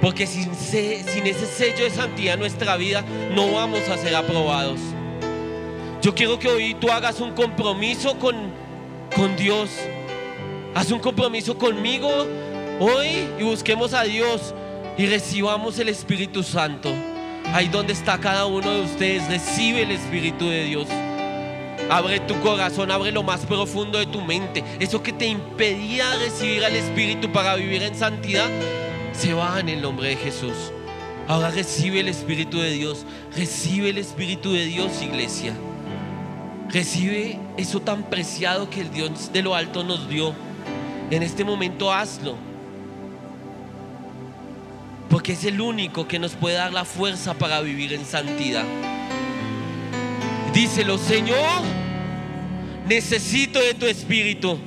Porque 0.00 0.26
sin, 0.26 0.54
sin, 0.54 1.26
ese 1.26 1.46
sello 1.46 1.84
de 1.84 1.90
santidad 1.90 2.34
en 2.34 2.40
nuestra 2.40 2.76
vida 2.76 3.04
no 3.34 3.52
vamos 3.52 3.80
a 3.88 3.98
ser 3.98 4.14
aprobados. 4.14 4.78
Yo 6.00 6.14
quiero 6.14 6.38
que 6.38 6.48
hoy 6.48 6.74
tú 6.74 6.88
hagas 6.90 7.20
un 7.20 7.32
compromiso 7.32 8.16
con, 8.16 8.36
con 9.16 9.36
Dios. 9.36 9.70
Haz 10.74 10.92
un 10.92 11.00
compromiso 11.00 11.58
conmigo 11.58 12.08
hoy 12.80 13.28
y 13.38 13.42
busquemos 13.42 13.94
a 13.94 14.02
Dios 14.04 14.54
y 14.96 15.06
recibamos 15.06 15.78
el 15.78 15.88
Espíritu 15.88 16.42
Santo. 16.42 16.92
Ahí 17.52 17.68
donde 17.68 17.92
está 17.92 18.18
cada 18.18 18.46
uno 18.46 18.70
de 18.70 18.82
ustedes, 18.82 19.26
recibe 19.28 19.82
el 19.82 19.92
Espíritu 19.92 20.48
de 20.48 20.64
Dios. 20.64 20.88
Abre 21.90 22.20
tu 22.20 22.38
corazón, 22.40 22.90
abre 22.90 23.10
lo 23.12 23.22
más 23.22 23.46
profundo 23.46 23.98
de 23.98 24.06
tu 24.06 24.20
mente. 24.20 24.62
Eso 24.78 25.02
que 25.02 25.12
te 25.12 25.26
impedía 25.26 26.14
recibir 26.16 26.64
al 26.64 26.76
Espíritu 26.76 27.32
para 27.32 27.54
vivir 27.56 27.82
en 27.82 27.94
santidad, 27.94 28.48
se 29.12 29.32
va 29.32 29.58
en 29.60 29.70
el 29.70 29.80
nombre 29.80 30.10
de 30.10 30.16
Jesús. 30.16 30.72
Ahora 31.26 31.50
recibe 31.50 32.00
el 32.00 32.08
Espíritu 32.08 32.58
de 32.58 32.70
Dios. 32.70 33.06
Recibe 33.34 33.90
el 33.90 33.98
Espíritu 33.98 34.52
de 34.52 34.66
Dios, 34.66 35.00
iglesia. 35.02 35.54
Recibe 36.68 37.38
eso 37.56 37.80
tan 37.80 38.02
preciado 38.02 38.68
que 38.68 38.82
el 38.82 38.90
Dios 38.90 39.32
de 39.32 39.42
lo 39.42 39.54
alto 39.54 39.82
nos 39.82 40.08
dio. 40.08 40.34
En 41.10 41.22
este 41.22 41.44
momento 41.44 41.92
hazlo. 41.92 42.47
Porque 45.08 45.32
es 45.32 45.44
el 45.44 45.60
único 45.60 46.06
que 46.06 46.18
nos 46.18 46.32
puede 46.32 46.56
dar 46.56 46.72
la 46.72 46.84
fuerza 46.84 47.34
para 47.34 47.60
vivir 47.60 47.92
en 47.92 48.04
santidad. 48.04 48.64
Díselo, 50.52 50.98
Señor, 50.98 51.62
necesito 52.86 53.58
de 53.58 53.74
tu 53.74 53.86
espíritu. 53.86 54.58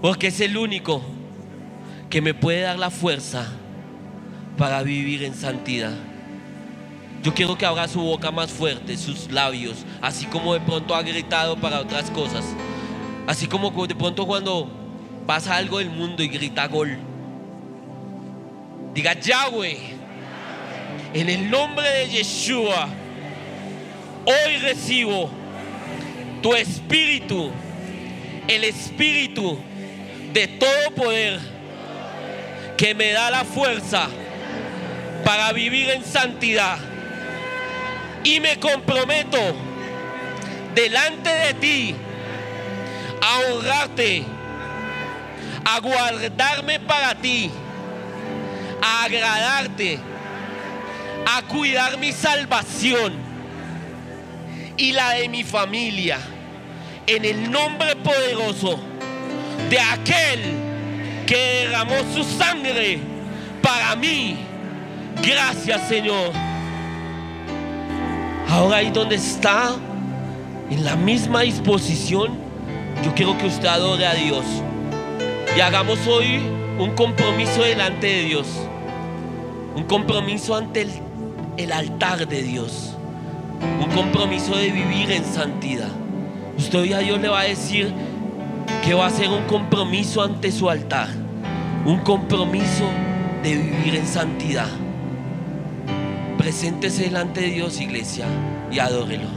Porque 0.00 0.28
es 0.28 0.40
el 0.40 0.56
único 0.56 1.02
que 2.08 2.22
me 2.22 2.32
puede 2.32 2.60
dar 2.60 2.78
la 2.78 2.90
fuerza 2.90 3.52
para 4.56 4.82
vivir 4.82 5.22
en 5.24 5.34
santidad. 5.34 5.92
Yo 7.22 7.34
quiero 7.34 7.58
que 7.58 7.66
abra 7.66 7.88
su 7.88 8.00
boca 8.00 8.30
más 8.30 8.52
fuerte, 8.52 8.96
sus 8.96 9.30
labios, 9.32 9.84
así 10.00 10.26
como 10.26 10.54
de 10.54 10.60
pronto 10.60 10.94
ha 10.94 11.02
gritado 11.02 11.56
para 11.56 11.80
otras 11.80 12.10
cosas. 12.10 12.44
Así 13.26 13.48
como 13.48 13.86
de 13.86 13.94
pronto 13.94 14.26
cuando 14.26 14.70
pasa 15.26 15.56
algo 15.56 15.78
del 15.78 15.90
mundo 15.90 16.22
y 16.22 16.28
grita 16.28 16.68
gol. 16.68 16.96
Diga 18.96 19.12
Yahweh, 19.12 19.76
en 21.12 21.28
el 21.28 21.50
nombre 21.50 21.86
de 21.86 22.08
Yeshua, 22.08 22.88
hoy 24.24 24.56
recibo 24.56 25.28
tu 26.40 26.54
espíritu, 26.54 27.50
el 28.48 28.64
espíritu 28.64 29.58
de 30.32 30.48
todo 30.48 30.94
poder 30.94 31.40
que 32.78 32.94
me 32.94 33.12
da 33.12 33.30
la 33.30 33.44
fuerza 33.44 34.08
para 35.26 35.52
vivir 35.52 35.90
en 35.90 36.02
santidad. 36.02 36.78
Y 38.24 38.40
me 38.40 38.58
comprometo 38.58 39.36
delante 40.74 41.28
de 41.28 41.52
ti 41.52 41.94
a 43.20 43.40
honrarte, 43.40 44.24
a 45.66 45.80
guardarme 45.80 46.80
para 46.80 47.14
ti 47.14 47.50
a 48.82 49.04
agradarte, 49.04 49.98
a 51.26 51.42
cuidar 51.42 51.98
mi 51.98 52.12
salvación 52.12 53.14
y 54.76 54.92
la 54.92 55.10
de 55.10 55.28
mi 55.28 55.44
familia. 55.44 56.18
En 57.06 57.24
el 57.24 57.50
nombre 57.50 57.94
poderoso 57.96 58.78
de 59.70 59.78
aquel 59.78 60.40
que 61.26 61.36
derramó 61.36 61.96
su 62.12 62.24
sangre 62.24 62.98
para 63.62 63.94
mí. 63.96 64.36
Gracias 65.22 65.88
Señor. 65.88 66.32
Ahora 68.48 68.76
ahí 68.78 68.90
donde 68.90 69.16
está, 69.16 69.74
en 70.70 70.84
la 70.84 70.96
misma 70.96 71.42
disposición, 71.42 72.38
yo 73.04 73.14
quiero 73.14 73.36
que 73.38 73.46
usted 73.46 73.66
adore 73.66 74.06
a 74.06 74.14
Dios. 74.14 74.44
Y 75.56 75.60
hagamos 75.60 75.98
hoy 76.06 76.40
un 76.78 76.90
compromiso 76.90 77.62
delante 77.62 78.06
de 78.06 78.22
Dios. 78.24 78.46
Un 79.74 79.84
compromiso 79.84 80.54
ante 80.54 80.86
el, 81.56 81.72
altar 81.72 82.28
de 82.28 82.42
Dios. 82.42 82.94
Un 83.80 83.90
compromiso 83.90 84.56
de 84.56 84.70
vivir 84.70 85.10
en 85.10 85.24
santidad. 85.24 85.90
Usted 86.58 86.78
hoy 86.78 86.92
a 86.92 86.98
Dios 86.98 87.20
le 87.20 87.28
va 87.28 87.40
a 87.40 87.44
decir 87.44 87.92
que 88.84 88.94
va 88.94 89.06
a 89.06 89.10
ser 89.10 89.28
un 89.28 89.44
compromiso 89.44 90.22
ante 90.22 90.52
su 90.52 90.68
altar. 90.68 91.08
Un 91.84 91.98
compromiso 92.00 92.84
de 93.42 93.56
vivir 93.56 93.94
en 93.94 94.06
santidad. 94.06 94.68
Preséntese 96.36 97.04
delante 97.04 97.40
de 97.40 97.48
Dios, 97.48 97.80
iglesia, 97.80 98.26
y 98.70 98.78
adórelo. 98.78 99.35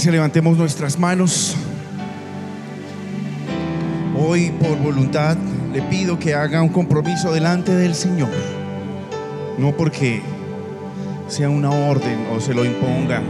Iglesia, 0.00 0.12
levantemos 0.12 0.56
nuestras 0.56 0.98
manos. 0.98 1.54
Hoy 4.18 4.50
por 4.52 4.78
voluntad 4.78 5.36
le 5.74 5.82
pido 5.82 6.18
que 6.18 6.32
haga 6.34 6.62
un 6.62 6.70
compromiso 6.70 7.30
delante 7.34 7.74
del 7.74 7.94
Señor. 7.94 8.30
No 9.58 9.76
porque 9.76 10.22
sea 11.28 11.50
una 11.50 11.68
orden 11.68 12.28
o 12.34 12.40
se 12.40 12.54
lo 12.54 12.64
imponga, 12.64 13.20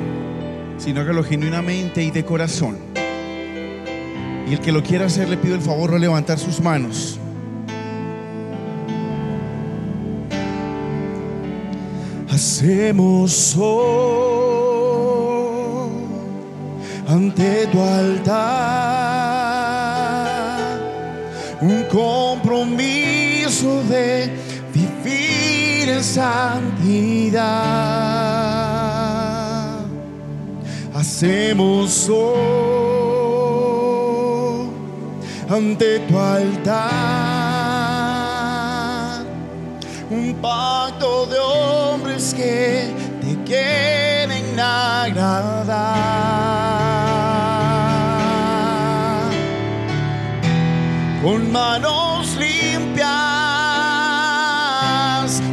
sino 0.79 1.05
que 1.05 1.13
lo 1.13 1.25
genuinamente 1.25 2.05
y 2.05 2.13
de 2.13 2.25
corazón. 2.25 2.79
Y 4.49 4.53
el 4.53 4.61
que 4.61 4.71
lo 4.71 4.85
quiera 4.85 5.07
hacer 5.07 5.29
le 5.29 5.39
pido 5.39 5.57
el 5.57 5.63
favor 5.63 5.91
de 5.91 5.99
levantar 5.99 6.39
sus 6.39 6.61
manos. 6.61 7.19
Hacemos 12.29 13.57
hoy 13.59 14.40
ante 17.31 17.67
tu 17.69 17.81
altar. 17.81 18.41
Un 21.63 21.85
compromiso 21.85 23.83
de 23.89 24.31
vivir 24.75 25.91
en 25.91 26.03
santidad. 26.03 27.41
Hacemos 30.95 32.09
hoy 32.09 32.31
ante 35.49 36.01
tu 36.01 36.19
altar 36.19 37.30
Con 51.23 51.53
manos 51.53 52.35
limpias, 52.37 53.11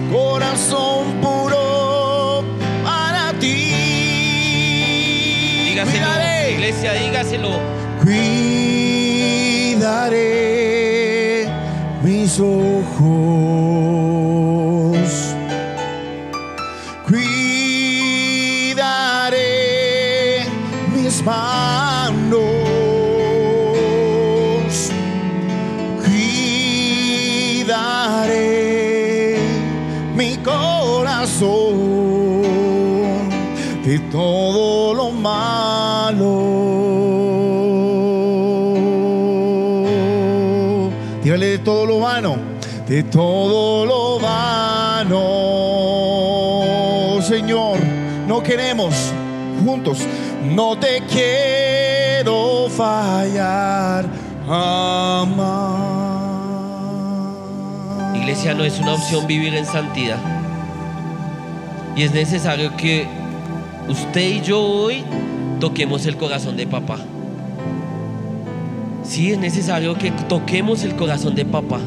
corazón 0.09 1.19
puro 1.21 2.41
para 2.85 3.33
ti. 3.39 3.73
Dígaselo, 5.69 5.91
Cuidaré. 5.91 6.51
iglesia, 6.53 6.93
dígaselo. 6.93 7.49
Cuidaré 10.07 11.49
mis 12.01 12.39
ojos. 12.39 12.96
De 42.87 43.03
todo 43.03 43.85
lo 43.85 44.19
vano. 44.19 45.17
Señor, 47.21 47.79
no 48.27 48.41
queremos 48.41 49.13
juntos, 49.63 49.99
no 50.43 50.77
te 50.77 51.03
quiero 51.11 52.69
fallar 52.69 54.05
jamás. 54.47 55.97
Iglesia 58.15 58.53
no 58.53 58.63
es 58.63 58.79
una 58.79 58.93
opción 58.93 59.27
vivir 59.27 59.53
en 59.53 59.65
santidad. 59.65 60.19
Y 61.95 62.03
es 62.03 62.13
necesario 62.13 62.77
que 62.77 63.05
usted 63.89 64.21
y 64.21 64.41
yo 64.41 64.61
hoy 64.61 65.03
toquemos 65.59 66.05
el 66.05 66.15
corazón 66.15 66.55
de 66.55 66.67
papá. 66.67 66.99
Sí, 69.03 69.31
es 69.31 69.39
necesario 69.39 69.97
que 69.97 70.11
toquemos 70.11 70.83
el 70.83 70.95
corazón 70.95 71.35
de 71.35 71.43
papá. 71.43 71.79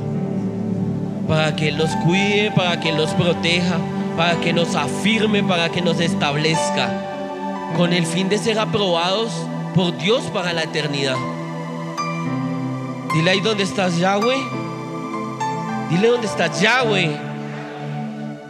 Para 1.30 1.56
que 1.56 1.68
Él 1.68 1.78
nos 1.78 1.90
cuide, 2.04 2.50
para 2.50 2.78
que 2.80 2.90
Él 2.90 2.96
nos 2.96 3.14
proteja, 3.14 3.78
para 4.16 4.38
que 4.40 4.52
nos 4.52 4.74
afirme, 4.74 5.42
para 5.42 5.70
que 5.70 5.80
nos 5.80 6.00
establezca. 6.00 6.90
Con 7.76 7.92
el 7.92 8.04
fin 8.04 8.28
de 8.28 8.36
ser 8.36 8.58
aprobados 8.58 9.32
por 9.74 9.96
Dios 9.96 10.24
para 10.34 10.52
la 10.52 10.64
eternidad. 10.64 11.16
Dile 13.14 13.30
ahí 13.30 13.40
dónde 13.40 13.62
estás, 13.62 13.96
Yahweh. 13.96 14.60
Dile 15.90 16.06
dónde 16.06 16.28
está 16.28 16.46
Yahweh, 16.46 17.10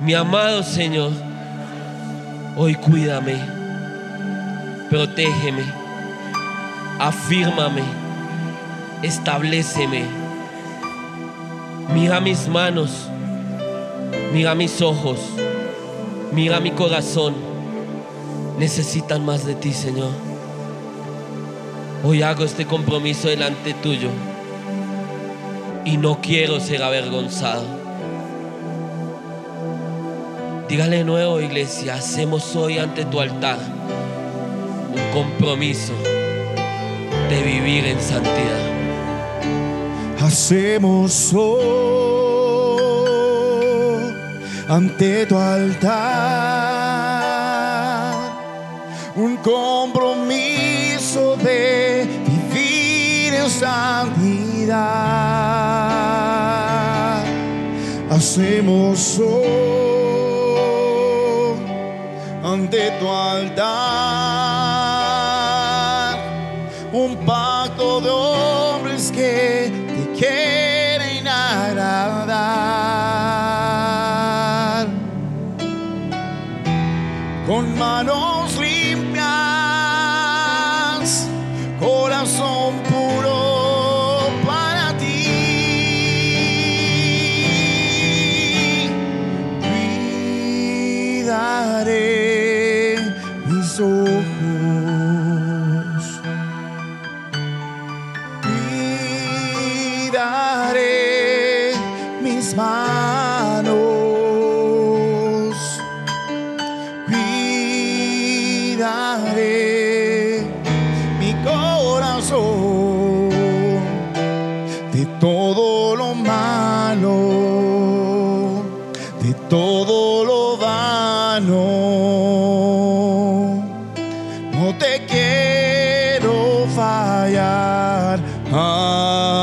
mi 0.01 0.13
amado 0.13 0.63
Señor. 0.63 1.11
Hoy 2.55 2.75
cuídame, 2.75 3.37
protégeme, 4.91 5.65
afírmame, 6.99 7.83
estableceme. 9.03 10.20
Mira 11.95 12.21
mis 12.21 12.47
manos, 12.47 13.09
mira 14.33 14.55
mis 14.55 14.81
ojos, 14.81 15.19
mira 16.33 16.61
mi 16.61 16.71
corazón. 16.71 17.35
Necesitan 18.59 19.25
más 19.25 19.45
de 19.45 19.55
ti, 19.55 19.73
Señor. 19.73 20.11
Hoy 22.05 22.23
hago 22.23 22.45
este 22.45 22.65
compromiso 22.67 23.29
delante 23.29 23.75
tuyo 23.75 24.09
y 25.85 25.97
no 25.97 26.21
quiero 26.21 26.61
ser 26.61 26.83
avergonzado. 26.83 27.65
Dígale 30.69 30.99
de 30.99 31.05
nuevo, 31.05 31.41
iglesia, 31.41 31.95
hacemos 31.95 32.55
hoy 32.55 32.79
ante 32.79 33.05
tu 33.05 33.21
altar 33.21 33.59
un 34.91 35.13
compromiso 35.13 35.93
de 37.29 37.43
vivir 37.43 37.87
en 37.87 38.01
santidad. 38.01 38.70
Hacemos 40.23 41.33
hoy 41.33 41.63
ante 44.69 45.25
tu 45.25 45.37
altar 45.39 45.91
un 49.17 49.39
compromiso 49.39 51.37
de 51.37 52.07
vivir 52.27 53.33
en 53.33 53.49
santidad. 53.49 54.77
Hacemos 58.11 59.19
hoy 59.19 60.41
ante 62.45 62.91
tu 63.01 63.09
altar 63.09 63.71
un 66.93 67.17
pacto 67.25 67.50
con 77.81 78.30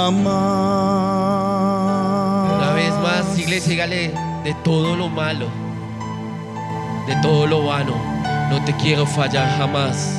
Una 0.10 0.24
vez 2.74 2.94
más, 2.94 3.38
iglesia, 3.38 3.72
dígale 3.72 4.14
de 4.46 4.54
todo 4.64 4.96
lo 4.96 5.10
malo, 5.10 5.48
de 7.06 7.16
todo 7.22 7.46
lo 7.46 7.66
vano. 7.66 7.94
No 8.50 8.64
te 8.64 8.74
quiero 8.78 9.06
fallar 9.06 9.58
jamás. 9.58 10.14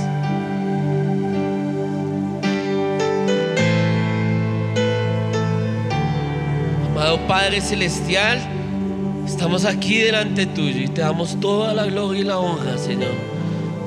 Amado 6.91 7.19
Padre 7.27 7.63
Celestial, 7.63 8.41
estamos 9.27 9.65
aquí 9.65 10.01
delante 10.01 10.45
tuyo 10.45 10.83
y 10.83 10.89
te 10.89 11.01
damos 11.01 11.41
toda 11.41 11.73
la 11.73 11.87
gloria 11.87 12.21
y 12.21 12.25
la 12.25 12.39
honra, 12.39 12.77
Señor. 12.77 13.15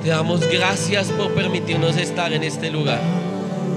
Te 0.02 0.10
damos 0.10 0.42
gracias 0.50 1.10
por 1.10 1.32
permitirnos 1.36 1.96
estar 1.98 2.34
en 2.34 2.42
este 2.42 2.72
lugar. 2.72 3.21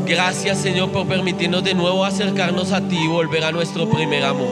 Gracias, 0.07 0.59
Señor, 0.59 0.91
por 0.91 1.07
permitirnos 1.07 1.65
de 1.65 1.73
nuevo 1.73 2.05
acercarnos 2.05 2.73
a 2.73 2.81
ti 2.83 2.97
y 2.97 3.09
volver 3.09 3.43
a 3.43 3.53
nuestro 3.53 3.89
primer 3.89 4.23
amor. 4.25 4.49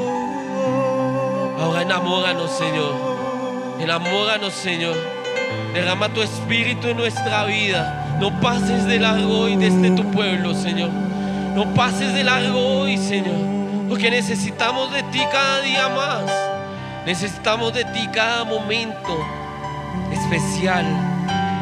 Ahora 1.61 1.82
enamóranos, 1.82 2.50
Señor. 2.50 2.94
Enamóranos, 3.78 4.55
Señor. 4.55 4.96
Derrama 5.74 6.09
tu 6.09 6.22
espíritu 6.22 6.88
en 6.88 6.96
nuestra 6.96 7.44
vida. 7.44 8.16
No 8.18 8.40
pases 8.40 8.86
de 8.86 8.98
largo 8.98 9.40
hoy 9.40 9.57
desde 9.57 9.90
tu 9.90 10.11
pueblo, 10.11 10.55
Señor. 10.55 10.90
No 11.55 11.74
pases 11.74 12.14
de 12.14 12.24
largo 12.24 12.78
hoy, 12.78 12.96
Señor. 12.96 13.36
Porque 13.90 14.11
necesitamos 14.11 14.90
de 14.90 15.03
ti 15.05 15.20
cada 15.30 15.61
día 15.61 15.88
más. 15.90 16.32
Necesitamos 17.05 17.74
de 17.74 17.84
ti 17.84 18.09
cada 18.11 18.44
momento 18.44 19.18
especial. 20.12 20.86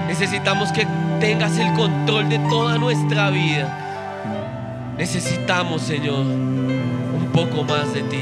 Necesitamos 0.07 0.71
que 0.71 0.87
tengas 1.21 1.57
el 1.59 1.73
control 1.75 2.29
de 2.29 2.39
toda 2.49 2.79
nuestra 2.79 3.31
vida. 3.31 4.95
Necesitamos, 4.97 5.83
Señor, 5.83 6.21
un 6.21 7.31
poco 7.33 7.63
más 7.63 7.93
de 7.93 8.03
ti 8.03 8.21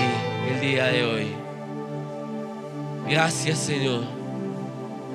el 0.52 0.60
día 0.60 0.86
de 0.86 1.04
hoy. 1.04 1.26
Gracias, 3.08 3.58
Señor. 3.58 4.02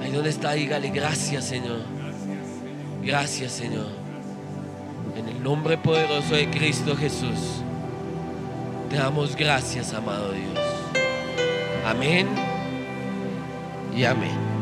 Ahí 0.01 0.11
donde 0.11 0.29
está, 0.29 0.53
dígale 0.53 0.89
gracias, 0.89 1.45
Señor. 1.45 1.81
Gracias, 3.03 3.51
Señor. 3.51 3.87
En 5.15 5.27
el 5.27 5.43
nombre 5.43 5.77
poderoso 5.77 6.35
de 6.35 6.49
Cristo 6.49 6.95
Jesús, 6.95 7.61
te 8.89 8.95
damos 8.95 9.35
gracias, 9.35 9.93
amado 9.93 10.31
Dios. 10.31 10.59
Amén 11.85 12.27
y 13.95 14.05
amén. 14.05 14.52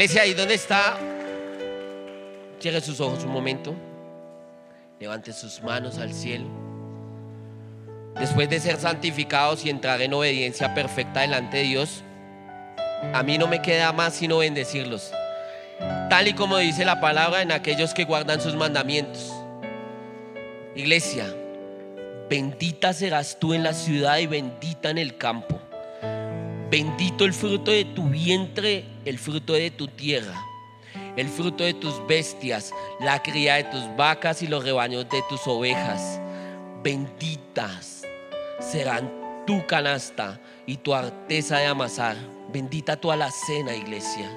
Iglesia, 0.00 0.24
¿y 0.24 0.32
dónde 0.32 0.54
está? 0.54 0.96
Cierre 2.58 2.80
sus 2.80 3.00
ojos 3.00 3.22
un 3.22 3.32
momento. 3.32 3.74
Levante 4.98 5.30
sus 5.34 5.60
manos 5.60 5.98
al 5.98 6.14
cielo. 6.14 6.46
Después 8.18 8.48
de 8.48 8.60
ser 8.60 8.78
santificados 8.78 9.62
y 9.66 9.68
entrar 9.68 10.00
en 10.00 10.14
obediencia 10.14 10.72
perfecta 10.72 11.20
delante 11.20 11.58
de 11.58 11.62
Dios, 11.64 12.02
a 13.12 13.22
mí 13.22 13.36
no 13.36 13.46
me 13.46 13.60
queda 13.60 13.92
más 13.92 14.14
sino 14.14 14.38
bendecirlos. 14.38 15.12
Tal 16.08 16.28
y 16.28 16.32
como 16.32 16.56
dice 16.56 16.86
la 16.86 16.98
palabra 16.98 17.42
en 17.42 17.52
aquellos 17.52 17.92
que 17.92 18.04
guardan 18.04 18.40
sus 18.40 18.56
mandamientos. 18.56 19.30
Iglesia, 20.74 21.26
bendita 22.30 22.94
serás 22.94 23.38
tú 23.38 23.52
en 23.52 23.62
la 23.62 23.74
ciudad 23.74 24.16
y 24.16 24.26
bendita 24.26 24.88
en 24.88 24.96
el 24.96 25.18
campo. 25.18 25.60
Bendito 26.70 27.26
el 27.26 27.34
fruto 27.34 27.70
de 27.70 27.84
tu 27.84 28.08
vientre, 28.08 28.86
el 29.04 29.18
fruto 29.18 29.54
de 29.54 29.70
tu 29.70 29.88
tierra, 29.88 30.40
el 31.16 31.28
fruto 31.28 31.64
de 31.64 31.74
tus 31.74 32.06
bestias, 32.06 32.72
la 33.00 33.22
cría 33.22 33.56
de 33.56 33.64
tus 33.64 33.84
vacas 33.96 34.42
y 34.42 34.46
los 34.46 34.64
rebaños 34.64 35.08
de 35.08 35.22
tus 35.28 35.46
ovejas. 35.46 36.20
Benditas 36.82 38.02
serán 38.60 39.44
tu 39.46 39.66
canasta 39.66 40.40
y 40.66 40.76
tu 40.76 40.94
arteza 40.94 41.58
de 41.58 41.66
amasar. 41.66 42.16
Bendita 42.52 42.96
tu 42.96 43.10
alacena, 43.10 43.74
iglesia. 43.74 44.30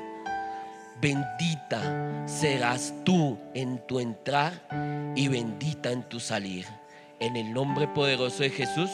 Bendita 1.01 2.25
serás 2.25 2.93
tú 3.03 3.37
en 3.53 3.85
tu 3.87 3.99
entrar 3.99 4.67
y 5.15 5.27
bendita 5.27 5.91
en 5.91 6.03
tu 6.03 6.19
salir. 6.19 6.65
En 7.19 7.35
el 7.35 7.53
nombre 7.53 7.87
poderoso 7.87 8.43
de 8.43 8.49
Jesús. 8.49 8.89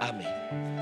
Amén. 0.00 0.81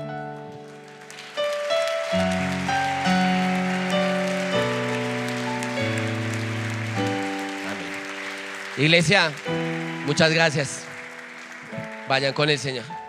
Iglesia, 8.81 9.31
muchas 10.07 10.33
gracias. 10.33 10.85
Vayan 12.09 12.33
con 12.33 12.49
el 12.49 12.57
Señor. 12.57 13.00